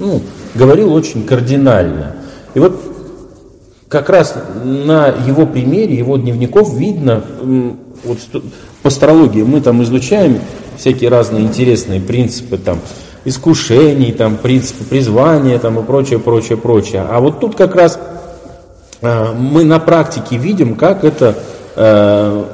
ну, 0.00 0.22
говорил 0.54 0.92
очень 0.92 1.24
кардинально. 1.24 2.16
И 2.54 2.58
вот 2.58 2.80
как 3.88 4.08
раз 4.08 4.34
на 4.64 5.08
его 5.08 5.46
примере, 5.46 5.96
его 5.96 6.16
дневников 6.16 6.74
видно, 6.74 7.22
вот 8.04 8.18
по 8.82 8.88
астрологии 8.88 9.42
мы 9.42 9.60
там 9.60 9.82
изучаем 9.82 10.40
всякие 10.76 11.10
разные 11.10 11.44
интересные 11.44 12.00
принципы 12.00 12.58
там, 12.58 12.80
искушений, 13.24 14.12
там, 14.12 14.36
принципы 14.36 14.84
призвания 14.84 15.58
там, 15.58 15.78
и 15.78 15.82
прочее, 15.82 16.18
прочее, 16.18 16.56
прочее. 16.56 17.04
А 17.08 17.20
вот 17.20 17.40
тут 17.40 17.56
как 17.56 17.74
раз 17.74 17.98
мы 19.36 19.64
на 19.64 19.78
практике 19.78 20.36
видим, 20.36 20.74
как 20.74 21.04
это 21.04 21.34
э, 21.76 22.44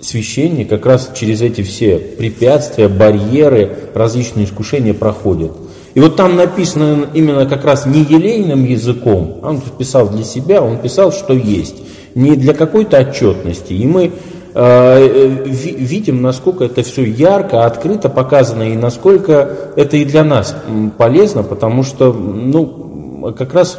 священник 0.00 0.68
как 0.68 0.86
раз 0.86 1.10
через 1.14 1.42
эти 1.42 1.62
все 1.62 1.98
препятствия, 1.98 2.88
барьеры, 2.88 3.90
различные 3.94 4.46
искушения 4.46 4.94
проходит. 4.94 5.52
И 5.94 6.00
вот 6.00 6.16
там 6.16 6.36
написано 6.36 7.08
именно 7.14 7.46
как 7.46 7.64
раз 7.64 7.86
не 7.86 8.02
елейным 8.02 8.64
языком, 8.64 9.40
он 9.42 9.60
писал 9.78 10.10
для 10.10 10.24
себя, 10.24 10.62
он 10.62 10.78
писал, 10.78 11.10
что 11.10 11.32
есть, 11.32 11.76
не 12.14 12.36
для 12.36 12.52
какой-то 12.52 12.98
отчетности. 12.98 13.72
И 13.72 13.86
мы 13.86 14.12
э, 14.54 15.44
видим, 15.46 16.20
насколько 16.20 16.64
это 16.64 16.82
все 16.82 17.02
ярко, 17.02 17.64
открыто 17.64 18.10
показано, 18.10 18.70
и 18.70 18.76
насколько 18.76 19.72
это 19.74 19.96
и 19.96 20.04
для 20.04 20.22
нас 20.22 20.54
полезно, 20.98 21.42
потому 21.42 21.82
что, 21.82 22.12
ну, 22.12 23.32
как 23.36 23.54
раз 23.54 23.78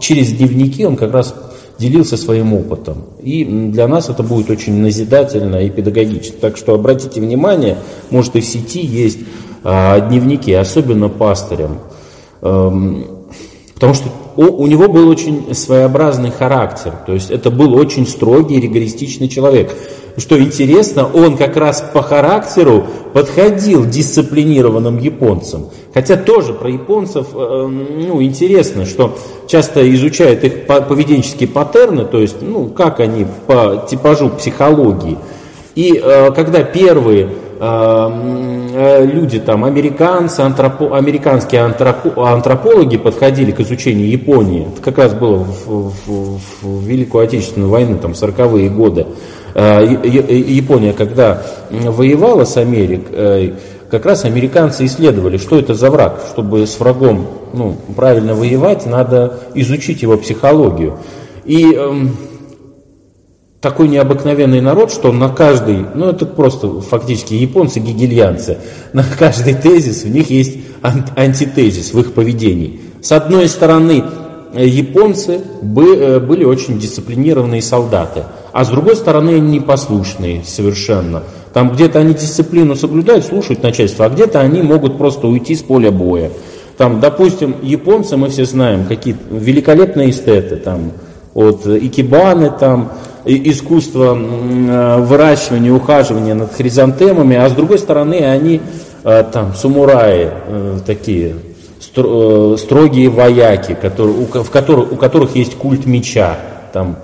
через 0.00 0.32
дневники 0.32 0.84
он 0.84 0.96
как 0.96 1.12
раз 1.12 1.34
делился 1.78 2.16
своим 2.16 2.54
опытом. 2.54 3.04
И 3.22 3.44
для 3.44 3.86
нас 3.86 4.08
это 4.08 4.22
будет 4.22 4.50
очень 4.50 4.74
назидательно 4.74 5.56
и 5.56 5.70
педагогично. 5.70 6.36
Так 6.40 6.56
что 6.56 6.74
обратите 6.74 7.20
внимание, 7.20 7.76
может 8.10 8.36
и 8.36 8.40
в 8.40 8.44
сети 8.44 8.80
есть 8.80 9.18
а, 9.64 10.00
дневники, 10.00 10.52
особенно 10.52 11.08
пастырям. 11.08 11.80
Потому 13.76 13.92
что 13.92 14.08
у, 14.36 14.66
него 14.66 14.88
был 14.88 15.06
очень 15.06 15.54
своеобразный 15.54 16.30
характер. 16.30 16.94
То 17.04 17.12
есть 17.12 17.30
это 17.30 17.50
был 17.50 17.74
очень 17.74 18.06
строгий, 18.06 18.58
ригористичный 18.58 19.28
человек. 19.28 19.70
Что 20.16 20.40
интересно, 20.40 21.06
он 21.12 21.36
как 21.36 21.58
раз 21.58 21.84
по 21.92 22.00
характеру 22.00 22.86
подходил 23.12 23.84
дисциплинированным 23.84 24.96
японцам. 24.98 25.66
Хотя 25.92 26.16
тоже 26.16 26.54
про 26.54 26.70
японцев 26.70 27.26
э, 27.34 27.66
ну, 27.68 28.22
интересно, 28.22 28.86
что 28.86 29.18
часто 29.46 29.94
изучают 29.94 30.42
их 30.44 30.66
поведенческие 30.66 31.48
паттерны, 31.50 32.06
то 32.06 32.18
есть 32.18 32.36
ну, 32.40 32.68
как 32.70 33.00
они 33.00 33.26
по 33.46 33.86
типажу 33.90 34.30
психологии. 34.30 35.18
И 35.74 36.00
э, 36.02 36.30
когда 36.32 36.62
первые 36.62 37.28
люди, 37.58 39.40
там, 39.40 39.64
американцы, 39.64 40.40
антропо, 40.40 40.96
американские 40.96 41.62
антропо, 41.62 42.30
антропологи 42.30 42.96
подходили 42.96 43.50
к 43.50 43.60
изучению 43.60 44.08
Японии, 44.10 44.68
это 44.72 44.82
как 44.82 44.98
раз 44.98 45.14
было 45.14 45.36
в, 45.36 45.92
в, 46.06 46.40
в 46.62 46.86
Великую 46.86 47.24
Отечественную 47.24 47.70
войну, 47.70 47.98
там, 47.98 48.12
40-е 48.12 48.68
годы, 48.70 49.06
Э, 49.58 49.82
Япония, 50.04 50.92
когда 50.92 51.42
воевала 51.70 52.44
с 52.44 52.58
Америкой, 52.58 53.08
э, 53.12 53.52
как 53.90 54.04
раз 54.04 54.26
американцы 54.26 54.84
исследовали, 54.84 55.38
что 55.38 55.58
это 55.58 55.72
за 55.72 55.90
враг. 55.90 56.20
Чтобы 56.28 56.66
с 56.66 56.78
врагом 56.78 57.26
ну, 57.54 57.74
правильно 57.96 58.34
воевать, 58.34 58.84
надо 58.84 59.38
изучить 59.54 60.02
его 60.02 60.18
психологию. 60.18 60.98
И 61.46 61.72
эм, 61.72 62.18
такой 63.68 63.88
необыкновенный 63.88 64.60
народ, 64.60 64.92
что 64.92 65.12
на 65.12 65.28
каждый, 65.28 65.84
ну 65.94 66.10
это 66.10 66.26
просто 66.26 66.80
фактически 66.80 67.34
японцы, 67.34 67.80
гигельянцы, 67.80 68.58
на 68.92 69.04
каждый 69.04 69.54
тезис 69.54 70.04
у 70.04 70.08
них 70.08 70.30
есть 70.30 70.58
антитезис 70.82 71.92
в 71.92 71.98
их 72.00 72.12
поведении. 72.12 72.80
С 73.00 73.12
одной 73.12 73.48
стороны, 73.48 74.04
японцы 74.54 75.40
были 75.62 76.44
очень 76.44 76.78
дисциплинированные 76.78 77.62
солдаты– 77.62 78.24
а 78.56 78.64
с 78.64 78.68
другой 78.68 78.96
стороны 78.96 79.34
они 79.34 79.58
непослушные 79.58 80.42
совершенно. 80.42 81.24
Там 81.52 81.72
где-то 81.72 81.98
они 81.98 82.14
дисциплину 82.14 82.74
соблюдают, 82.74 83.26
слушают 83.26 83.62
начальство, 83.62 84.06
а 84.06 84.08
где-то 84.08 84.40
они 84.40 84.62
могут 84.62 84.96
просто 84.96 85.26
уйти 85.26 85.54
с 85.54 85.60
поля 85.60 85.90
боя. 85.90 86.30
Там, 86.78 86.98
допустим, 86.98 87.56
японцы, 87.62 88.16
мы 88.16 88.30
все 88.30 88.46
знаем, 88.46 88.86
какие 88.86 89.14
великолепные 89.30 90.08
эстеты, 90.08 90.56
там, 90.56 90.92
от 91.34 91.66
икебаны, 91.66 92.50
там, 92.58 92.92
искусство 93.26 94.16
э, 94.16 95.00
выращивания, 95.00 95.72
ухаживания 95.72 96.34
над 96.34 96.54
хризантемами, 96.54 97.36
а 97.36 97.48
с 97.48 97.52
другой 97.52 97.78
стороны 97.78 98.20
они 98.24 98.60
э, 99.02 99.24
там 99.32 99.54
самураи 99.54 100.30
э, 100.30 100.78
такие, 100.86 101.34
строгие 101.80 103.08
вояки, 103.08 103.76
которые, 103.80 104.26
в 104.26 104.50
которых, 104.50 104.92
у 104.92 104.96
которых 104.96 105.34
есть 105.34 105.56
культ 105.56 105.86
меча, 105.86 106.36
там, 106.72 106.96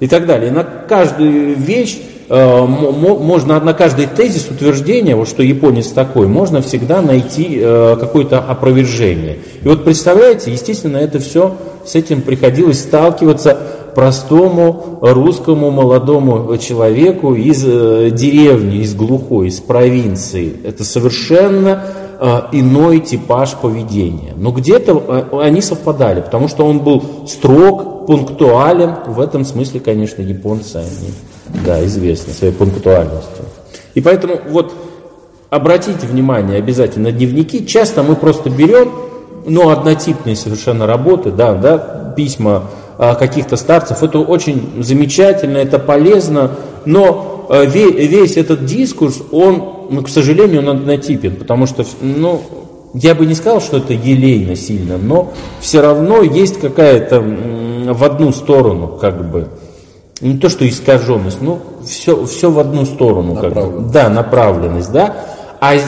и 0.00 0.08
так 0.08 0.26
далее. 0.26 0.50
На 0.50 0.64
каждую 0.64 1.54
вещь 1.56 1.98
можно 2.30 3.58
на 3.58 3.72
каждый 3.72 4.06
тезис 4.06 4.48
утверждения, 4.50 5.16
вот 5.16 5.28
что 5.28 5.42
японец 5.42 5.88
такой, 5.88 6.26
можно 6.26 6.60
всегда 6.60 7.00
найти 7.00 7.58
какое-то 7.58 8.38
опровержение. 8.38 9.38
И 9.62 9.68
вот 9.68 9.84
представляете, 9.84 10.52
естественно, 10.52 10.98
это 10.98 11.20
все 11.20 11.56
с 11.86 11.94
этим 11.94 12.20
приходилось 12.20 12.80
сталкиваться 12.80 13.58
простому 13.94 14.98
русскому 15.00 15.70
молодому 15.70 16.56
человеку 16.58 17.34
из 17.34 17.64
э, 17.66 18.10
деревни, 18.10 18.78
из 18.78 18.94
глухой, 18.94 19.48
из 19.48 19.60
провинции. 19.60 20.54
Это 20.64 20.84
совершенно 20.84 21.84
иной 22.50 22.98
типаж 22.98 23.54
поведения. 23.54 24.32
Но 24.36 24.50
где-то 24.50 25.28
они 25.40 25.60
совпадали, 25.60 26.20
потому 26.20 26.48
что 26.48 26.66
он 26.66 26.80
был 26.80 27.04
строг, 27.28 28.06
пунктуален. 28.08 28.94
В 29.06 29.20
этом 29.20 29.44
смысле, 29.44 29.80
конечно, 29.80 30.22
японцы, 30.22 30.76
они, 30.76 31.12
да, 31.64 31.84
известны 31.84 32.32
своей 32.32 32.52
пунктуальностью. 32.52 33.44
И 33.94 34.00
поэтому 34.00 34.40
вот 34.48 34.72
обратите 35.50 36.06
внимание 36.06 36.58
обязательно 36.58 37.10
на 37.10 37.12
дневники. 37.12 37.66
Часто 37.66 38.02
мы 38.02 38.16
просто 38.16 38.48
берем, 38.50 38.92
ну, 39.46 39.68
однотипные 39.70 40.36
совершенно 40.36 40.86
работы, 40.86 41.30
да, 41.30 41.54
да, 41.54 42.14
письма 42.16 42.64
каких-то 42.98 43.56
старцев. 43.56 44.02
Это 44.02 44.18
очень 44.18 44.82
замечательно, 44.82 45.58
это 45.58 45.78
полезно, 45.78 46.50
но 46.84 47.46
а, 47.48 47.64
весь 47.64 48.36
этот 48.36 48.64
дискурс, 48.66 49.22
он, 49.32 49.86
ну, 49.90 50.02
к 50.02 50.08
сожалению, 50.08 50.60
он 50.60 50.68
однотипен, 50.68 51.36
потому 51.36 51.66
что, 51.66 51.84
ну, 52.02 52.42
я 52.94 53.14
бы 53.14 53.26
не 53.26 53.34
сказал, 53.34 53.60
что 53.60 53.78
это 53.78 53.92
елейно 53.94 54.56
сильно, 54.56 54.98
но 54.98 55.32
все 55.60 55.80
равно 55.80 56.22
есть 56.22 56.60
какая-то 56.60 57.20
в 57.20 58.04
одну 58.04 58.32
сторону, 58.32 58.98
как 59.00 59.30
бы, 59.30 59.48
не 60.20 60.36
то 60.36 60.48
что 60.48 60.68
искаженность, 60.68 61.40
ну, 61.40 61.60
все, 61.86 62.26
все 62.26 62.50
в 62.50 62.58
одну 62.58 62.84
сторону, 62.84 63.34
как 63.36 63.54
бы, 63.54 63.90
да, 63.92 64.08
направленность, 64.08 64.92
да, 64.92 65.16
а, 65.60 65.74
э, 65.74 65.78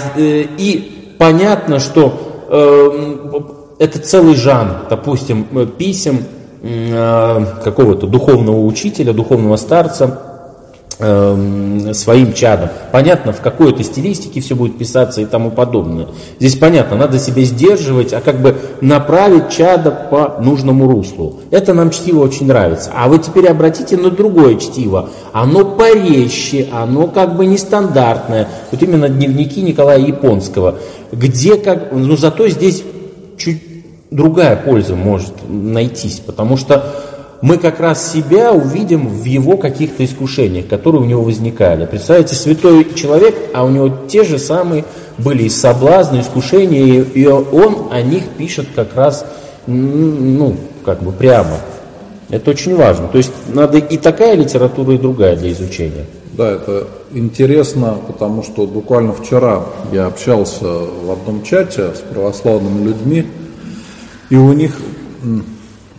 и 0.57 1.15
понятно, 1.19 1.79
что 1.79 2.47
э, 2.49 3.85
это 3.85 3.99
целый 3.99 4.35
жанр, 4.35 4.87
допустим, 4.89 5.47
писем 5.79 6.19
э, 6.19 6.40
какого-то 6.63 8.07
духовного 8.07 8.65
учителя, 8.67 9.13
духовного 9.13 9.57
старца, 9.57 10.31
Эм, 11.03 11.95
своим 11.95 12.35
чадом. 12.35 12.69
Понятно, 12.93 13.33
в 13.33 13.41
какой-то 13.41 13.83
стилистике 13.83 14.43
все 14.43 14.55
будет 14.55 14.77
писаться 14.77 15.23
и 15.23 15.25
тому 15.25 15.51
подобное. 15.51 16.09
Здесь 16.39 16.57
понятно, 16.57 16.99
надо 16.99 17.19
себя 17.19 17.43
сдерживать, 17.43 18.13
а 18.13 18.21
как 18.21 18.43
бы 18.43 18.55
направить 18.83 19.49
чада 19.49 19.93
по 19.93 20.43
нужному 20.43 20.87
руслу. 20.87 21.41
Это 21.51 21.73
нам 21.73 21.89
чтиво 21.91 22.21
очень 22.21 22.49
нравится. 22.49 22.91
А 22.95 23.09
вы 23.09 23.19
теперь 23.19 23.49
обратите 23.49 23.97
на 23.97 24.11
другое 24.11 24.57
чтиво. 24.57 25.09
Оно 25.33 25.65
порезче, 25.65 26.69
оно 26.71 27.07
как 27.07 27.35
бы 27.35 27.47
нестандартное. 27.47 28.49
Вот 28.71 28.83
именно 28.83 29.09
дневники 29.09 29.63
Николая 29.63 30.01
Японского, 30.01 30.81
где 31.13 31.57
как, 31.57 31.93
ну 31.93 32.15
зато 32.19 32.47
здесь 32.49 32.83
чуть 33.39 33.70
другая 34.11 34.57
польза 34.57 34.97
может 34.97 35.33
найтись, 35.49 36.21
потому 36.25 36.57
что 36.57 36.85
мы 37.43 37.57
как 37.57 37.81
раз 37.81 38.13
себя 38.13 38.53
увидим 38.53 39.09
в 39.09 39.25
его 39.25 39.57
каких-то 39.57 40.05
искушениях, 40.05 40.69
которые 40.69 41.03
у 41.03 41.07
него 41.07 41.23
возникали. 41.23 41.87
Представляете, 41.87 42.35
святой 42.35 42.93
человек, 42.95 43.35
а 43.55 43.65
у 43.65 43.71
него 43.71 43.89
те 44.09 44.25
же 44.25 44.39
самые 44.39 44.85
были 45.17 45.45
и 45.45 45.49
соблазны, 45.49 46.21
искушения, 46.21 47.03
и 47.03 47.27
он 47.27 47.89
о 47.91 48.03
них 48.03 48.25
пишет 48.37 48.67
как 48.75 48.95
раз, 48.95 49.25
ну, 49.67 50.55
как 50.85 51.03
бы 51.03 51.13
прямо. 51.13 51.57
Это 52.29 52.51
очень 52.51 52.77
важно. 52.77 53.09
То 53.09 53.19
есть 53.19 53.33
надо 53.53 53.79
и 53.79 53.97
такая 53.97 54.35
литература, 54.35 54.95
и 54.95 54.99
другая 54.99 55.37
для 55.37 55.51
изучения. 55.53 56.05
Да, 56.33 56.53
это 56.53 56.87
интересно, 57.13 57.99
потому 58.07 58.43
что 58.43 58.67
буквально 58.67 59.13
вчера 59.13 59.63
я 59.93 60.07
общался 60.07 60.65
в 60.65 61.11
одном 61.11 61.43
чате 61.43 61.91
с 61.95 62.01
православными 62.13 62.85
людьми, 62.85 63.27
и 64.31 64.37
у 64.37 64.53
них 64.53 64.77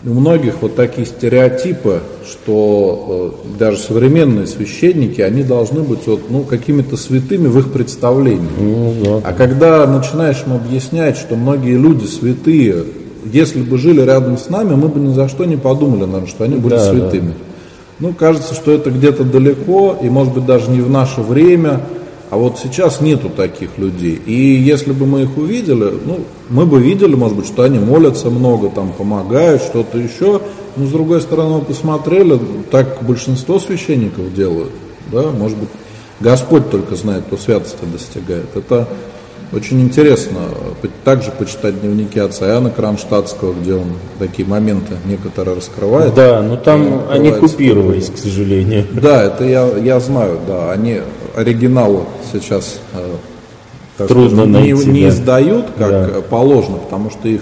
у 0.03 0.09
многих 0.09 0.61
вот 0.61 0.75
такие 0.75 1.05
стереотипы, 1.05 2.01
что 2.25 3.37
э, 3.45 3.57
даже 3.59 3.77
современные 3.77 4.47
священники, 4.47 5.21
они 5.21 5.43
должны 5.43 5.81
быть 5.81 6.07
вот, 6.07 6.21
ну, 6.29 6.41
какими-то 6.41 6.97
святыми 6.97 7.47
в 7.47 7.59
их 7.59 7.71
представлении. 7.71 8.49
Ну, 8.59 8.95
да. 9.03 9.29
А 9.29 9.33
когда 9.33 9.85
начинаешь 9.85 10.43
им 10.45 10.53
объяснять, 10.53 11.17
что 11.17 11.35
многие 11.35 11.77
люди 11.77 12.05
святые, 12.05 12.85
если 13.25 13.61
бы 13.61 13.77
жили 13.77 14.01
рядом 14.01 14.39
с 14.39 14.49
нами, 14.49 14.73
мы 14.73 14.87
бы 14.87 14.99
ни 14.99 15.13
за 15.13 15.29
что 15.29 15.45
не 15.45 15.57
подумали, 15.57 16.05
наверное, 16.05 16.27
что 16.27 16.45
они 16.45 16.55
были 16.55 16.73
да, 16.73 16.89
святыми. 16.89 17.29
Да. 17.29 17.35
Ну, 17.99 18.13
кажется, 18.13 18.55
что 18.55 18.71
это 18.71 18.89
где-то 18.89 19.23
далеко, 19.23 19.95
и 20.01 20.09
может 20.09 20.33
быть 20.33 20.47
даже 20.47 20.71
не 20.71 20.81
в 20.81 20.89
наше 20.89 21.21
время, 21.21 21.81
а 22.31 22.37
вот 22.37 22.57
сейчас 22.63 23.01
нету 23.01 23.29
таких 23.29 23.77
людей. 23.77 24.15
И 24.25 24.33
если 24.33 24.93
бы 24.93 25.05
мы 25.05 25.23
их 25.23 25.37
увидели, 25.37 25.93
ну, 26.05 26.21
мы 26.49 26.65
бы 26.65 26.81
видели, 26.81 27.13
может 27.13 27.35
быть, 27.35 27.45
что 27.45 27.63
они 27.63 27.77
молятся 27.77 28.29
много, 28.29 28.69
там, 28.69 28.93
помогают, 28.93 29.61
что-то 29.61 29.97
еще. 29.97 30.39
Но, 30.77 30.85
с 30.85 30.91
другой 30.91 31.19
стороны, 31.19 31.57
мы 31.57 31.61
посмотрели, 31.61 32.39
так 32.71 33.03
большинство 33.03 33.59
священников 33.59 34.33
делают. 34.33 34.71
Да? 35.11 35.23
Может 35.23 35.57
быть, 35.57 35.67
Господь 36.21 36.69
только 36.69 36.95
знает, 36.95 37.25
кто 37.27 37.35
святости 37.35 37.83
достигает. 37.83 38.55
Это 38.55 38.87
очень 39.53 39.81
интересно 39.81 40.39
также 41.03 41.31
почитать 41.31 41.79
дневники 41.81 42.19
отца 42.19 42.47
Иоанна 42.47 42.69
Кронштадтского, 42.69 43.53
где 43.53 43.73
он 43.73 43.87
такие 44.19 44.47
моменты 44.47 44.95
некоторые 45.05 45.57
раскрывает. 45.57 46.13
Да, 46.13 46.41
но 46.41 46.55
там 46.55 47.03
они 47.09 47.31
купировались, 47.31 48.09
к 48.09 48.17
сожалению. 48.17 48.85
Да, 48.91 49.23
это 49.23 49.43
я, 49.43 49.67
я 49.77 49.99
знаю, 49.99 50.39
да, 50.47 50.71
они 50.71 51.01
оригиналы 51.35 52.03
сейчас 52.31 52.79
э, 52.93 54.07
Трудно 54.07 54.29
сказать, 54.29 54.49
найти, 54.49 54.73
не, 54.73 54.85
не 54.85 55.09
издают 55.09 55.65
как 55.77 55.89
да. 55.89 56.21
положено, 56.21 56.77
потому 56.77 57.09
что 57.09 57.27
их 57.27 57.41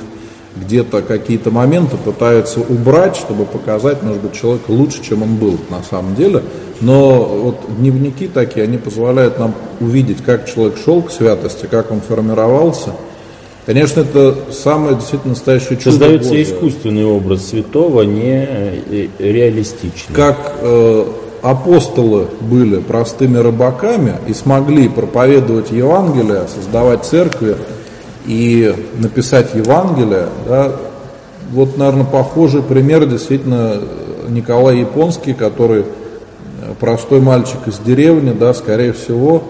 где-то 0.56 1.02
какие-то 1.02 1.52
моменты 1.52 1.98
пытаются 1.98 2.60
убрать, 2.60 3.16
чтобы 3.16 3.46
показать, 3.46 4.04
может 4.04 4.22
быть, 4.22 4.34
человек 4.34 4.68
лучше, 4.68 5.04
чем 5.04 5.24
он 5.24 5.36
был 5.36 5.58
на 5.70 5.84
самом 5.84 6.16
деле. 6.16 6.42
Но 6.82 7.24
вот 7.24 7.58
дневники 7.78 8.28
такие, 8.28 8.64
они 8.64 8.78
позволяют 8.78 9.38
нам 9.40 9.54
увидеть, 9.80 10.24
как 10.24 10.52
человек 10.52 10.78
шел 10.84 11.02
к 11.02 11.12
святости, 11.12 11.68
как 11.70 11.92
он 11.92 12.02
формировался. 12.02 12.92
Конечно, 13.66 14.02
это 14.02 14.36
самое 14.52 14.96
действительно 14.96 15.34
настоящее 15.34 15.78
чудо 15.78 15.92
Создается 15.92 16.30
Божие. 16.30 16.44
искусственный 16.44 17.06
образ 17.06 17.48
святого, 17.48 18.02
не 18.02 18.48
э, 18.50 19.08
реалистичный. 19.20 20.16
Как 20.16 20.54
э, 20.62 21.06
апостолы 21.42 22.28
были 22.42 22.78
простыми 22.78 23.38
рыбаками 23.38 24.16
и 24.28 24.34
смогли 24.34 24.90
проповедовать 24.90 25.72
Евангелие, 25.72 26.48
создавать 26.54 27.06
церкви 27.06 27.58
и 28.30 28.76
написать 29.00 29.56
Евангелие, 29.56 30.28
да, 30.48 30.72
вот, 31.52 31.80
наверное, 31.80 32.06
похожий 32.06 32.62
пример 32.62 33.08
действительно 33.08 33.78
Николай 34.28 34.82
Японский, 34.82 35.34
который 35.34 35.84
простой 36.80 37.22
мальчик 37.22 37.58
из 37.66 37.80
деревни, 37.80 38.32
да, 38.32 38.54
скорее 38.54 38.94
всего, 38.94 39.42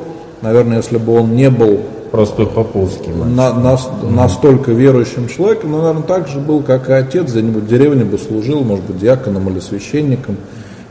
наверное, 0.42 0.78
если 0.78 0.98
бы 0.98 1.20
он 1.20 1.36
не 1.36 1.50
был 1.50 1.82
простой 2.10 2.48
поповский 2.48 3.12
на, 3.12 3.54
на, 3.54 3.74
mm-hmm. 3.74 4.12
настолько 4.12 4.72
верующим 4.72 5.28
человеком, 5.28 5.72
но, 5.72 5.80
наверное, 5.80 6.04
так 6.04 6.30
же 6.30 6.40
был, 6.40 6.62
как 6.62 6.90
и 6.90 6.94
отец, 6.94 7.32
где-нибудь 7.32 7.64
в 7.64 7.68
деревне 7.68 8.06
бы 8.06 8.18
служил, 8.18 8.64
может 8.64 8.86
быть, 8.86 9.00
диаконом 9.00 9.50
или 9.50 9.60
священником, 9.60 10.38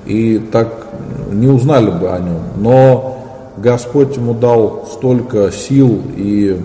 и 0.04 0.38
так 0.52 0.88
не 1.32 1.46
узнали 1.46 1.90
бы 1.90 2.10
о 2.10 2.18
нем. 2.18 2.42
Но 2.56 3.54
Господь 3.56 4.14
ему 4.16 4.34
дал 4.34 4.86
столько 4.92 5.50
сил 5.50 6.02
и 6.14 6.60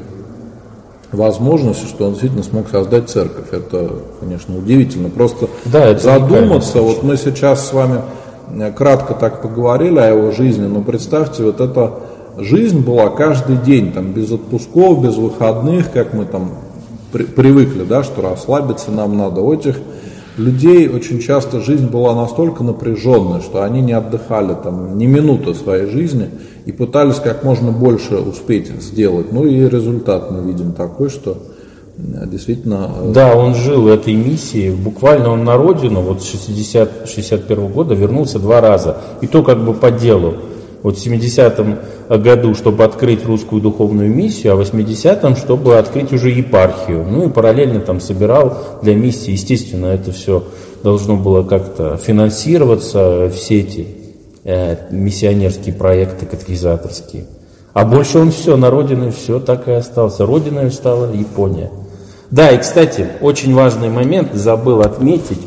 возможности, 1.14 1.86
что 1.86 2.06
он 2.06 2.12
действительно 2.12 2.44
смог 2.44 2.70
создать 2.70 3.10
церковь. 3.10 3.48
Это, 3.52 3.92
конечно, 4.20 4.58
удивительно. 4.58 5.10
Просто 5.10 5.48
да, 5.66 5.98
задуматься, 5.98 6.82
вот 6.82 7.04
мы 7.04 7.18
сейчас 7.18 7.68
с 7.68 7.74
вами 7.74 8.02
Э, 8.60 8.72
кратко 8.72 9.14
так 9.14 9.42
поговорили 9.42 10.00
о 10.00 10.10
его 10.10 10.32
жизни, 10.32 10.66
но 10.68 10.82
представьте, 10.82 11.44
вот 11.44 11.60
эта 11.62 11.94
жизнь 12.38 12.82
была 12.82 13.10
каждый 13.10 13.58
день, 13.58 13.92
там, 13.92 14.12
без 14.12 14.32
отпусков, 14.32 15.04
без 15.04 15.16
выходных, 15.16 15.92
как 15.92 16.14
мы 16.14 16.26
там 16.26 16.52
при, 17.12 17.24
привыкли, 17.24 17.84
да, 17.84 18.04
что 18.04 18.22
расслабиться 18.22 18.92
нам 18.92 19.18
надо. 19.18 19.42
У 19.42 19.54
этих 19.54 19.78
людей 20.38 20.88
очень 20.88 21.20
часто 21.20 21.62
жизнь 21.62 21.88
была 21.88 22.16
настолько 22.16 22.64
напряженная, 22.64 23.42
что 23.42 23.64
они 23.64 23.82
не 23.82 23.94
отдыхали 23.94 24.56
там 24.62 24.98
ни 24.98 25.06
минуты 25.06 25.54
своей 25.54 25.90
жизни 25.90 26.30
и 26.66 26.72
пытались 26.72 27.16
как 27.16 27.44
можно 27.44 27.72
больше 27.72 28.18
успеть 28.18 28.70
сделать. 28.82 29.32
Ну 29.32 29.46
и 29.46 29.68
результат 29.68 30.32
мы 30.32 30.42
видим 30.42 30.74
такой, 30.74 31.10
что 31.10 31.38
действительно... 31.98 32.90
Э, 33.00 33.12
да, 33.14 33.36
он 33.36 33.56
жил 33.56 33.88
этой 33.88 34.14
миссией, 34.14 34.72
буквально 34.72 35.30
он 35.30 35.44
на 35.44 35.58
родину, 35.58 36.02
вот 36.02 36.22
с 36.22 36.26
60, 36.26 37.08
61 37.08 37.68
года 37.68 37.94
вернулся 37.94 38.40
два 38.40 38.62
раза, 38.62 38.98
и 39.22 39.28
то 39.28 39.44
как 39.44 39.64
бы 39.64 39.74
по 39.74 39.92
делу. 39.92 40.36
Вот 40.84 40.98
в 40.98 41.06
70-м 41.06 42.22
году, 42.22 42.54
чтобы 42.54 42.84
открыть 42.84 43.26
русскую 43.26 43.62
духовную 43.62 44.14
миссию, 44.14 44.54
а 44.54 44.56
в 44.58 44.62
80-м, 44.62 45.38
чтобы 45.38 45.78
открыть 45.78 46.12
уже 46.12 46.30
епархию. 46.30 47.06
Ну 47.10 47.28
и 47.28 47.32
параллельно 47.32 47.80
там 47.80 48.02
собирал 48.02 48.80
для 48.82 48.94
миссии, 48.94 49.32
естественно, 49.32 49.88
это 49.88 50.12
все 50.12 50.44
должно 50.84 51.16
было 51.16 51.44
как-то 51.44 51.96
финансироваться, 51.98 53.32
все 53.34 53.62
эти 53.62 53.88
э, 54.44 54.76
миссионерские 54.92 55.74
проекты 55.74 56.26
катехизаторские. 56.26 57.26
А 57.74 57.86
больше 57.86 58.20
он 58.20 58.32
все, 58.32 58.58
на 58.58 58.70
родине 58.70 59.12
все 59.12 59.40
так 59.40 59.68
и 59.68 59.72
остался. 59.72 60.26
Родиной 60.26 60.72
стала 60.72 61.12
Япония. 61.12 61.72
Да, 62.30 62.52
и, 62.52 62.58
кстати, 62.58 63.08
очень 63.22 63.54
важный 63.54 63.90
момент, 63.90 64.34
забыл 64.34 64.82
отметить. 64.82 65.40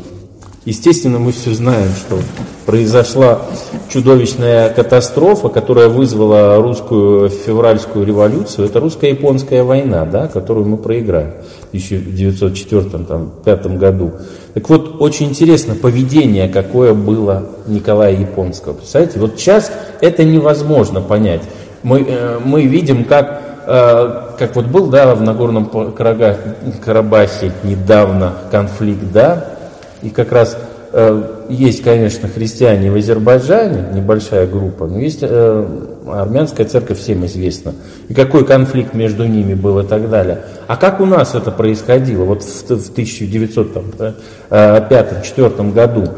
Естественно, 0.67 1.17
мы 1.17 1.31
все 1.31 1.53
знаем, 1.53 1.91
что 1.95 2.19
произошла 2.65 3.39
чудовищная 3.87 4.67
катастрофа, 4.67 5.47
которая 5.47 5.87
вызвала 5.87 6.57
русскую 6.57 7.29
февральскую 7.29 8.05
революцию. 8.05 8.65
Это 8.65 8.81
русско-японская 8.81 9.63
война, 9.63 10.03
да, 10.03 10.27
которую 10.27 10.67
мы 10.67 10.75
проиграем 10.75 11.35
в 11.71 11.73
1904-1905 11.73 13.77
году. 13.77 14.11
Так 14.55 14.67
вот, 14.67 14.97
очень 14.99 15.27
интересно 15.27 15.73
поведение, 15.73 16.49
какое 16.49 16.93
было 16.93 17.45
Николая 17.67 18.19
Японского. 18.19 18.73
Представляете, 18.73 19.19
вот 19.19 19.39
сейчас 19.39 19.71
это 20.01 20.25
невозможно 20.25 20.99
понять. 20.99 21.43
мы, 21.83 22.03
э, 22.05 22.39
мы 22.43 22.65
видим, 22.65 23.05
как, 23.05 23.41
э, 23.65 24.35
как 24.37 24.53
вот 24.57 24.65
был 24.65 24.87
да, 24.87 25.15
в 25.15 25.21
Нагорном 25.21 25.69
Карабахе 25.95 27.53
недавно 27.63 28.33
конфликт, 28.51 29.13
да, 29.13 29.56
и 30.01 30.09
как 30.09 30.31
раз 30.31 30.57
э, 30.93 31.45
есть, 31.49 31.83
конечно, 31.83 32.27
христиане 32.27 32.91
в 32.91 32.95
Азербайджане, 32.95 33.85
небольшая 33.93 34.47
группа, 34.47 34.87
но 34.87 34.99
есть 34.99 35.23
армянская 35.23 36.65
церковь, 36.65 36.99
всем 36.99 37.25
известна. 37.25 37.73
И 38.07 38.13
какой 38.13 38.45
конфликт 38.45 38.93
между 38.93 39.25
ними 39.25 39.53
был 39.53 39.79
и 39.79 39.85
так 39.85 40.09
далее. 40.09 40.43
А 40.67 40.77
как 40.77 40.99
у 40.99 41.05
нас 41.05 41.35
это 41.35 41.51
происходило 41.51 42.23
вот 42.23 42.43
в, 42.43 42.47
в 42.47 42.97
1905-1904 42.97 45.73
году? 45.73 46.09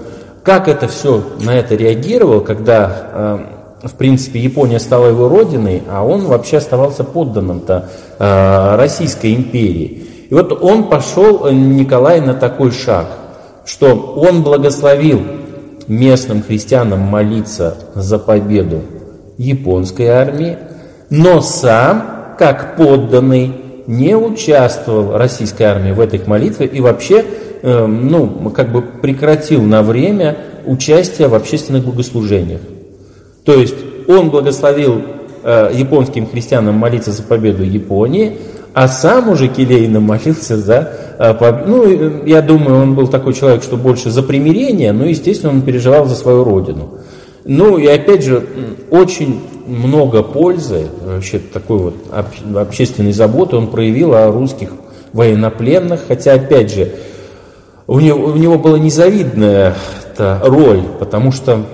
Как 0.44 0.68
это 0.68 0.88
все 0.88 1.24
на 1.42 1.56
это 1.56 1.76
реагировало, 1.76 2.40
когда 2.40 3.58
в 3.84 3.96
принципе, 3.96 4.40
Япония 4.40 4.80
стала 4.80 5.08
его 5.08 5.30
родиной, 5.30 5.84
а 5.90 6.06
он 6.06 6.26
вообще 6.26 6.58
оставался 6.58 7.04
подданным-то 7.04 7.90
э, 8.18 8.76
Российской 8.76 9.36
империи. 9.36 10.04
И 10.30 10.34
вот 10.34 10.52
он 10.62 10.90
пошел, 10.90 11.46
э, 11.46 11.54
Николай, 11.54 12.20
на 12.20 12.34
такой 12.34 12.72
шаг, 12.72 13.08
что 13.70 13.96
он 14.16 14.42
благословил 14.42 15.22
местным 15.88 16.42
христианам 16.42 17.02
молиться 17.02 17.78
за 17.94 18.18
победу 18.18 18.82
японской 19.38 20.08
армии, 20.08 20.58
но 21.10 21.42
сам, 21.42 22.36
как 22.38 22.78
подданный, 22.78 23.54
не 23.86 24.16
участвовал 24.16 25.18
российской 25.18 25.64
армии 25.64 25.92
в 25.92 26.00
этой 26.00 26.22
молитве 26.26 26.66
и 26.66 26.82
вообще, 26.82 27.24
э, 27.62 27.86
ну, 27.86 28.50
как 28.50 28.72
бы 28.72 28.82
прекратил 28.82 29.62
на 29.62 29.84
время 29.84 30.38
участие 30.66 31.28
в 31.28 31.36
общественных 31.36 31.86
богослужениях. 31.86 32.62
То 33.46 33.54
есть 33.54 33.76
он 34.08 34.30
благословил 34.30 35.02
э, 35.44 35.72
японским 35.74 36.28
христианам 36.28 36.76
молиться 36.76 37.12
за 37.12 37.24
победу 37.24 37.64
Японии, 37.64 38.38
а 38.80 38.88
сам 38.88 39.28
уже 39.28 39.50
келейно 39.50 40.00
молился 40.00 40.56
за 40.56 40.94
э, 41.18 41.34
победу. 41.34 41.68
Ну, 41.68 42.26
я 42.26 42.42
думаю, 42.42 42.82
он 42.82 42.96
был 42.96 43.10
такой 43.10 43.34
человек, 43.34 43.62
что 43.62 43.76
больше 43.76 44.10
за 44.10 44.24
примирение, 44.24 44.94
но, 44.94 45.04
естественно, 45.04 45.52
он 45.52 45.64
переживал 45.64 46.06
за 46.06 46.16
свою 46.16 46.46
родину. 46.46 46.92
Ну 47.44 47.78
и 47.78 47.86
опять 47.88 48.24
же, 48.24 48.42
очень 48.90 49.42
много 49.68 50.24
пользы, 50.24 50.88
вообще 51.04 51.40
такой 51.40 51.78
вот 51.78 51.96
общественной 52.56 53.12
заботы 53.12 53.58
он 53.58 53.68
проявил 53.68 54.14
о 54.14 54.32
русских 54.32 54.70
военнопленных, 55.12 56.00
хотя 56.08 56.36
опять 56.36 56.74
же, 56.74 56.90
у 57.86 58.00
него, 58.00 58.28
у 58.28 58.36
него 58.38 58.58
была 58.58 58.80
незавидная 58.80 59.76
роль, 60.18 60.84
потому 61.00 61.34
что 61.34 61.66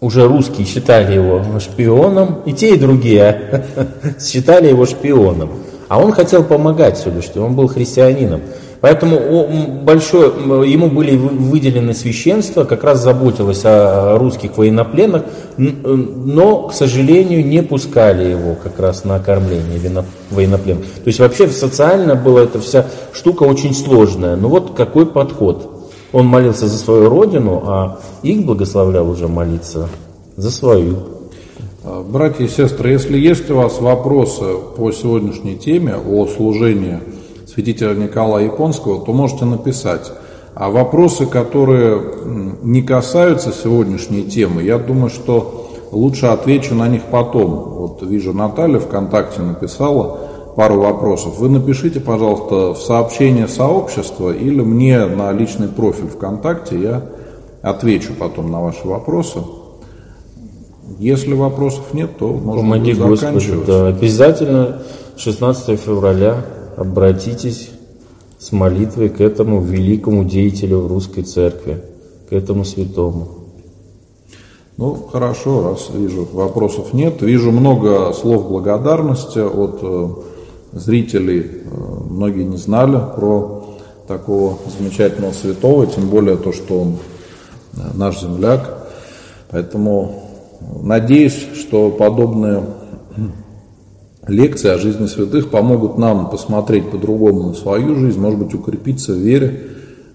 уже 0.00 0.26
русские 0.26 0.66
считали 0.66 1.14
его 1.14 1.60
шпионом, 1.60 2.40
и 2.44 2.52
те, 2.52 2.74
и 2.74 2.76
другие 2.76 3.66
считали 4.20 4.66
его 4.66 4.84
шпионом. 4.84 5.50
А 5.88 5.98
он 5.98 6.12
хотел 6.12 6.44
помогать 6.44 6.98
что 6.98 7.42
он 7.42 7.54
был 7.54 7.66
христианином. 7.68 8.42
Поэтому 8.80 9.48
большое, 9.82 10.30
ему 10.70 10.88
были 10.88 11.16
выделены 11.16 11.94
священства, 11.94 12.62
как 12.62 12.84
раз 12.84 13.02
заботилось 13.02 13.62
о 13.64 14.16
русских 14.18 14.56
военнопленных, 14.56 15.24
но, 15.56 16.68
к 16.68 16.72
сожалению, 16.72 17.44
не 17.44 17.62
пускали 17.62 18.30
его 18.30 18.54
как 18.54 18.78
раз 18.78 19.04
на 19.04 19.18
кормление 19.18 20.04
военнопленных. 20.30 20.84
То 20.84 21.06
есть 21.06 21.18
вообще 21.18 21.48
социально 21.48 22.14
была 22.14 22.42
эта 22.42 22.60
вся 22.60 22.86
штука 23.12 23.42
очень 23.42 23.74
сложная. 23.74 24.36
Ну 24.36 24.48
вот 24.48 24.74
какой 24.76 25.06
подход. 25.06 25.74
Он 26.12 26.26
молился 26.26 26.68
за 26.68 26.78
свою 26.78 27.10
родину, 27.10 27.62
а 27.66 27.98
их 28.22 28.46
благословлял 28.46 29.10
уже 29.10 29.26
молиться 29.28 29.88
за 30.36 30.50
свою. 30.50 31.17
А, 31.90 32.02
братья 32.02 32.44
и 32.44 32.48
сестры, 32.48 32.90
если 32.90 33.18
есть 33.18 33.50
у 33.50 33.56
вас 33.56 33.80
вопросы 33.80 34.44
по 34.76 34.92
сегодняшней 34.92 35.56
теме 35.56 35.94
о 35.96 36.26
служении 36.26 36.98
святителя 37.46 37.94
Николая 37.94 38.44
Японского, 38.44 39.04
то 39.06 39.12
можете 39.14 39.46
написать. 39.46 40.12
А 40.54 40.68
вопросы, 40.68 41.24
которые 41.24 42.02
не 42.62 42.82
касаются 42.82 43.52
сегодняшней 43.52 44.24
темы, 44.24 44.64
я 44.64 44.76
думаю, 44.76 45.08
что 45.08 45.70
лучше 45.90 46.26
отвечу 46.26 46.74
на 46.74 46.88
них 46.88 47.04
потом. 47.10 47.52
Вот 47.54 48.02
вижу, 48.02 48.34
Наталья 48.34 48.80
ВКонтакте 48.80 49.40
написала, 49.40 50.18
пару 50.56 50.80
вопросов. 50.80 51.38
Вы 51.38 51.48
напишите, 51.48 52.00
пожалуйста, 52.00 52.74
в 52.74 52.82
сообщение 52.82 53.48
сообщества 53.48 54.30
или 54.30 54.60
мне 54.60 55.06
на 55.06 55.32
личный 55.32 55.68
профиль 55.68 56.08
ВКонтакте, 56.08 56.78
я 56.78 57.02
отвечу 57.62 58.12
потом 58.18 58.50
на 58.50 58.60
ваши 58.60 58.86
вопросы. 58.86 59.38
Если 60.98 61.34
вопросов 61.34 61.92
нет, 61.92 62.16
то 62.18 62.28
можно 62.28 62.62
Помоги 62.62 62.94
Господи, 62.94 63.54
да, 63.66 63.88
обязательно 63.88 64.82
16 65.16 65.78
февраля 65.78 66.44
обратитесь 66.76 67.70
с 68.38 68.52
молитвой 68.52 69.08
к 69.08 69.20
этому 69.20 69.60
великому 69.60 70.24
деятелю 70.24 70.86
русской 70.86 71.22
церкви, 71.22 71.82
к 72.28 72.32
этому 72.32 72.64
святому. 72.64 73.28
Ну, 74.76 74.94
хорошо, 75.10 75.70
раз 75.70 75.88
вижу, 75.92 76.26
вопросов 76.32 76.92
нет. 76.92 77.20
Вижу 77.20 77.50
много 77.50 78.12
слов 78.12 78.48
благодарности 78.48 79.40
от 79.40 79.80
э, 79.82 80.08
зрителей, 80.70 81.40
э, 81.40 81.68
многие 82.08 82.44
не 82.44 82.58
знали 82.58 83.00
про 83.16 83.64
такого 84.06 84.56
замечательного 84.78 85.32
святого, 85.32 85.86
тем 85.88 86.08
более 86.08 86.36
то, 86.36 86.52
что 86.52 86.80
он 86.80 86.96
э, 87.76 87.80
наш 87.94 88.20
земляк. 88.20 88.88
Поэтому 89.50 90.27
надеюсь, 90.60 91.38
что 91.54 91.90
подобные 91.90 92.62
лекции 94.26 94.70
о 94.70 94.78
жизни 94.78 95.06
святых 95.06 95.50
помогут 95.50 95.98
нам 95.98 96.30
посмотреть 96.30 96.90
по-другому 96.90 97.48
на 97.48 97.54
свою 97.54 97.94
жизнь, 97.96 98.20
может 98.20 98.38
быть, 98.38 98.54
укрепиться 98.54 99.12
в 99.12 99.18
вере, 99.18 99.62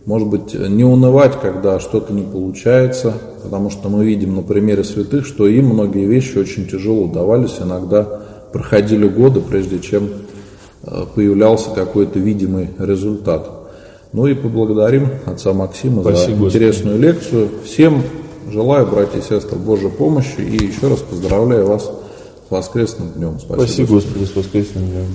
может 0.06 0.28
быть, 0.28 0.54
не 0.54 0.84
унывать, 0.84 1.40
когда 1.42 1.80
что-то 1.80 2.14
не 2.14 2.24
получается, 2.24 3.14
потому 3.42 3.70
что 3.70 3.90
мы 3.90 4.06
видим 4.06 4.36
на 4.36 4.42
примере 4.42 4.84
святых, 4.84 5.26
что 5.26 5.48
им 5.48 5.68
многие 5.68 6.06
вещи 6.06 6.38
очень 6.38 6.68
тяжело 6.68 7.08
давались, 7.08 7.60
иногда 7.62 8.22
проходили 8.52 9.08
годы, 9.08 9.42
прежде 9.42 9.80
чем 9.80 10.10
Э, 10.86 11.06
появлялся 11.16 11.70
какой-то 11.70 12.20
видимый 12.20 12.70
результат. 12.78 13.50
Ну 14.12 14.28
и 14.28 14.34
поблагодарим 14.34 15.08
отца 15.26 15.54
Максима 15.54 16.02
Спасибо, 16.02 16.38
за 16.38 16.46
интересную 16.46 16.98
Господи. 16.98 17.14
лекцию. 17.14 17.50
Всем 17.64 18.04
желаю, 18.54 18.86
братья 18.88 19.18
и 19.18 19.22
сестры, 19.22 19.58
Божьей 19.58 19.90
помощи 19.90 20.40
и 20.40 20.68
еще 20.68 20.88
раз 20.88 21.00
поздравляю 21.00 21.66
вас 21.66 21.86
с 21.86 22.52
воскресным 22.52 23.10
днем. 23.10 23.40
Спасибо, 23.40 23.66
Спасибо 23.66 23.88
Господи, 23.96 24.26
с 24.26 24.36
воскресным 24.36 24.86
днем. 24.86 25.08